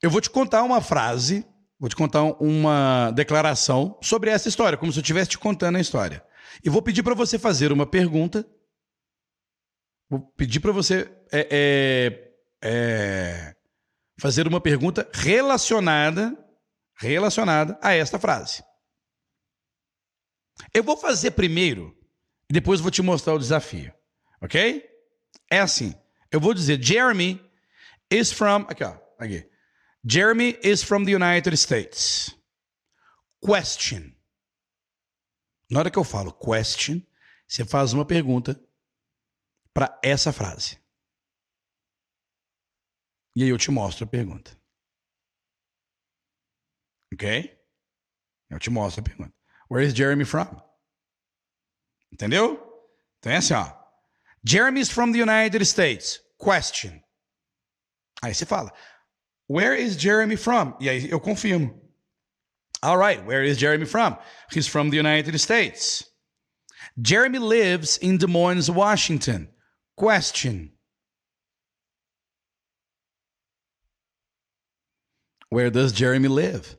Eu 0.00 0.08
vou 0.08 0.20
te 0.20 0.30
contar 0.30 0.62
uma 0.62 0.80
frase 0.80 1.44
Vou 1.80 1.88
te 1.88 1.96
contar 1.96 2.22
uma 2.22 3.10
declaração 3.12 3.98
sobre 4.02 4.28
essa 4.28 4.50
história, 4.50 4.76
como 4.76 4.92
se 4.92 4.98
eu 4.98 5.02
estivesse 5.02 5.30
te 5.30 5.38
contando 5.38 5.76
a 5.76 5.80
história. 5.80 6.22
E 6.62 6.68
vou 6.68 6.82
pedir 6.82 7.02
para 7.02 7.14
você 7.14 7.38
fazer 7.38 7.72
uma 7.72 7.86
pergunta. 7.86 8.46
Vou 10.10 10.20
pedir 10.36 10.60
para 10.60 10.72
você 10.72 11.10
é, 11.32 11.48
é, 11.50 12.32
é, 12.62 13.56
fazer 14.20 14.46
uma 14.46 14.60
pergunta 14.60 15.08
relacionada, 15.10 16.36
relacionada 16.96 17.78
a 17.82 17.94
esta 17.94 18.18
frase. 18.18 18.62
Eu 20.74 20.84
vou 20.84 20.98
fazer 20.98 21.30
primeiro 21.30 21.96
e 22.50 22.52
depois 22.52 22.80
vou 22.80 22.90
te 22.90 23.00
mostrar 23.00 23.32
o 23.32 23.38
desafio, 23.38 23.90
ok? 24.42 24.84
É 25.50 25.60
assim. 25.60 25.94
Eu 26.30 26.40
vou 26.40 26.52
dizer 26.52 26.82
Jeremy 26.82 27.40
is 28.10 28.30
from 28.30 28.66
aqui 28.68 28.84
ó, 28.84 28.98
aqui. 29.18 29.49
Jeremy 30.04 30.56
is 30.62 30.82
from 30.82 31.04
the 31.04 31.12
United 31.12 31.56
States. 31.56 32.34
Question. 33.40 34.16
Na 35.70 35.80
hora 35.80 35.90
que 35.90 35.98
eu 35.98 36.04
falo 36.04 36.32
question, 36.32 37.00
você 37.46 37.64
faz 37.64 37.92
uma 37.92 38.04
pergunta 38.04 38.60
para 39.72 39.98
essa 40.02 40.32
frase. 40.32 40.78
E 43.36 43.42
aí 43.42 43.48
eu 43.48 43.58
te 43.58 43.70
mostro 43.70 44.04
a 44.04 44.08
pergunta. 44.08 44.58
Ok? 47.12 47.58
Eu 48.48 48.58
te 48.58 48.70
mostro 48.70 49.00
a 49.00 49.04
pergunta. 49.04 49.34
Where 49.70 49.86
is 49.86 49.94
Jeremy 49.94 50.24
from? 50.24 50.60
Entendeu? 52.12 52.58
Então 53.18 53.32
é 53.32 53.36
assim, 53.36 53.54
ó. 53.54 53.80
Jeremy 54.44 54.80
is 54.80 54.90
from 54.90 55.12
the 55.12 55.22
United 55.22 55.64
States. 55.64 56.20
Question. 56.38 57.00
Aí 58.22 58.34
você 58.34 58.44
fala. 58.44 58.72
Where 59.50 59.74
is 59.74 59.96
Jeremy 59.96 60.36
from? 60.36 60.76
E 60.80 60.88
aí 60.88 61.10
eu 61.10 61.18
confirmo. 61.18 61.74
All 62.84 62.96
right, 62.96 63.26
where 63.26 63.42
is 63.42 63.58
Jeremy 63.58 63.84
from? 63.84 64.16
He's 64.52 64.68
from 64.68 64.90
the 64.90 64.96
United 64.96 65.36
States. 65.40 66.04
Jeremy 67.02 67.40
lives 67.40 67.96
in 67.96 68.16
Des 68.16 68.28
Moines, 68.28 68.70
Washington. 68.70 69.48
Question. 69.96 70.70
Where 75.48 75.70
does 75.70 75.90
Jeremy 75.90 76.28
live? 76.28 76.76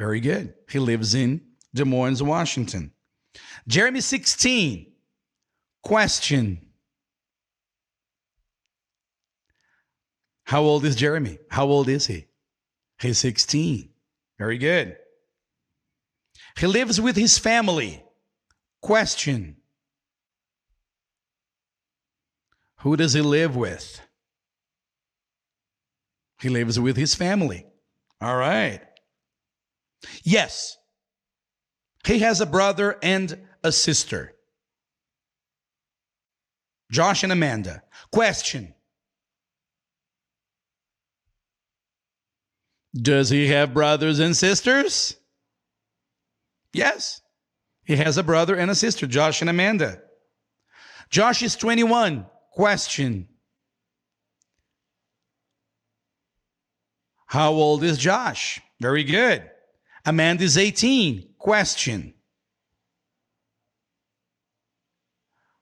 Very 0.00 0.18
good. 0.18 0.52
He 0.68 0.80
lives 0.80 1.14
in 1.14 1.42
Des 1.72 1.84
Moines, 1.84 2.24
Washington. 2.24 2.90
Jeremy 3.68 4.00
16. 4.00 4.90
Question. 5.80 6.67
How 10.48 10.62
old 10.62 10.86
is 10.86 10.96
Jeremy? 10.96 11.38
How 11.50 11.66
old 11.66 11.90
is 11.90 12.06
he? 12.06 12.24
He's 12.98 13.18
16. 13.18 13.90
Very 14.38 14.56
good. 14.56 14.96
He 16.56 16.66
lives 16.66 16.98
with 16.98 17.16
his 17.16 17.36
family. 17.36 18.02
Question 18.80 19.58
Who 22.78 22.96
does 22.96 23.12
he 23.12 23.20
live 23.20 23.56
with? 23.56 24.00
He 26.40 26.48
lives 26.48 26.80
with 26.80 26.96
his 26.96 27.14
family. 27.14 27.66
All 28.22 28.36
right. 28.36 28.80
Yes. 30.22 30.78
He 32.06 32.20
has 32.20 32.40
a 32.40 32.46
brother 32.46 32.96
and 33.02 33.38
a 33.62 33.70
sister. 33.70 34.34
Josh 36.90 37.22
and 37.22 37.32
Amanda. 37.32 37.82
Question 38.10 38.72
Does 42.94 43.30
he 43.30 43.48
have 43.48 43.74
brothers 43.74 44.18
and 44.18 44.36
sisters? 44.36 45.16
Yes. 46.72 47.20
He 47.84 47.96
has 47.96 48.18
a 48.18 48.22
brother 48.22 48.54
and 48.54 48.70
a 48.70 48.74
sister, 48.74 49.06
Josh 49.06 49.40
and 49.40 49.50
Amanda. 49.50 50.00
Josh 51.10 51.42
is 51.42 51.56
21. 51.56 52.26
Question 52.52 53.28
How 57.26 57.52
old 57.52 57.84
is 57.84 57.98
Josh? 57.98 58.60
Very 58.80 59.04
good. 59.04 59.48
Amanda 60.04 60.44
is 60.44 60.56
18. 60.56 61.34
Question 61.38 62.14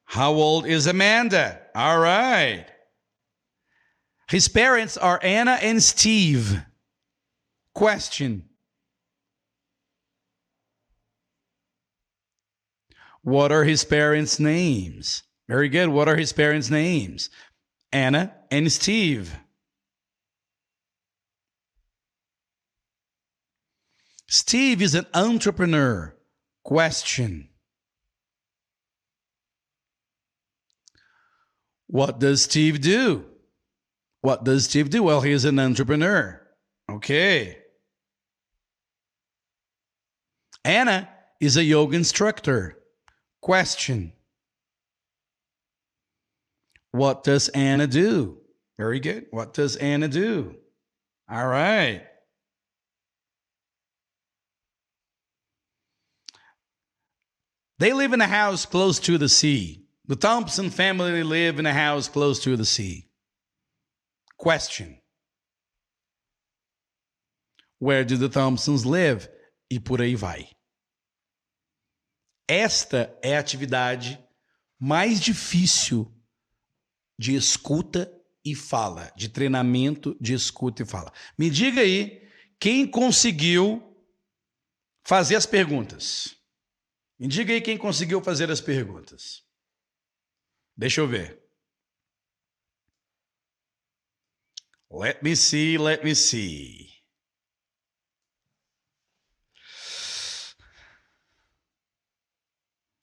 How 0.04 0.32
old 0.32 0.66
is 0.66 0.86
Amanda? 0.86 1.60
All 1.74 1.98
right. 1.98 2.66
His 4.28 4.48
parents 4.48 4.96
are 4.96 5.20
Anna 5.22 5.58
and 5.60 5.82
Steve. 5.82 6.60
Question 7.76 8.44
What 13.20 13.52
are 13.52 13.64
his 13.64 13.84
parents' 13.84 14.40
names? 14.40 15.24
Very 15.46 15.68
good. 15.68 15.90
What 15.90 16.08
are 16.08 16.16
his 16.16 16.32
parents' 16.32 16.70
names? 16.70 17.28
Anna 17.92 18.34
and 18.50 18.72
Steve. 18.72 19.36
Steve 24.26 24.80
is 24.80 24.94
an 24.94 25.04
entrepreneur. 25.12 26.16
Question. 26.64 27.50
What 31.88 32.20
does 32.20 32.40
Steve 32.40 32.80
do? 32.80 33.26
What 34.22 34.44
does 34.44 34.64
Steve 34.64 34.88
do? 34.88 35.02
Well, 35.02 35.20
he 35.20 35.32
is 35.32 35.44
an 35.44 35.58
entrepreneur. 35.58 36.40
Okay. 36.90 37.64
Anna 40.66 41.08
is 41.40 41.56
a 41.56 41.62
yoga 41.62 41.96
instructor. 41.96 42.76
Question. 43.40 44.12
What 46.90 47.22
does 47.22 47.48
Anna 47.50 47.86
do? 47.86 48.38
Very 48.76 48.98
good. 48.98 49.26
What 49.30 49.54
does 49.54 49.76
Anna 49.76 50.08
do? 50.08 50.56
All 51.30 51.46
right. 51.46 52.02
They 57.78 57.92
live 57.92 58.12
in 58.12 58.20
a 58.20 58.26
house 58.26 58.66
close 58.66 58.98
to 59.00 59.18
the 59.18 59.28
sea. 59.28 59.84
The 60.06 60.16
Thompson 60.16 60.70
family 60.70 61.22
live 61.22 61.60
in 61.60 61.66
a 61.66 61.72
house 61.72 62.08
close 62.08 62.40
to 62.40 62.56
the 62.56 62.64
sea. 62.64 63.08
Question. 64.36 64.98
Where 67.78 68.04
do 68.04 68.16
the 68.16 68.28
Thompsons 68.28 68.84
live? 68.84 69.28
E 69.70 69.78
por 69.78 69.98
aí 69.98 70.16
vai. 70.16 70.55
Esta 72.48 73.18
é 73.22 73.36
a 73.36 73.40
atividade 73.40 74.22
mais 74.78 75.20
difícil 75.20 76.12
de 77.18 77.34
escuta 77.34 78.12
e 78.44 78.54
fala, 78.54 79.12
de 79.16 79.28
treinamento 79.28 80.16
de 80.20 80.32
escuta 80.32 80.82
e 80.82 80.86
fala. 80.86 81.12
Me 81.36 81.50
diga 81.50 81.80
aí 81.80 82.28
quem 82.60 82.88
conseguiu 82.88 83.82
fazer 85.04 85.36
as 85.36 85.46
perguntas. 85.46 86.36
Me 87.18 87.26
diga 87.26 87.52
aí 87.52 87.60
quem 87.60 87.76
conseguiu 87.76 88.22
fazer 88.22 88.50
as 88.50 88.60
perguntas. 88.60 89.42
Deixa 90.76 91.00
eu 91.00 91.08
ver. 91.08 91.42
Let 94.90 95.22
me 95.22 95.34
see, 95.34 95.78
let 95.78 96.04
me 96.04 96.14
see. 96.14 96.95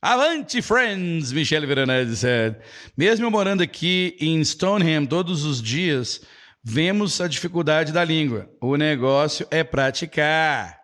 Avante, 0.06 0.62
friends! 0.62 1.32
Michele 1.32 1.66
Veronese 1.66 2.18
said. 2.18 2.58
Mesmo 2.98 3.32
morando 3.32 3.64
aqui 3.64 4.18
em 4.20 4.44
Stoneham 4.44 5.06
todos 5.06 5.46
os 5.46 5.62
dias, 5.62 6.20
vemos 6.62 7.22
a 7.22 7.28
dificuldade 7.30 7.94
da 7.94 8.04
língua. 8.04 8.54
O 8.60 8.76
negócio 8.76 9.48
é 9.50 9.64
praticar. 9.64 10.78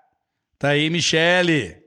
Tá 0.57 0.69
aí, 0.69 0.89
Michele. 0.89 1.83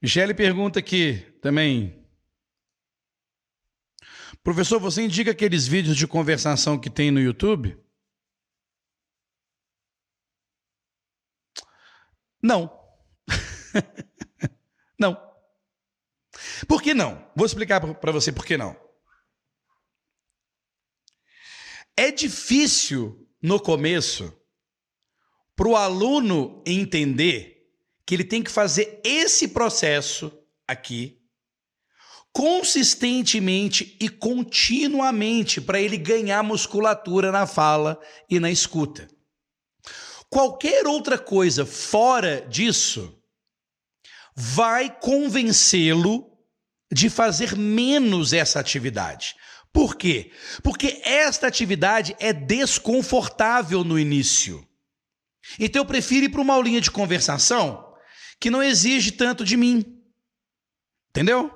Michele 0.00 0.32
pergunta 0.32 0.78
aqui 0.78 1.18
também. 1.42 2.02
Professor, 4.42 4.80
você 4.80 5.02
indica 5.02 5.32
aqueles 5.32 5.66
vídeos 5.68 5.94
de 5.94 6.06
conversação 6.06 6.78
que 6.78 6.88
tem 6.88 7.10
no 7.10 7.20
YouTube? 7.20 7.76
Não. 12.42 12.70
não. 14.98 15.30
Por 16.66 16.82
que 16.82 16.94
não? 16.94 17.30
Vou 17.36 17.46
explicar 17.46 17.80
para 17.80 18.12
você 18.12 18.32
por 18.32 18.44
que 18.44 18.56
não. 18.56 18.76
É 21.96 22.10
difícil 22.10 23.28
no 23.42 23.60
começo 23.60 24.34
para 25.54 25.68
o 25.68 25.76
aluno 25.76 26.62
entender 26.66 27.68
que 28.06 28.14
ele 28.14 28.24
tem 28.24 28.42
que 28.42 28.50
fazer 28.50 29.00
esse 29.04 29.48
processo 29.48 30.32
aqui 30.66 31.20
consistentemente 32.32 33.96
e 34.00 34.08
continuamente 34.08 35.60
para 35.60 35.80
ele 35.80 35.96
ganhar 35.96 36.42
musculatura 36.42 37.32
na 37.32 37.46
fala 37.46 38.00
e 38.28 38.38
na 38.38 38.50
escuta. 38.50 39.08
Qualquer 40.30 40.86
outra 40.86 41.18
coisa 41.18 41.66
fora 41.66 42.40
disso 42.48 43.20
vai 44.34 44.96
convencê-lo 45.00 46.30
de 46.92 47.10
fazer 47.10 47.56
menos 47.56 48.32
essa 48.32 48.60
atividade. 48.60 49.34
Por 49.72 49.96
quê? 49.96 50.32
Porque 50.62 51.00
esta 51.04 51.46
atividade 51.46 52.16
é 52.18 52.32
desconfortável 52.32 53.84
no 53.84 53.98
início. 53.98 54.66
Então 55.58 55.82
eu 55.82 55.86
prefiro 55.86 56.26
ir 56.26 56.28
para 56.28 56.40
uma 56.40 56.54
aulinha 56.54 56.80
de 56.80 56.90
conversação 56.90 57.92
que 58.38 58.50
não 58.50 58.62
exige 58.62 59.12
tanto 59.12 59.44
de 59.44 59.56
mim. 59.56 60.00
Entendeu? 61.10 61.52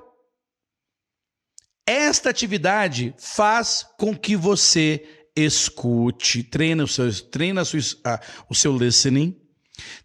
Esta 1.85 2.29
atividade 2.29 3.13
faz 3.17 3.85
com 3.97 4.17
que 4.17 4.35
você 4.35 5.14
escute, 5.35 6.43
treina 6.43 6.83
o 6.83 6.87
seu, 6.87 7.11
treina 7.25 7.61
a 7.61 7.65
sua, 7.65 7.81
a, 8.05 8.19
o 8.49 8.55
seu 8.55 8.77
listening, 8.77 9.35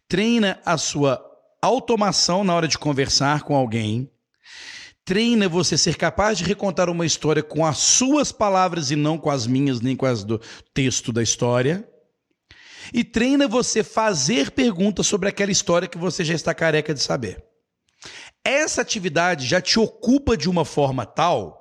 treina 0.08 0.60
a 0.64 0.76
sua 0.76 1.24
automação 1.62 2.42
na 2.42 2.54
hora 2.54 2.66
de 2.66 2.78
conversar 2.78 3.42
com 3.42 3.54
alguém, 3.54 4.10
treina 5.04 5.48
você 5.48 5.78
ser 5.78 5.96
capaz 5.96 6.38
de 6.38 6.44
recontar 6.44 6.88
uma 6.88 7.06
história 7.06 7.42
com 7.42 7.64
as 7.64 7.78
suas 7.78 8.32
palavras 8.32 8.90
e 8.90 8.96
não 8.96 9.18
com 9.18 9.30
as 9.30 9.46
minhas, 9.46 9.80
nem 9.80 9.96
com 9.96 10.06
as 10.06 10.24
do 10.24 10.40
texto 10.74 11.12
da 11.12 11.22
história. 11.22 11.86
E 12.92 13.04
treina 13.04 13.46
você 13.46 13.84
fazer 13.84 14.50
perguntas 14.50 15.06
sobre 15.06 15.28
aquela 15.28 15.52
história 15.52 15.86
que 15.86 15.98
você 15.98 16.24
já 16.24 16.34
está 16.34 16.52
careca 16.52 16.92
de 16.92 17.00
saber. 17.00 17.44
Essa 18.44 18.80
atividade 18.80 19.46
já 19.46 19.60
te 19.60 19.78
ocupa 19.78 20.36
de 20.36 20.48
uma 20.48 20.64
forma 20.64 21.04
tal 21.06 21.60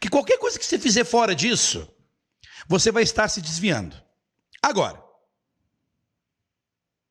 que 0.00 0.08
qualquer 0.08 0.38
coisa 0.38 0.58
que 0.58 0.64
você 0.64 0.78
fizer 0.78 1.04
fora 1.04 1.34
disso, 1.34 1.88
você 2.70 2.92
vai 2.92 3.02
estar 3.02 3.26
se 3.26 3.42
desviando. 3.42 3.96
Agora, 4.62 5.02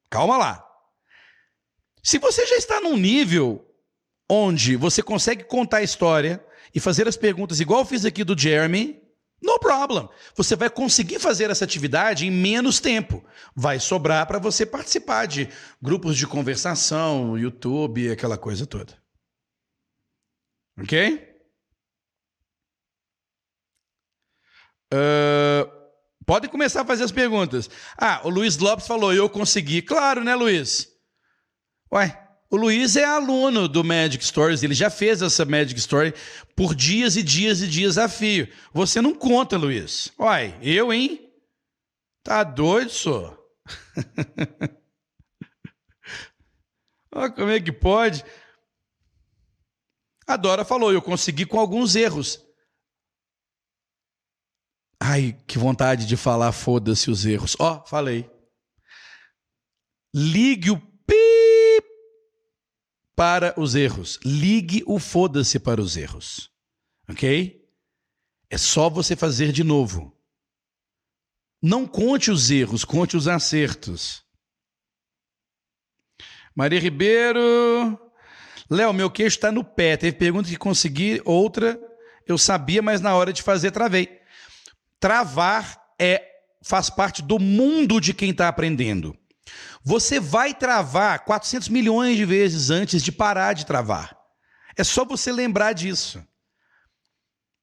calma 0.09 0.37
lá. 0.37 0.65
Se 2.01 2.17
você 2.17 2.47
já 2.47 2.55
está 2.55 2.79
num 2.79 2.95
nível 2.95 3.69
onde 4.29 4.77
você 4.77 5.03
consegue 5.03 5.43
contar 5.43 5.79
a 5.79 5.83
história 5.83 6.41
e 6.73 6.79
fazer 6.79 7.09
as 7.09 7.17
perguntas 7.17 7.59
igual 7.59 7.81
eu 7.81 7.85
fiz 7.85 8.05
aqui 8.05 8.23
do 8.23 8.39
Jeremy, 8.39 9.03
no 9.41 9.59
problem. 9.59 10.07
Você 10.33 10.55
vai 10.55 10.69
conseguir 10.69 11.19
fazer 11.19 11.49
essa 11.49 11.65
atividade 11.65 12.25
em 12.25 12.31
menos 12.31 12.79
tempo. 12.79 13.21
Vai 13.53 13.81
sobrar 13.81 14.25
para 14.27 14.39
você 14.39 14.65
participar 14.65 15.25
de 15.25 15.49
grupos 15.81 16.15
de 16.15 16.25
conversação, 16.25 17.37
YouTube, 17.37 18.09
aquela 18.09 18.37
coisa 18.37 18.65
toda. 18.65 18.97
Ok? 20.81 21.28
Uh, 24.93 25.69
podem 26.25 26.49
começar 26.49 26.81
a 26.81 26.85
fazer 26.85 27.03
as 27.03 27.11
perguntas. 27.11 27.69
Ah, 27.97 28.21
o 28.23 28.29
Luiz 28.29 28.57
Lopes 28.57 28.87
falou, 28.87 29.13
eu 29.13 29.29
consegui. 29.29 29.81
Claro, 29.81 30.23
né, 30.23 30.35
Luiz? 30.35 30.87
Ué, 31.91 32.29
o 32.51 32.57
Luiz 32.57 32.95
é 32.95 33.03
aluno 33.03 33.67
do 33.67 33.83
Magic 33.83 34.25
Stories, 34.25 34.63
ele 34.63 34.73
já 34.73 34.89
fez 34.89 35.21
essa 35.21 35.45
Magic 35.45 35.79
Story 35.79 36.13
por 36.55 36.73
dias 36.73 37.15
e 37.15 37.21
dias 37.21 37.61
e 37.61 37.67
dias 37.67 37.97
a 37.97 38.09
fio. 38.09 38.47
Você 38.73 39.01
não 39.01 39.13
conta, 39.13 39.57
Luiz. 39.57 40.11
Uai, 40.19 40.57
eu, 40.61 40.91
hein? 40.91 41.31
Tá 42.23 42.43
doido, 42.43 42.89
só? 42.89 43.37
Como 47.35 47.51
é 47.51 47.59
que 47.59 47.71
pode. 47.71 48.23
A 50.25 50.35
Dora 50.37 50.63
falou, 50.63 50.91
eu 50.91 51.01
consegui 51.01 51.45
com 51.45 51.59
alguns 51.59 51.95
erros. 51.95 52.43
Ai, 55.01 55.37
que 55.47 55.57
vontade 55.57 56.05
de 56.05 56.17
falar, 56.17 56.51
foda-se 56.51 57.09
os 57.09 57.25
erros. 57.25 57.55
Ó, 57.59 57.77
oh, 57.77 57.87
falei. 57.87 58.29
Ligue 60.13 60.71
o 60.71 60.79
pi 60.79 61.83
para 63.15 63.57
os 63.59 63.75
erros. 63.75 64.19
Ligue 64.25 64.83
o 64.85 64.99
foda-se 64.99 65.59
para 65.59 65.81
os 65.81 65.95
erros. 65.95 66.51
Ok? 67.09 67.65
É 68.49 68.57
só 68.57 68.89
você 68.89 69.15
fazer 69.15 69.51
de 69.51 69.63
novo. 69.63 70.15
Não 71.61 71.85
conte 71.85 72.31
os 72.31 72.49
erros, 72.49 72.83
conte 72.83 73.15
os 73.15 73.27
acertos. 73.27 74.23
Maria 76.55 76.79
Ribeiro. 76.79 77.97
Léo, 78.69 78.93
meu 78.93 79.09
queixo 79.09 79.37
está 79.37 79.51
no 79.51 79.63
pé. 79.63 79.95
Teve 79.95 80.17
pergunta 80.17 80.49
que 80.49 80.57
consegui, 80.57 81.21
outra 81.23 81.79
eu 82.29 82.37
sabia, 82.37 82.79
mas 82.81 83.01
na 83.01 83.15
hora 83.15 83.33
de 83.33 83.41
fazer 83.41 83.71
travei. 83.71 84.18
Travar 84.99 85.81
é 85.99 86.25
faz 86.61 86.89
parte 86.89 87.21
do 87.21 87.39
mundo 87.39 88.01
de 88.01 88.13
quem 88.13 88.31
está 88.31 88.47
aprendendo. 88.47 89.17
Você 89.83 90.19
vai 90.19 90.53
travar 90.53 91.23
400 91.23 91.69
milhões 91.69 92.17
de 92.17 92.25
vezes 92.25 92.69
antes 92.69 93.01
de 93.01 93.11
parar 93.11 93.53
de 93.53 93.65
travar. 93.65 94.15
É 94.77 94.83
só 94.83 95.05
você 95.05 95.31
lembrar 95.31 95.73
disso. 95.73 96.23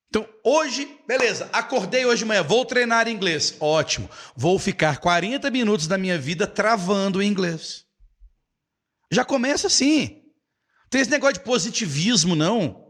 Então, 0.08 0.26
hoje, 0.42 0.98
beleza, 1.06 1.48
acordei 1.52 2.06
hoje 2.06 2.20
de 2.20 2.24
manhã, 2.24 2.42
vou 2.42 2.64
treinar 2.64 3.08
inglês. 3.08 3.56
Ótimo. 3.60 4.08
Vou 4.34 4.58
ficar 4.58 4.98
40 4.98 5.50
minutos 5.50 5.86
da 5.86 5.98
minha 5.98 6.18
vida 6.18 6.46
travando 6.46 7.22
inglês. 7.22 7.84
Já 9.10 9.24
começa 9.24 9.66
assim. 9.66 10.22
Não 10.82 10.90
tem 10.90 11.00
esse 11.00 11.10
negócio 11.10 11.34
de 11.34 11.40
positivismo, 11.40 12.34
não. 12.34 12.85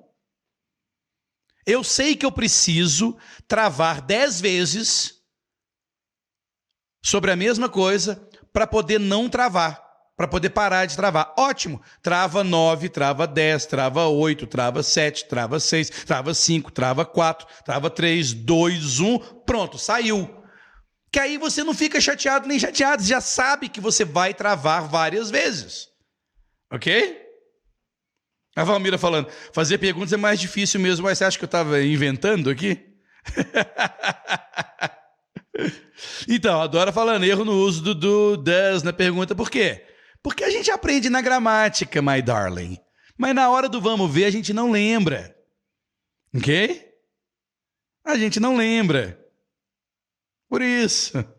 Eu 1.66 1.82
sei 1.82 2.14
que 2.14 2.24
eu 2.24 2.30
preciso 2.30 3.16
travar 3.48 4.00
10 4.00 4.40
vezes 4.40 5.14
sobre 7.04 7.30
a 7.30 7.36
mesma 7.36 7.68
coisa 7.68 8.28
para 8.52 8.66
poder 8.66 9.00
não 9.00 9.28
travar 9.28 9.86
para 10.16 10.26
poder 10.26 10.50
parar 10.50 10.86
de 10.86 10.96
travar. 10.96 11.34
Ótimo. 11.38 11.80
Trava 12.02 12.42
9, 12.42 12.88
trava 12.88 13.26
10, 13.26 13.66
trava 13.66 14.06
8, 14.06 14.46
trava 14.46 14.82
7, 14.82 15.28
trava 15.28 15.60
6, 15.60 15.90
trava 16.06 16.32
5, 16.32 16.72
trava 16.72 17.04
4, 17.04 17.46
trava 17.64 17.90
3, 17.90 18.32
2, 18.32 19.00
1. 19.00 19.18
Pronto, 19.44 19.78
saiu. 19.78 20.42
Que 21.12 21.20
aí 21.20 21.36
você 21.36 21.62
não 21.62 21.74
fica 21.74 22.00
chateado 22.00 22.48
nem 22.48 22.58
chateado, 22.58 23.02
já 23.02 23.20
sabe 23.20 23.68
que 23.68 23.80
você 23.80 24.04
vai 24.04 24.32
travar 24.32 24.88
várias 24.88 25.30
vezes. 25.30 25.88
Ok? 26.72 27.25
A 28.56 28.64
Valmira 28.64 28.96
falando, 28.96 29.28
fazer 29.52 29.76
perguntas 29.76 30.14
é 30.14 30.16
mais 30.16 30.40
difícil 30.40 30.80
mesmo, 30.80 31.04
mas 31.04 31.18
você 31.18 31.24
acha 31.24 31.36
que 31.36 31.44
eu 31.44 31.46
estava 31.46 31.82
inventando 31.82 32.48
aqui? 32.48 32.80
então, 36.26 36.62
adora 36.62 36.90
falando 36.90 37.24
erro 37.24 37.44
no 37.44 37.52
uso 37.52 37.82
do 37.82 37.94
do, 37.94 38.36
does 38.38 38.82
na 38.82 38.94
pergunta, 38.94 39.34
por 39.34 39.50
quê? 39.50 39.84
Porque 40.22 40.42
a 40.42 40.50
gente 40.50 40.70
aprende 40.70 41.10
na 41.10 41.20
gramática, 41.20 42.00
my 42.00 42.22
darling. 42.22 42.78
Mas 43.18 43.34
na 43.34 43.50
hora 43.50 43.68
do 43.68 43.78
vamos 43.78 44.10
ver, 44.10 44.24
a 44.24 44.30
gente 44.30 44.54
não 44.54 44.70
lembra. 44.70 45.36
Ok? 46.34 46.82
A 48.06 48.16
gente 48.16 48.40
não 48.40 48.56
lembra. 48.56 49.22
Por 50.48 50.62
isso. 50.62 51.12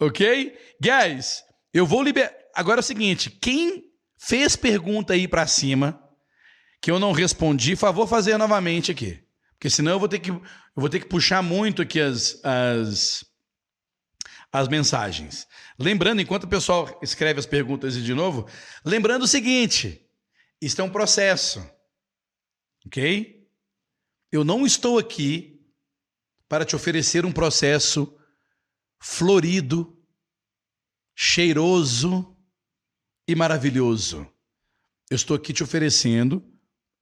Ok? 0.00 0.58
Guys, 0.80 1.44
eu 1.72 1.86
vou 1.86 2.02
liberar. 2.02 2.32
Agora 2.56 2.80
é 2.80 2.82
o 2.82 2.84
seguinte: 2.84 3.30
quem 3.30 3.91
fez 4.24 4.54
pergunta 4.54 5.14
aí 5.14 5.26
para 5.26 5.48
cima, 5.48 6.00
que 6.80 6.92
eu 6.92 7.00
não 7.00 7.10
respondi, 7.10 7.74
favor 7.74 8.06
fazer 8.06 8.38
novamente 8.38 8.92
aqui. 8.92 9.20
Porque 9.54 9.68
senão 9.68 9.92
eu 9.92 9.98
vou 9.98 10.08
ter 10.08 10.20
que, 10.20 10.30
eu 10.30 10.42
vou 10.76 10.88
ter 10.88 11.00
que 11.00 11.06
puxar 11.06 11.42
muito 11.42 11.82
aqui 11.82 12.00
as, 12.00 12.40
as, 12.44 13.24
as 14.52 14.68
mensagens. 14.68 15.48
Lembrando, 15.76 16.22
enquanto 16.22 16.44
o 16.44 16.48
pessoal 16.48 17.00
escreve 17.02 17.40
as 17.40 17.46
perguntas 17.46 17.94
de 17.94 18.14
novo, 18.14 18.48
lembrando 18.84 19.22
o 19.22 19.28
seguinte: 19.28 20.08
isso 20.60 20.80
é 20.80 20.84
um 20.84 20.90
processo, 20.90 21.68
ok? 22.86 23.44
Eu 24.30 24.44
não 24.44 24.64
estou 24.64 24.98
aqui 24.98 25.60
para 26.48 26.64
te 26.64 26.76
oferecer 26.76 27.26
um 27.26 27.32
processo 27.32 28.16
florido, 29.00 30.00
cheiroso 31.12 32.31
e 33.32 33.34
maravilhoso. 33.34 34.26
Eu 35.10 35.16
estou 35.16 35.34
aqui 35.34 35.54
te 35.54 35.62
oferecendo 35.62 36.44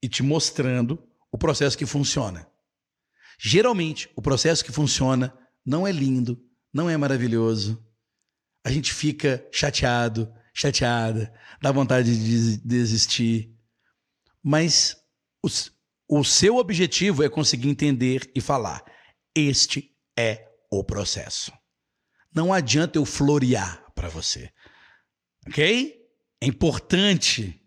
e 0.01 0.07
te 0.07 0.23
mostrando 0.23 1.05
o 1.29 1.37
processo 1.37 1.77
que 1.77 1.85
funciona. 1.85 2.49
Geralmente, 3.37 4.09
o 4.15 4.21
processo 4.21 4.63
que 4.63 4.71
funciona 4.71 5.37
não 5.65 5.85
é 5.85 5.91
lindo, 5.91 6.41
não 6.73 6.89
é 6.89 6.95
maravilhoso, 6.95 7.85
a 8.63 8.71
gente 8.71 8.93
fica 8.93 9.45
chateado, 9.51 10.33
chateada, 10.53 11.33
dá 11.61 11.71
vontade 11.71 12.15
de 12.15 12.57
desistir. 12.57 13.53
Mas 14.41 14.95
o, 16.07 16.23
seu 16.23 16.57
objetivo 16.57 17.23
é 17.23 17.29
conseguir 17.29 17.69
entender 17.69 18.31
e 18.33 18.39
falar: 18.39 18.83
este 19.35 19.93
é 20.17 20.47
o 20.71 20.81
processo. 20.81 21.51
Não 22.33 22.53
adianta 22.53 22.97
eu 22.97 23.05
florear 23.05 23.91
para 23.93 24.07
você. 24.07 24.49
Ok? 25.45 26.00
É 26.41 26.47
importante. 26.47 27.61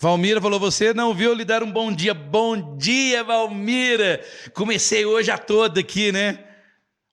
Valmira 0.00 0.40
falou: 0.40 0.58
Você 0.58 0.94
não 0.94 1.14
viu 1.14 1.34
lhe 1.34 1.44
dar 1.44 1.62
um 1.62 1.70
bom 1.70 1.92
dia? 1.92 2.14
Bom 2.14 2.76
dia, 2.76 3.22
Valmira! 3.22 4.24
Comecei 4.54 5.04
hoje 5.04 5.30
a 5.30 5.36
toda 5.36 5.80
aqui, 5.80 6.10
né? 6.10 6.42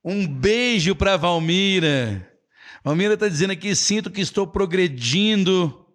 Um 0.03 0.25
beijo 0.25 0.95
para 0.95 1.17
Valmira. 1.17 2.25
Valmira 2.83 3.15
está 3.15 3.27
dizendo 3.27 3.51
aqui: 3.51 3.75
sinto 3.75 4.09
que 4.09 4.21
estou 4.21 4.47
progredindo. 4.47 5.85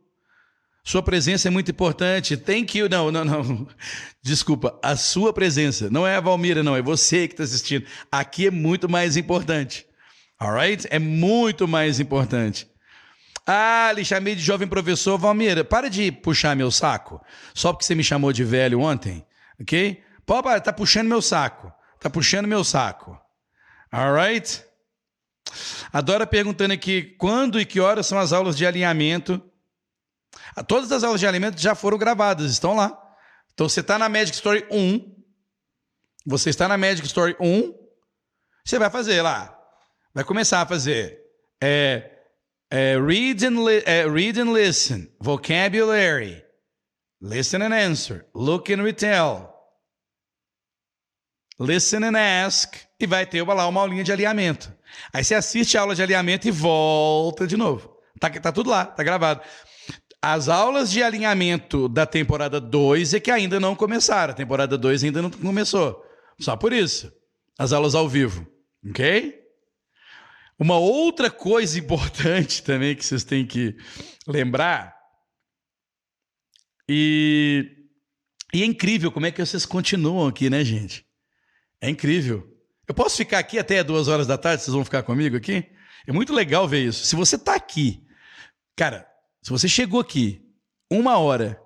Sua 0.86 1.02
presença 1.02 1.48
é 1.48 1.50
muito 1.50 1.70
importante. 1.70 2.36
Thank 2.36 2.76
you. 2.76 2.90
Não, 2.90 3.10
não, 3.10 3.24
não. 3.24 3.66
Desculpa. 4.22 4.78
A 4.82 4.96
sua 4.96 5.32
presença. 5.32 5.88
Não 5.88 6.06
é 6.06 6.16
a 6.16 6.20
Valmira, 6.20 6.62
não. 6.62 6.76
É 6.76 6.82
você 6.82 7.26
que 7.26 7.32
está 7.32 7.42
assistindo. 7.42 7.86
Aqui 8.12 8.48
é 8.48 8.50
muito 8.50 8.86
mais 8.86 9.16
importante. 9.16 9.86
Alright? 10.38 10.86
É 10.90 10.98
muito 10.98 11.66
mais 11.66 12.00
importante. 12.00 12.68
Ah, 13.46 13.92
lhe 13.94 14.04
chamei 14.04 14.34
de 14.34 14.42
jovem 14.42 14.66
professor. 14.66 15.18
Valmira, 15.18 15.64
para 15.64 15.90
de 15.90 16.10
puxar 16.10 16.56
meu 16.56 16.70
saco. 16.70 17.20
Só 17.54 17.72
porque 17.72 17.84
você 17.84 17.94
me 17.94 18.02
chamou 18.02 18.32
de 18.32 18.44
velho 18.44 18.80
ontem. 18.80 19.24
Ok? 19.60 20.02
Pô, 20.24 20.42
tá 20.60 20.72
puxando 20.72 21.08
meu 21.08 21.20
saco. 21.20 21.72
Tá 22.00 22.08
puxando 22.08 22.46
meu 22.46 22.64
saco. 22.64 23.18
Alright? 23.92 24.64
Adora 25.92 26.26
perguntando 26.26 26.72
aqui 26.72 27.14
quando 27.18 27.60
e 27.60 27.66
que 27.66 27.80
horas 27.80 28.06
são 28.06 28.18
as 28.18 28.32
aulas 28.32 28.56
de 28.56 28.66
alinhamento. 28.66 29.42
Ah, 30.56 30.62
todas 30.62 30.90
as 30.90 31.04
aulas 31.04 31.20
de 31.20 31.26
alinhamento 31.26 31.60
já 31.60 31.74
foram 31.74 31.98
gravadas, 31.98 32.50
estão 32.50 32.74
lá. 32.74 32.98
Então 33.52 33.68
você 33.68 33.80
está 33.80 33.98
na 33.98 34.08
Magic 34.08 34.34
Story 34.34 34.66
1. 34.70 35.14
Você 36.26 36.50
está 36.50 36.66
na 36.66 36.78
Magic 36.78 37.06
Story 37.06 37.36
1. 37.38 37.72
Você 38.64 38.78
vai 38.78 38.90
fazer 38.90 39.20
lá. 39.20 39.56
Vai 40.12 40.24
começar 40.24 40.62
a 40.62 40.66
fazer. 40.66 41.20
É, 41.60 42.13
é, 42.74 42.98
read, 42.98 43.46
and 43.46 43.68
é, 43.86 44.04
read 44.08 44.40
and 44.40 44.52
listen. 44.52 45.08
Vocabulary. 45.20 46.42
Listen 47.20 47.62
and 47.62 47.72
answer. 47.72 48.26
Look 48.34 48.72
and 48.72 48.82
retell. 48.82 49.54
Listen 51.56 52.02
and 52.02 52.16
ask 52.16 52.74
e 52.98 53.06
vai 53.06 53.24
ter 53.24 53.46
lá 53.46 53.68
uma 53.68 53.80
aulinha 53.80 54.02
de 54.02 54.10
alinhamento. 54.10 54.72
Aí 55.12 55.22
você 55.22 55.36
assiste 55.36 55.78
a 55.78 55.82
aula 55.82 55.94
de 55.94 56.02
alinhamento 56.02 56.48
e 56.48 56.50
volta 56.50 57.46
de 57.46 57.56
novo. 57.56 57.96
Tá, 58.18 58.28
tá 58.28 58.50
tudo 58.50 58.70
lá, 58.70 58.84
tá 58.84 59.04
gravado. 59.04 59.40
As 60.20 60.48
aulas 60.48 60.90
de 60.90 61.00
alinhamento 61.00 61.88
da 61.88 62.04
temporada 62.04 62.60
2 62.60 63.14
é 63.14 63.20
que 63.20 63.30
ainda 63.30 63.60
não 63.60 63.76
começaram. 63.76 64.32
A 64.32 64.36
temporada 64.36 64.76
2 64.76 65.04
ainda 65.04 65.22
não 65.22 65.30
começou. 65.30 66.04
Só 66.40 66.56
por 66.56 66.72
isso. 66.72 67.12
As 67.56 67.72
aulas 67.72 67.94
ao 67.94 68.08
vivo. 68.08 68.44
Ok? 68.90 69.43
Uma 70.58 70.78
outra 70.78 71.30
coisa 71.30 71.78
importante 71.78 72.62
também 72.64 72.94
que 72.94 73.04
vocês 73.04 73.24
têm 73.24 73.46
que 73.46 73.76
lembrar. 74.26 74.94
E, 76.88 77.86
e 78.52 78.62
é 78.62 78.66
incrível 78.66 79.10
como 79.10 79.26
é 79.26 79.30
que 79.30 79.44
vocês 79.44 79.66
continuam 79.66 80.28
aqui, 80.28 80.48
né, 80.50 80.64
gente? 80.64 81.04
É 81.80 81.88
incrível. 81.88 82.46
Eu 82.86 82.94
posso 82.94 83.16
ficar 83.16 83.38
aqui 83.38 83.58
até 83.58 83.82
duas 83.82 84.08
horas 84.08 84.26
da 84.26 84.36
tarde? 84.36 84.62
Vocês 84.62 84.74
vão 84.74 84.84
ficar 84.84 85.02
comigo 85.02 85.36
aqui? 85.36 85.66
É 86.06 86.12
muito 86.12 86.34
legal 86.34 86.68
ver 86.68 86.86
isso. 86.86 87.04
Se 87.06 87.16
você 87.16 87.36
está 87.36 87.54
aqui, 87.54 88.06
cara, 88.76 89.06
se 89.42 89.50
você 89.50 89.68
chegou 89.68 90.00
aqui 90.00 90.42
uma 90.90 91.18
hora 91.18 91.60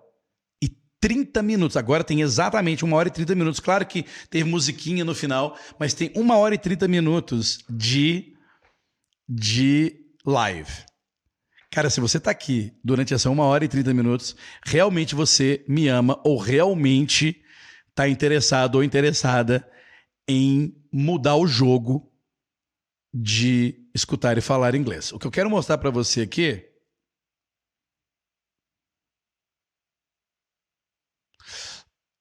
e 0.62 0.68
30 1.00 1.42
minutos, 1.42 1.76
agora 1.76 2.04
tem 2.04 2.20
exatamente 2.20 2.84
uma 2.84 2.96
hora 2.96 3.08
e 3.08 3.12
30 3.12 3.34
minutos. 3.34 3.60
Claro 3.60 3.84
que 3.84 4.04
teve 4.30 4.48
musiquinha 4.48 5.04
no 5.04 5.14
final, 5.14 5.58
mas 5.78 5.92
tem 5.92 6.12
uma 6.14 6.36
hora 6.36 6.54
e 6.54 6.58
30 6.58 6.86
minutos 6.86 7.58
de, 7.68 8.36
de 9.28 9.94
live. 10.24 10.72
Cara, 11.70 11.90
se 11.90 12.00
você 12.00 12.16
está 12.16 12.30
aqui 12.30 12.72
durante 12.82 13.12
essa 13.12 13.28
uma 13.28 13.44
hora 13.44 13.64
e 13.64 13.68
30 13.68 13.92
minutos, 13.92 14.34
realmente 14.64 15.14
você 15.14 15.64
me 15.68 15.88
ama 15.88 16.20
ou 16.24 16.38
realmente 16.38 17.42
está 17.90 18.08
interessado 18.08 18.76
ou 18.76 18.84
interessada 18.84 19.68
em 20.26 20.74
mudar 20.92 21.36
o 21.36 21.46
jogo 21.46 22.10
de 23.12 23.88
escutar 23.94 24.38
e 24.38 24.40
falar 24.40 24.74
inglês. 24.74 25.12
O 25.12 25.18
que 25.18 25.26
eu 25.26 25.30
quero 25.30 25.50
mostrar 25.50 25.78
para 25.78 25.90
você 25.90 26.22
aqui 26.22 26.64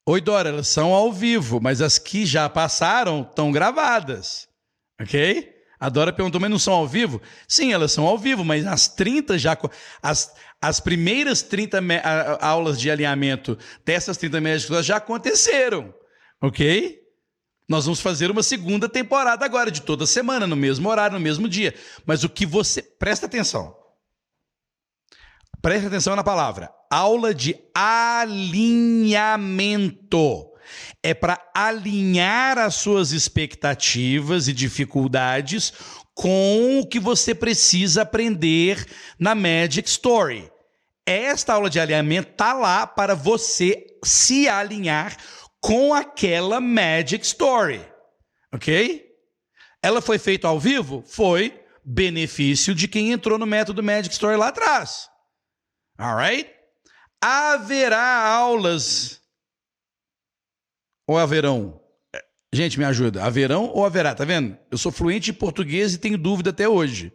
Oi, 0.10 0.22
Dora, 0.22 0.48
elas 0.48 0.70
são 0.70 0.94
ao 0.94 1.12
vivo, 1.12 1.60
mas 1.60 1.82
as 1.82 2.00
que 2.00 2.26
já 2.26 2.48
passaram 2.48 3.24
estão 3.24 3.52
gravadas. 3.52 4.48
Ok? 5.02 5.57
A 5.80 5.90
Dora 5.90 6.12
perguntou, 6.12 6.41
mas 6.41 6.49
não 6.49 6.58
são 6.58 6.74
ao 6.74 6.88
vivo? 6.88 7.22
Sim, 7.48 7.72
elas 7.72 7.91
são 7.91 8.06
ao 8.06 8.18
vivo, 8.18 8.44
mas 8.44 8.66
as 8.66 8.88
30 8.88 9.38
já. 9.38 9.56
As, 10.02 10.34
as 10.60 10.80
primeiras 10.80 11.44
30 11.44 11.80
aulas 12.41 12.80
de 12.80 12.90
alinhamento 12.90 13.58
dessas 13.86 14.18
30 14.18 14.41
médicas 14.41 14.86
já 14.86 14.98
aconteceram. 14.98 15.94
Ok? 16.41 16.99
Nós 17.70 17.86
vamos 17.86 17.99
fazer 17.99 18.32
uma 18.32 18.41
segunda 18.41 18.90
temporada 18.90 19.45
agora, 19.45 19.70
de 19.70 19.82
toda 19.82 20.08
semana, 20.08 20.48
no 20.48 20.56
mesmo 20.56 20.90
horário, 20.90 21.16
no 21.16 21.24
mesmo 21.24 21.49
dia. 21.49 21.76
Mas 22.06 22.24
o 22.24 22.30
que 22.30 22.45
você. 22.45 22.82
Presta 22.82 23.26
atenção. 23.26 23.76
Preste 25.62 25.88
atenção 25.88 26.16
na 26.16 26.24
palavra. 26.24 26.72
Aula 26.90 27.34
de 27.36 27.56
alinhamento. 27.76 28.48
É 31.03 31.14
para 31.14 31.40
alinhar 31.53 32.57
as 32.57 32.76
suas 32.76 33.11
expectativas 33.11 34.48
e 34.48 34.53
dificuldades 34.53 35.74
com 36.14 36.80
o 36.80 36.88
que 36.88 36.99
você 36.99 37.36
precisa 37.36 38.02
aprender 38.02 38.86
na 39.19 39.36
Magic 39.36 39.88
Story. 39.88 40.52
Esta 41.06 41.53
aula 41.53 41.69
de 41.69 41.80
alinhamento 41.80 42.34
tá 42.34 42.53
lá 42.53 42.86
para 42.86 43.14
você 43.14 43.86
se 44.03 44.49
alinhar 44.49 45.15
com 45.61 45.94
aquela 45.94 46.60
Magic 46.60 47.26
Story. 47.26 47.86
Ok? 48.53 49.06
Ela 49.82 50.02
foi 50.02 50.18
feita 50.18 50.48
ao 50.48 50.60
vivo? 50.60 51.03
Foi 51.07 51.64
benefício 51.86 52.76
de 52.76 52.88
quem 52.88 53.11
entrou 53.11 53.38
no 53.38 53.45
método 53.45 53.84
Magic 53.84 54.14
Story 54.14 54.36
lá 54.36 54.49
atrás. 54.49 55.07
Alright? 55.98 56.49
Haverá 57.22 58.28
aulas. 58.28 59.22
Ou 61.08 61.18
haverão? 61.18 61.80
Gente, 62.54 62.78
me 62.78 62.86
ajuda. 62.86 63.24
Haverão 63.24 63.72
ou 63.74 63.86
haverá? 63.86 64.14
Tá 64.14 64.26
vendo? 64.26 64.58
Eu 64.70 64.78
sou 64.78 64.92
fluente 64.92 65.32
em 65.32 65.34
português 65.34 65.94
e 65.94 65.98
tenho 65.98 66.18
dúvida 66.18 66.50
até 66.50 66.68
hoje. 66.68 67.14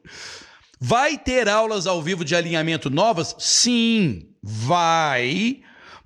Vai 0.80 1.18
ter 1.18 1.48
aulas 1.48 1.86
ao 1.86 2.02
vivo 2.02 2.24
de 2.24 2.34
alinhamento 2.34 2.90
novas? 2.90 3.34
Sim, 3.38 4.34
vai 4.42 5.62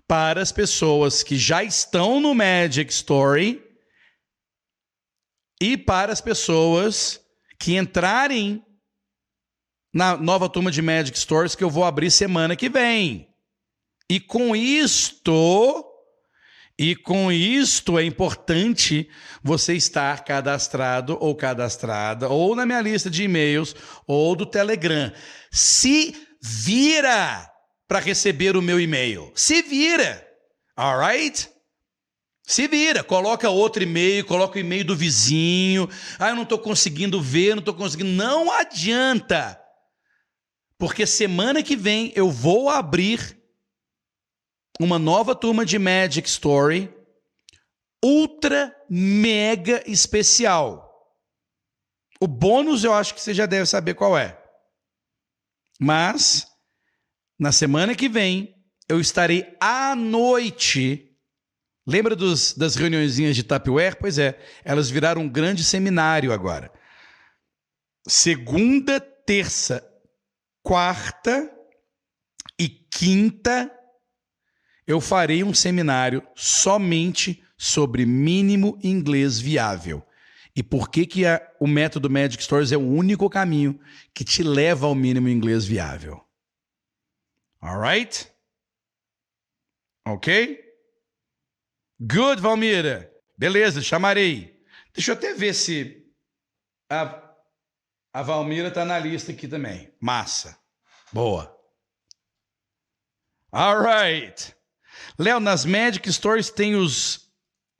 para 0.07 0.41
as 0.41 0.53
pessoas 0.53 1.23
que 1.23 1.37
já 1.37 1.65
estão 1.65 2.21
no 2.21 2.35
Magic 2.35 2.93
Story 2.93 3.63
e 5.61 5.77
para 5.77 6.13
as 6.13 6.21
pessoas 6.21 7.21
que 7.59 7.77
entrarem 7.77 8.65
na 9.93 10.17
nova 10.17 10.49
turma 10.49 10.71
de 10.71 10.83
Magic 10.83 11.19
Stories 11.19 11.55
que 11.55 11.65
eu 11.65 11.71
vou 11.71 11.85
abrir 11.85 12.11
semana 12.11 12.55
que 12.55 12.69
vem. 12.69 13.29
E 14.11 14.21
com 14.21 14.55
isto, 14.55 15.85
e 16.79 16.95
com 16.95 17.33
isto 17.33 17.99
é 17.99 18.05
importante 18.05 19.09
você 19.43 19.75
estar 19.75 20.25
cadastrado 20.25 21.17
ou 21.21 21.35
cadastrada 21.35 22.29
ou 22.29 22.55
na 22.55 22.67
minha 22.67 22.83
lista 22.83 23.09
de 23.09 23.23
e-mails 23.23 23.75
ou 24.07 24.37
do 24.37 24.45
Telegram. 24.45 25.11
Se 25.51 26.15
vira 26.43 27.51
para 27.89 27.99
receber 27.99 28.57
o 28.57 28.63
meu 28.63 28.79
e-mail. 28.79 29.33
Se 29.35 29.63
vira. 29.63 30.23
Alright? 30.77 31.49
Se 32.43 32.69
vira, 32.69 33.03
coloca 33.03 33.49
outro 33.49 33.83
e-mail, 33.83 34.25
coloca 34.25 34.57
o 34.57 34.61
e-mail 34.61 34.85
do 34.85 34.95
vizinho. 34.95 35.89
Ah, 36.19 36.29
eu 36.29 36.37
não 36.37 36.43
estou 36.43 36.59
conseguindo 36.59 37.21
ver, 37.21 37.55
não 37.55 37.61
estou 37.61 37.75
conseguindo. 37.75 38.11
Não 38.11 38.53
adianta. 38.53 39.59
Porque 40.79 41.07
semana 41.07 41.63
que 41.63 41.75
vem 41.75 42.13
eu 42.15 42.31
vou 42.31 42.69
abrir 42.69 43.36
uma 44.81 44.99
nova 44.99 45.35
turma 45.35 45.65
de 45.65 45.79
Magic 45.79 46.29
Story 46.29 46.93
ultra 48.05 48.75
mega 48.89 49.83
especial. 49.91 50.85
O 52.21 52.27
bônus 52.27 52.85
eu 52.85 52.93
acho 52.93 53.15
que 53.15 53.21
você 53.21 53.35
já 53.35 53.47
deve 53.47 53.67
saber 53.67 53.95
qual 53.95 54.17
é. 54.17 54.41
Mas 55.79 56.47
na 57.39 57.53
semana 57.53 57.95
que 57.95 58.09
vem 58.09 58.55
eu 58.89 59.01
estarei 59.01 59.57
à 59.61 59.95
noite. 59.95 61.03
Lembra 61.87 62.17
dos, 62.17 62.53
das 62.55 62.75
reuniõezinhas 62.75 63.37
de 63.37 63.43
Tapware? 63.43 63.97
Pois 63.99 64.19
é, 64.19 64.39
elas 64.65 64.91
viraram 64.91 65.23
um 65.23 65.29
grande 65.29 65.63
seminário 65.63 66.33
agora. 66.33 66.73
Segunda, 68.07 69.01
terça 69.01 69.85
quarta 70.63 71.53
e 72.59 72.69
quinta 72.69 73.76
eu 74.87 75.01
farei 75.01 75.43
um 75.43 75.53
seminário 75.53 76.27
somente 76.35 77.43
sobre 77.57 78.07
mínimo 78.07 78.79
inglês 78.83 79.39
viável. 79.39 80.07
E 80.55 80.63
por 80.63 80.89
que, 80.89 81.07
que 81.07 81.27
a, 81.27 81.41
o 81.61 81.67
método 81.67 82.09
Magic 82.09 82.43
Stories 82.43 82.73
é 82.73 82.77
o 82.77 82.89
único 82.89 83.29
caminho 83.29 83.79
que 84.15 84.25
te 84.25 84.43
leva 84.43 84.87
ao 84.87 84.95
mínimo 84.95 85.29
inglês 85.29 85.65
viável. 85.67 86.25
Alright? 87.61 88.31
Ok? 90.07 90.65
Good, 92.01 92.41
Valmira. 92.41 93.13
Beleza, 93.37 93.83
chamarei. 93.83 94.63
Deixa 94.95 95.11
eu 95.11 95.17
até 95.17 95.35
ver 95.35 95.53
se 95.53 96.07
a 96.89 97.27
a 98.17 98.23
Valmira 98.23 98.69
está 98.69 98.83
na 98.83 98.99
lista 98.99 99.31
aqui 99.31 99.47
também. 99.47 99.93
Massa. 100.01 100.59
Boa. 101.13 101.55
All 103.53 103.79
right. 103.83 104.56
Léo, 105.19 105.41
nas 105.41 105.65
Magic 105.65 106.13
Stories 106.13 106.51
tem 106.51 106.75
os. 106.75 107.27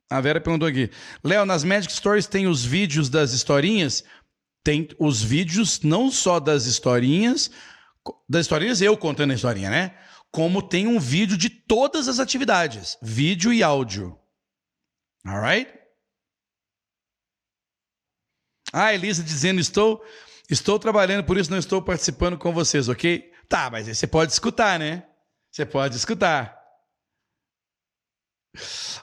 A 0.09 0.21
Vera 0.21 0.39
perguntou 0.39 0.67
aqui. 0.67 0.89
Léo, 1.23 1.45
nas 1.45 1.63
Magic 1.63 1.91
Stories 1.93 2.27
tem 2.27 2.47
os 2.47 2.63
vídeos 2.63 3.09
das 3.09 3.31
historinhas? 3.31 4.03
Tem 4.63 4.87
os 4.99 5.21
vídeos 5.21 5.81
não 5.81 6.11
só 6.11 6.39
das 6.39 6.65
historinhas, 6.65 7.51
das 8.27 8.45
historinhas 8.45 8.81
eu 8.81 8.97
contando 8.97 9.31
a 9.31 9.35
historinha, 9.35 9.69
né? 9.69 9.97
Como 10.31 10.61
tem 10.61 10.87
um 10.87 10.99
vídeo 10.99 11.37
de 11.37 11.49
todas 11.49 12.07
as 12.07 12.19
atividades, 12.19 12.97
vídeo 13.01 13.53
e 13.53 13.63
áudio. 13.63 14.17
Alright? 15.25 15.71
Ah, 18.73 18.93
Elisa 18.93 19.23
dizendo, 19.23 19.59
estou 19.61 20.03
Estou 20.49 20.79
trabalhando, 20.79 21.25
por 21.25 21.37
isso 21.37 21.51
não 21.51 21.57
estou 21.57 21.81
participando 21.81 22.37
com 22.37 22.53
vocês, 22.53 22.87
ok? 22.87 23.33
Tá, 23.49 23.69
mas 23.69 23.87
aí 23.87 23.93
você 23.93 24.07
pode 24.07 24.31
escutar, 24.31 24.79
né? 24.79 25.03
Você 25.51 25.65
pode 25.65 25.97
escutar. 25.97 26.56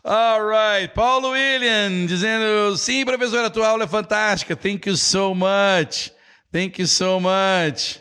Alright, 0.05 0.95
Paulo 0.95 1.31
William 1.31 2.07
dizendo: 2.07 2.77
sim, 2.77 3.05
professora, 3.05 3.47
a 3.47 3.51
tua 3.51 3.69
aula 3.69 3.85
é 3.85 3.89
fantástica. 3.89 4.57
Thank 4.57 4.89
you 4.89 4.97
so 4.97 5.35
much. 5.35 6.13
Thank 6.53 6.81
you 6.81 6.87
so 6.87 7.19
much. 7.21 8.01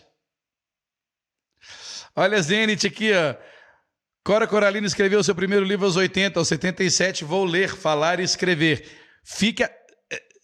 Olha 2.16 2.38
a 2.38 2.42
Zenit 2.42 2.86
aqui, 2.86 3.12
ó. 3.12 3.36
Cora 4.24 4.48
Coralina 4.48 4.88
escreveu 4.88 5.24
seu 5.24 5.36
primeiro 5.36 5.66
livro 5.66 5.86
aos 5.86 5.96
80, 5.96 6.40
aos 6.40 6.48
77. 6.48 7.26
Vou 7.26 7.44
ler, 7.44 7.76
falar 7.76 8.20
e 8.20 8.24
escrever. 8.24 8.88
Fica 9.24 9.70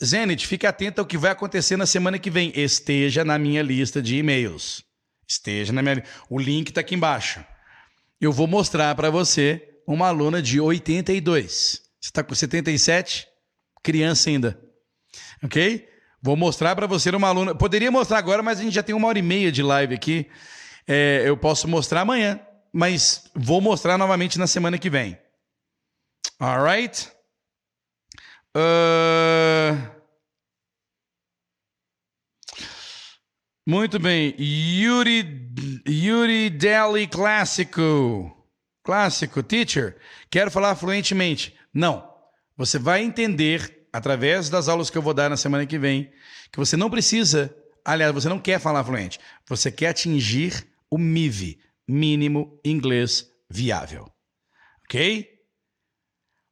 Zenit, 0.03 0.47
fique 0.47 0.65
atento 0.65 1.01
ao 1.01 1.07
que 1.07 1.17
vai 1.17 1.31
acontecer 1.31 1.77
na 1.77 1.85
semana 1.85 2.17
que 2.17 2.29
vem. 2.29 2.51
Esteja 2.55 3.23
na 3.23 3.37
minha 3.37 3.61
lista 3.61 4.01
de 4.01 4.17
e-mails. 4.17 4.83
Esteja 5.27 5.71
na 5.71 5.81
minha. 5.81 6.03
O 6.29 6.39
link 6.39 6.69
está 6.69 6.81
aqui 6.81 6.95
embaixo. 6.95 7.45
Eu 8.19 8.31
vou 8.31 8.47
mostrar 8.47 8.95
para 8.95 9.09
você 9.09 9.68
uma 9.93 10.07
aluna 10.07 10.39
de 10.39 10.61
82. 10.61 11.51
Você 11.51 11.81
está 11.99 12.23
com 12.23 12.35
77? 12.35 13.27
Criança 13.81 14.29
ainda. 14.29 14.59
Ok? 15.43 15.89
Vou 16.21 16.35
mostrar 16.35 16.75
para 16.75 16.85
você 16.85 17.09
uma 17.09 17.27
aluna. 17.27 17.55
Poderia 17.55 17.89
mostrar 17.89 18.19
agora, 18.19 18.43
mas 18.43 18.59
a 18.59 18.63
gente 18.63 18.73
já 18.73 18.83
tem 18.83 18.93
uma 18.93 19.07
hora 19.07 19.17
e 19.17 19.23
meia 19.23 19.51
de 19.51 19.63
live 19.63 19.95
aqui. 19.95 20.29
É, 20.87 21.23
eu 21.25 21.35
posso 21.35 21.67
mostrar 21.67 22.01
amanhã, 22.01 22.39
mas 22.71 23.31
vou 23.33 23.59
mostrar 23.61 23.97
novamente 23.97 24.37
na 24.37 24.45
semana 24.45 24.77
que 24.77 24.89
vem. 24.89 25.17
Alright? 26.39 27.09
Uh... 28.55 29.99
Muito 33.65 33.99
bem. 33.99 34.35
Yuri, 34.39 35.51
Yuri 35.87 36.49
Deli 36.49 37.07
Clássico. 37.07 38.38
Clássico. 38.89 39.43
Teacher, 39.43 39.97
quero 40.31 40.49
falar 40.49 40.75
fluentemente. 40.75 41.55
Não. 41.71 42.11
Você 42.57 42.79
vai 42.79 43.03
entender, 43.03 43.87
através 43.93 44.49
das 44.49 44.67
aulas 44.67 44.89
que 44.89 44.97
eu 44.97 45.01
vou 45.03 45.13
dar 45.13 45.29
na 45.29 45.37
semana 45.37 45.67
que 45.67 45.77
vem, 45.77 46.11
que 46.51 46.57
você 46.57 46.75
não 46.75 46.89
precisa, 46.89 47.55
aliás, 47.85 48.11
você 48.11 48.27
não 48.27 48.39
quer 48.39 48.59
falar 48.59 48.83
fluente. 48.83 49.19
Você 49.47 49.71
quer 49.71 49.89
atingir 49.89 50.67
o 50.89 50.97
MIV, 50.97 51.59
mínimo 51.87 52.59
inglês 52.65 53.27
viável. 53.47 54.11
Ok? 54.83 55.37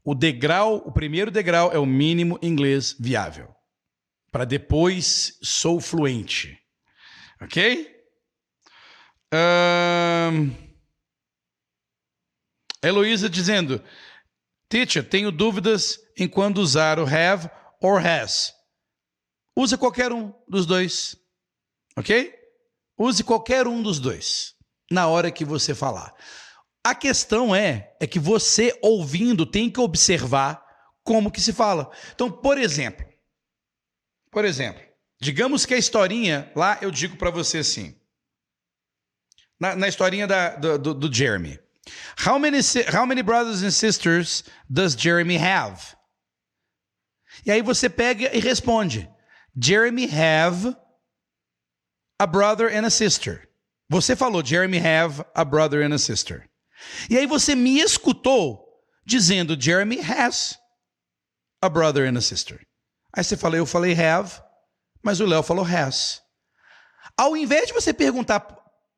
O 0.03 0.13
degrau, 0.13 0.75
o 0.85 0.91
primeiro 0.91 1.31
degrau 1.31 1.73
é 1.73 1.79
o 1.79 1.87
mínimo 1.87 2.37
inglês 2.43 2.95
viável. 2.99 3.49
Para 4.31 4.45
depois 4.45 5.39
sou 5.41 5.81
fluente. 5.81 6.55
Ok? 7.41 7.89
Um... 9.33 10.66
Heloísa 12.83 13.29
dizendo: 13.29 13.83
Teacher, 14.69 15.07
tenho 15.07 15.31
dúvidas 15.31 15.99
em 16.17 16.27
quando 16.27 16.57
usar 16.59 16.99
o 16.99 17.07
have 17.07 17.49
or 17.81 18.05
has. 18.05 18.53
Use 19.55 19.77
qualquer 19.77 20.11
um 20.11 20.33
dos 20.47 20.65
dois. 20.65 21.15
Ok? 21.97 22.33
Use 22.97 23.23
qualquer 23.23 23.67
um 23.67 23.81
dos 23.81 23.99
dois 23.99 24.55
na 24.89 25.07
hora 25.07 25.31
que 25.31 25.45
você 25.45 25.73
falar. 25.73 26.13
A 26.83 26.95
questão 26.95 27.55
é, 27.55 27.95
é 27.99 28.07
que 28.07 28.19
você 28.19 28.77
ouvindo 28.81 29.45
tem 29.45 29.69
que 29.69 29.79
observar 29.79 30.63
como 31.03 31.31
que 31.31 31.41
se 31.41 31.53
fala. 31.53 31.91
Então, 32.13 32.31
por 32.31 32.57
exemplo, 32.57 33.05
por 34.31 34.45
exemplo, 34.45 34.81
digamos 35.19 35.65
que 35.65 35.73
a 35.73 35.77
historinha 35.77 36.51
lá 36.55 36.77
eu 36.81 36.91
digo 36.91 37.17
para 37.17 37.31
você 37.31 37.59
assim: 37.59 37.99
Na, 39.59 39.75
na 39.75 39.87
historinha 39.87 40.27
da, 40.27 40.55
do, 40.55 40.77
do, 40.77 40.93
do 40.93 41.13
Jeremy. 41.13 41.59
How 42.17 42.37
many, 42.37 42.59
how 42.91 43.05
many 43.05 43.21
brothers 43.21 43.63
and 43.63 43.71
sisters 43.71 44.43
does 44.69 44.95
Jeremy 44.95 45.37
have? 45.37 45.95
E 47.45 47.51
aí 47.51 47.61
você 47.61 47.89
pega 47.89 48.35
e 48.35 48.39
responde. 48.39 49.09
Jeremy 49.59 50.07
have 50.07 50.75
a 52.19 52.27
brother 52.27 52.67
and 52.67 52.85
a 52.85 52.89
sister. 52.89 53.47
Você 53.89 54.15
falou 54.15 54.43
Jeremy 54.43 54.79
have 54.79 55.23
a 55.33 55.45
brother 55.45 55.81
and 55.81 55.93
a 55.93 55.99
sister. 55.99 56.49
E 57.09 57.17
aí 57.17 57.25
você 57.25 57.55
me 57.55 57.79
escutou 57.79 58.63
dizendo 59.05 59.59
Jeremy 59.59 59.99
has 60.01 60.57
a 61.61 61.69
brother 61.69 62.07
and 62.07 62.17
a 62.17 62.21
sister. 62.21 62.59
Aí 63.15 63.23
você 63.23 63.37
fala, 63.37 63.57
eu 63.57 63.65
falei 63.65 63.93
have, 63.93 64.41
mas 65.01 65.19
o 65.19 65.25
Léo 65.25 65.41
falou 65.41 65.65
has. 65.65 66.21
Ao 67.17 67.35
invés 67.35 67.67
de 67.67 67.73
você 67.73 67.93
perguntar, 67.93 68.45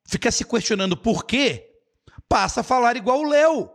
ficar 0.07 0.31
se 0.31 0.43
questionando 0.43 0.97
por 0.97 1.25
quê, 1.25 1.68
passa 2.29 2.61
a 2.61 2.63
falar 2.63 2.95
igual 2.95 3.19
o 3.19 3.27
Léo. 3.27 3.69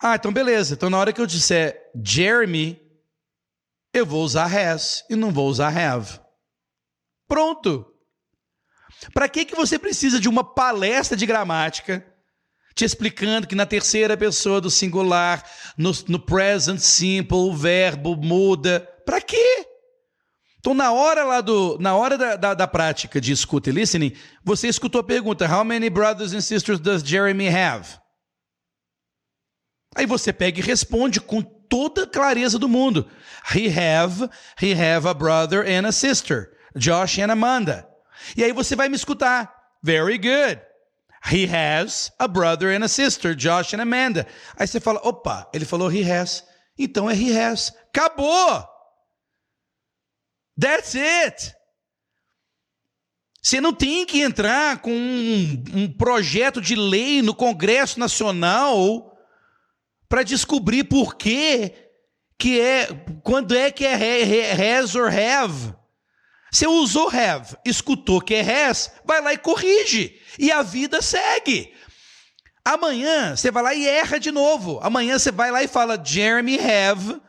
Ah, 0.00 0.14
então 0.14 0.32
beleza. 0.32 0.74
Então 0.74 0.90
na 0.90 0.98
hora 0.98 1.12
que 1.12 1.20
eu 1.20 1.26
disser 1.26 1.90
Jeremy, 2.04 2.80
eu 3.92 4.04
vou 4.04 4.22
usar 4.22 4.54
has 4.54 5.04
e 5.08 5.16
não 5.16 5.32
vou 5.32 5.48
usar 5.48 5.76
have. 5.76 6.20
Pronto. 7.26 7.92
Para 9.12 9.28
que, 9.28 9.44
que 9.44 9.56
você 9.56 9.78
precisa 9.78 10.20
de 10.20 10.28
uma 10.28 10.44
palestra 10.44 11.16
de 11.16 11.26
gramática 11.26 12.06
te 12.74 12.84
explicando 12.84 13.46
que 13.46 13.54
na 13.54 13.64
terceira 13.64 14.18
pessoa 14.18 14.60
do 14.60 14.70
singular, 14.70 15.42
no, 15.78 15.92
no 16.08 16.20
present 16.20 16.78
simple, 16.78 17.38
o 17.38 17.54
verbo 17.54 18.14
muda? 18.14 18.80
Para 19.06 19.18
quê? 19.20 19.66
Então, 20.66 20.74
na 20.74 20.90
hora 20.90 21.22
lá 21.22 21.40
do, 21.40 21.78
na 21.78 21.94
hora 21.94 22.18
da, 22.18 22.34
da, 22.34 22.52
da, 22.52 22.66
prática 22.66 23.20
de 23.20 23.30
escuta 23.30 23.70
e 23.70 23.72
listening, 23.72 24.16
você 24.42 24.66
escutou 24.66 25.00
a 25.00 25.04
pergunta: 25.04 25.46
How 25.46 25.64
many 25.64 25.88
brothers 25.88 26.32
and 26.32 26.40
sisters 26.40 26.80
does 26.80 27.04
Jeremy 27.04 27.46
have? 27.46 28.00
Aí 29.94 30.06
você 30.06 30.32
pega 30.32 30.58
e 30.58 30.62
responde 30.64 31.20
com 31.20 31.40
toda 31.40 32.02
a 32.02 32.06
clareza 32.08 32.58
do 32.58 32.68
mundo. 32.68 33.08
He 33.54 33.68
have, 33.68 34.28
he 34.60 34.72
have 34.74 35.06
a 35.06 35.14
brother 35.14 35.60
and 35.60 35.86
a 35.86 35.92
sister, 35.92 36.50
Josh 36.74 37.20
and 37.20 37.30
Amanda. 37.30 37.88
E 38.36 38.42
aí 38.42 38.50
você 38.50 38.74
vai 38.74 38.88
me 38.88 38.96
escutar. 38.96 39.54
Very 39.84 40.18
good. 40.18 40.60
He 41.30 41.46
has 41.46 42.10
a 42.18 42.26
brother 42.26 42.74
and 42.74 42.84
a 42.84 42.88
sister, 42.88 43.36
Josh 43.36 43.72
and 43.72 43.82
Amanda. 43.82 44.26
Aí 44.58 44.66
você 44.66 44.80
fala, 44.80 44.98
opa, 45.04 45.48
ele 45.54 45.64
falou 45.64 45.92
he 45.92 46.02
has. 46.02 46.42
Então 46.76 47.08
é 47.08 47.14
he 47.14 47.38
has. 47.38 47.72
Acabou! 47.94 48.75
That's 50.58 50.94
it! 50.94 51.54
Você 53.42 53.60
não 53.60 53.72
tem 53.72 54.04
que 54.04 54.20
entrar 54.20 54.78
com 54.78 54.90
um, 54.90 55.64
um 55.72 55.92
projeto 55.92 56.60
de 56.60 56.74
lei 56.74 57.22
no 57.22 57.32
Congresso 57.32 58.00
Nacional 58.00 59.16
para 60.08 60.24
descobrir 60.24 60.84
por 60.84 61.14
que 61.14 61.72
que 62.38 62.60
é 62.60 62.88
quando 63.22 63.54
é 63.54 63.70
que 63.70 63.84
é 63.86 64.74
has 64.80 64.94
or 64.94 65.08
have. 65.08 65.74
Você 66.50 66.66
usou 66.66 67.08
have, 67.08 67.56
escutou 67.64 68.20
que 68.20 68.34
é 68.34 68.64
has, 68.64 68.90
vai 69.04 69.20
lá 69.20 69.32
e 69.32 69.38
corrige. 69.38 70.20
E 70.38 70.50
a 70.50 70.62
vida 70.62 71.00
segue. 71.00 71.72
Amanhã 72.64 73.36
você 73.36 73.50
vai 73.50 73.62
lá 73.62 73.74
e 73.74 73.86
erra 73.86 74.18
de 74.18 74.32
novo. 74.32 74.80
Amanhã 74.82 75.18
você 75.18 75.30
vai 75.30 75.52
lá 75.52 75.62
e 75.62 75.68
fala 75.68 76.02
Jeremy 76.02 76.58
have 76.58 77.20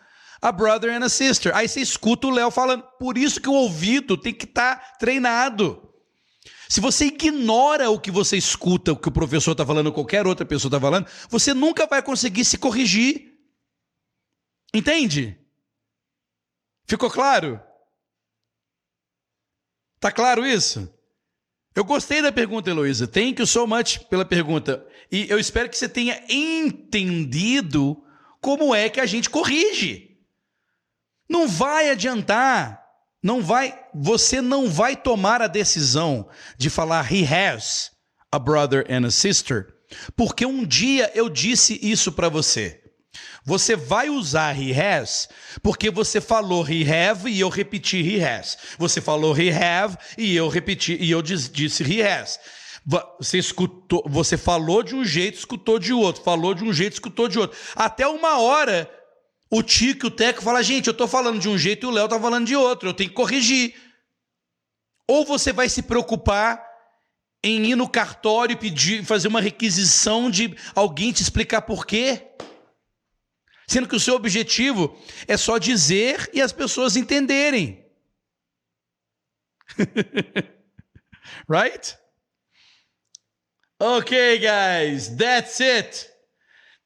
a 0.41 0.51
brother 0.51 0.91
and 0.91 1.03
a 1.03 1.09
sister. 1.09 1.55
Aí 1.55 1.68
você 1.68 1.81
escuta 1.81 2.27
o 2.27 2.31
Léo 2.31 2.51
falando. 2.51 2.84
Por 2.99 3.18
isso 3.18 3.41
que 3.41 3.49
o 3.49 3.53
ouvido 3.53 4.18
tem 4.18 4.34
que 4.34 4.45
estar 4.45 4.76
tá 4.76 4.97
treinado. 4.97 5.84
Se 6.69 6.81
você 6.81 7.05
ignora 7.05 7.89
o 7.89 7.99
que 7.99 8.11
você 8.11 8.38
escuta, 8.38 8.91
o 8.91 8.97
que 8.97 9.07
o 9.07 9.11
professor 9.11 9.51
está 9.51 9.65
falando, 9.65 9.88
ou 9.88 9.93
qualquer 9.93 10.27
outra 10.27 10.45
pessoa 10.45 10.69
está 10.69 10.80
falando, 10.80 11.07
você 11.30 11.53
nunca 11.53 11.88
vai 11.88 12.01
conseguir 12.01 12.43
se 12.43 12.57
corrigir. 12.57 13.38
Entende? 14.73 15.39
Ficou 16.85 17.09
claro? 17.09 17.59
Tá 19.99 20.11
claro 20.11 20.45
isso? 20.45 20.93
Eu 21.73 21.85
gostei 21.85 22.22
da 22.22 22.31
pergunta, 22.31 22.69
Heloísa. 22.69 23.07
Thank 23.07 23.39
you 23.39 23.47
so 23.47 23.65
much 23.65 23.99
pela 24.09 24.26
pergunta. 24.26 24.85
E 25.11 25.30
eu 25.30 25.39
espero 25.39 25.69
que 25.69 25.77
você 25.77 25.88
tenha 25.88 26.22
entendido 26.27 28.03
como 28.41 28.73
é 28.73 28.89
que 28.89 28.99
a 28.99 29.05
gente 29.05 29.30
corrige. 29.30 30.06
Não 31.29 31.47
vai 31.47 31.89
adiantar. 31.89 32.87
Não 33.21 33.41
vai, 33.41 33.77
você 33.93 34.41
não 34.41 34.69
vai 34.69 34.95
tomar 34.95 35.41
a 35.41 35.47
decisão 35.47 36.29
de 36.57 36.69
falar 36.69 37.11
he 37.11 37.25
has 37.25 37.91
a 38.31 38.37
brother 38.37 38.85
and 38.89 39.07
a 39.07 39.11
sister, 39.11 39.67
porque 40.15 40.45
um 40.45 40.65
dia 40.65 41.11
eu 41.15 41.27
disse 41.27 41.79
isso 41.81 42.11
para 42.11 42.29
você. 42.29 42.79
Você 43.43 43.75
vai 43.75 44.09
usar 44.09 44.59
he 44.59 44.71
has 44.73 45.27
porque 45.63 45.89
você 45.89 46.21
falou 46.21 46.67
he 46.69 46.83
have 46.89 47.29
e 47.29 47.39
eu 47.39 47.49
repeti 47.49 47.97
he 47.97 48.23
has. 48.23 48.57
Você 48.77 49.01
falou 49.01 49.35
he 49.37 49.49
have 49.49 49.97
e 50.17 50.35
eu 50.35 50.47
repeti 50.47 50.97
e 50.99 51.09
eu 51.09 51.21
disse 51.21 51.83
he 51.83 52.01
has. 52.03 52.39
Você 53.19 53.37
escutou, 53.37 54.03
você 54.07 54.37
falou 54.37 54.81
de 54.81 54.95
um 54.95 55.03
jeito, 55.03 55.39
escutou 55.39 55.79
de 55.79 55.91
outro, 55.91 56.23
falou 56.23 56.53
de 56.53 56.63
um 56.63 56.71
jeito, 56.71 56.93
escutou 56.93 57.27
de 57.27 57.39
outro. 57.39 57.57
Até 57.75 58.07
uma 58.07 58.39
hora 58.39 58.89
o 59.49 59.63
Tico 59.63 60.05
e 60.05 60.07
o 60.07 60.11
Teco 60.11 60.41
falam, 60.41 60.61
gente, 60.61 60.87
eu 60.87 60.93
tô 60.93 61.07
falando 61.07 61.39
de 61.39 61.47
um 61.47 61.57
jeito 61.57 61.85
e 61.85 61.89
o 61.89 61.91
Léo 61.91 62.07
tá 62.07 62.19
falando 62.19 62.45
de 62.45 62.55
outro, 62.55 62.89
eu 62.89 62.93
tenho 62.93 63.09
que 63.09 63.15
corrigir. 63.15 63.75
Ou 65.07 65.25
você 65.25 65.53
vai 65.53 65.69
se 65.69 65.81
preocupar 65.81 66.65
em 67.43 67.65
ir 67.65 67.75
no 67.75 67.89
cartório 67.89 68.53
e 68.53 68.57
pedir, 68.57 69.05
fazer 69.05 69.27
uma 69.27 69.39
requisição 69.39 70.29
de 70.29 70.55
alguém 70.75 71.13
te 71.13 71.21
explicar 71.21 71.61
por 71.61 71.85
quê? 71.85 72.27
Sendo 73.67 73.87
que 73.87 73.95
o 73.95 73.99
seu 73.99 74.15
objetivo 74.15 74.97
é 75.27 75.37
só 75.37 75.57
dizer 75.57 76.29
e 76.33 76.41
as 76.41 76.51
pessoas 76.51 76.95
entenderem. 76.95 77.85
right? 81.47 81.97
Okay, 83.79 84.39
guys, 84.39 85.09
that's 85.15 85.61
it. 85.61 86.09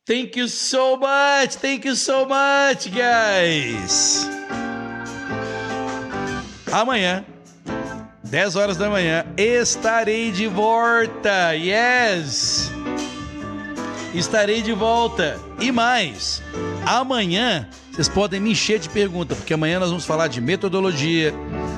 Thank 0.06 0.36
you 0.40 0.48
so 0.48 0.98
much. 0.98 1.58
Thank 1.58 1.86
you 1.86 1.96
so 1.96 2.26
much, 2.26 2.90
guys. 2.90 4.28
Amanhã, 6.72 7.24
10 8.24 8.56
horas 8.56 8.78
da 8.78 8.90
manhã, 8.90 9.26
estarei 9.38 10.32
de 10.32 10.48
volta. 10.48 11.54
Yes! 11.54 12.72
Estarei 14.14 14.62
de 14.62 14.74
volta. 14.74 15.40
E 15.60 15.72
mais, 15.72 16.42
amanhã 16.86 17.70
vocês 17.92 18.10
podem 18.10 18.40
me 18.40 18.52
encher 18.52 18.80
de 18.80 18.90
perguntas, 18.90 19.38
porque 19.38 19.54
amanhã 19.54 19.80
nós 19.80 19.90
vamos 19.90 20.06
falar 20.06 20.28
de 20.28 20.42
metodologia. 20.42 21.34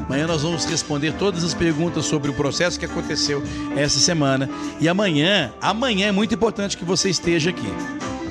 Amanhã 0.05 0.27
nós 0.27 0.43
vamos 0.43 0.63
responder 0.65 1.13
todas 1.13 1.43
as 1.43 1.53
perguntas 1.53 2.05
sobre 2.05 2.29
o 2.29 2.33
processo 2.33 2.79
que 2.79 2.85
aconteceu 2.85 3.43
essa 3.75 3.99
semana. 3.99 4.49
E 4.79 4.87
amanhã, 4.87 5.51
amanhã 5.59 6.07
é 6.07 6.11
muito 6.11 6.35
importante 6.35 6.77
que 6.77 6.85
você 6.85 7.09
esteja 7.09 7.49
aqui, 7.49 7.67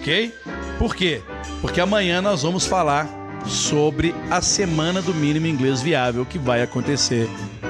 ok? 0.03 0.35
Por 0.79 0.97
quê? 0.97 1.23
Porque 1.61 1.81
amanhã 1.81 2.21
nós 2.21 2.43
vamos 2.43 2.67
falar 2.67 3.09
sobre 3.47 4.13
a 4.31 4.41
semana 4.41 5.01
do 5.01 5.15
mínimo 5.15 5.47
inglês 5.47 5.81
viável 5.81 6.27
que 6.27 6.39
vai 6.39 6.61
acontecer 6.61 7.29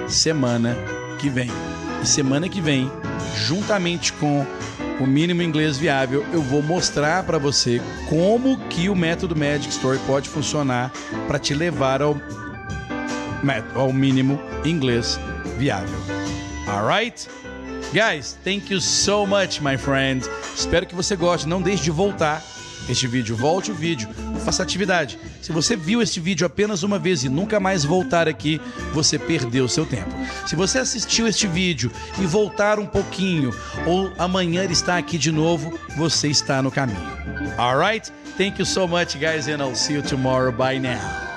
semana 0.08 0.74
que 1.20 1.28
vem. 1.28 1.50
E 2.02 2.06
semana 2.06 2.48
que 2.48 2.60
vem, 2.60 2.90
juntamente 3.36 4.12
com 4.14 4.46
o 4.98 5.06
mínimo 5.06 5.42
inglês 5.42 5.76
viável, 5.76 6.24
eu 6.32 6.40
vou 6.40 6.62
mostrar 6.62 7.22
para 7.24 7.38
você 7.38 7.80
como 8.08 8.58
que 8.68 8.88
o 8.88 8.96
método 8.96 9.36
Magic 9.36 9.68
Story 9.68 9.98
pode 10.06 10.28
funcionar 10.28 10.90
para 11.28 11.38
te 11.38 11.54
levar 11.54 12.00
ao, 12.00 12.16
ao 13.74 13.92
mínimo 13.92 14.40
inglês 14.64 15.20
viável. 15.58 15.98
Alright? 16.66 17.28
Guys, 17.92 18.38
thank 18.42 18.72
you 18.72 18.80
so 18.80 19.26
much, 19.26 19.60
my 19.60 19.76
friend. 19.76 20.26
Espero 20.56 20.86
que 20.86 20.94
você 20.94 21.14
goste. 21.14 21.46
Não 21.46 21.60
deixe 21.60 21.84
de 21.84 21.90
voltar 21.90 22.42
este 22.88 23.06
vídeo. 23.06 23.36
Volte 23.36 23.70
o 23.70 23.74
vídeo, 23.74 24.08
faça 24.44 24.62
atividade. 24.62 25.18
Se 25.42 25.52
você 25.52 25.76
viu 25.76 26.00
este 26.00 26.18
vídeo 26.18 26.46
apenas 26.46 26.82
uma 26.82 26.98
vez 26.98 27.22
e 27.22 27.28
nunca 27.28 27.60
mais 27.60 27.84
voltar 27.84 28.26
aqui, 28.26 28.60
você 28.94 29.18
perdeu 29.18 29.68
seu 29.68 29.84
tempo. 29.84 30.10
Se 30.46 30.56
você 30.56 30.78
assistiu 30.78 31.28
este 31.28 31.46
vídeo 31.46 31.92
e 32.18 32.24
voltar 32.24 32.78
um 32.78 32.86
pouquinho, 32.86 33.54
ou 33.86 34.10
amanhã 34.18 34.64
está 34.64 34.96
aqui 34.96 35.18
de 35.18 35.30
novo, 35.30 35.78
você 35.96 36.28
está 36.28 36.62
no 36.62 36.70
caminho. 36.70 37.12
Alright? 37.58 38.10
Thank 38.38 38.58
you 38.58 38.64
so 38.64 38.88
much, 38.88 39.18
guys, 39.18 39.48
and 39.48 39.62
I'll 39.62 39.76
see 39.76 39.94
you 39.94 40.02
tomorrow. 40.02 40.50
Bye 40.50 40.78
now. 40.78 41.31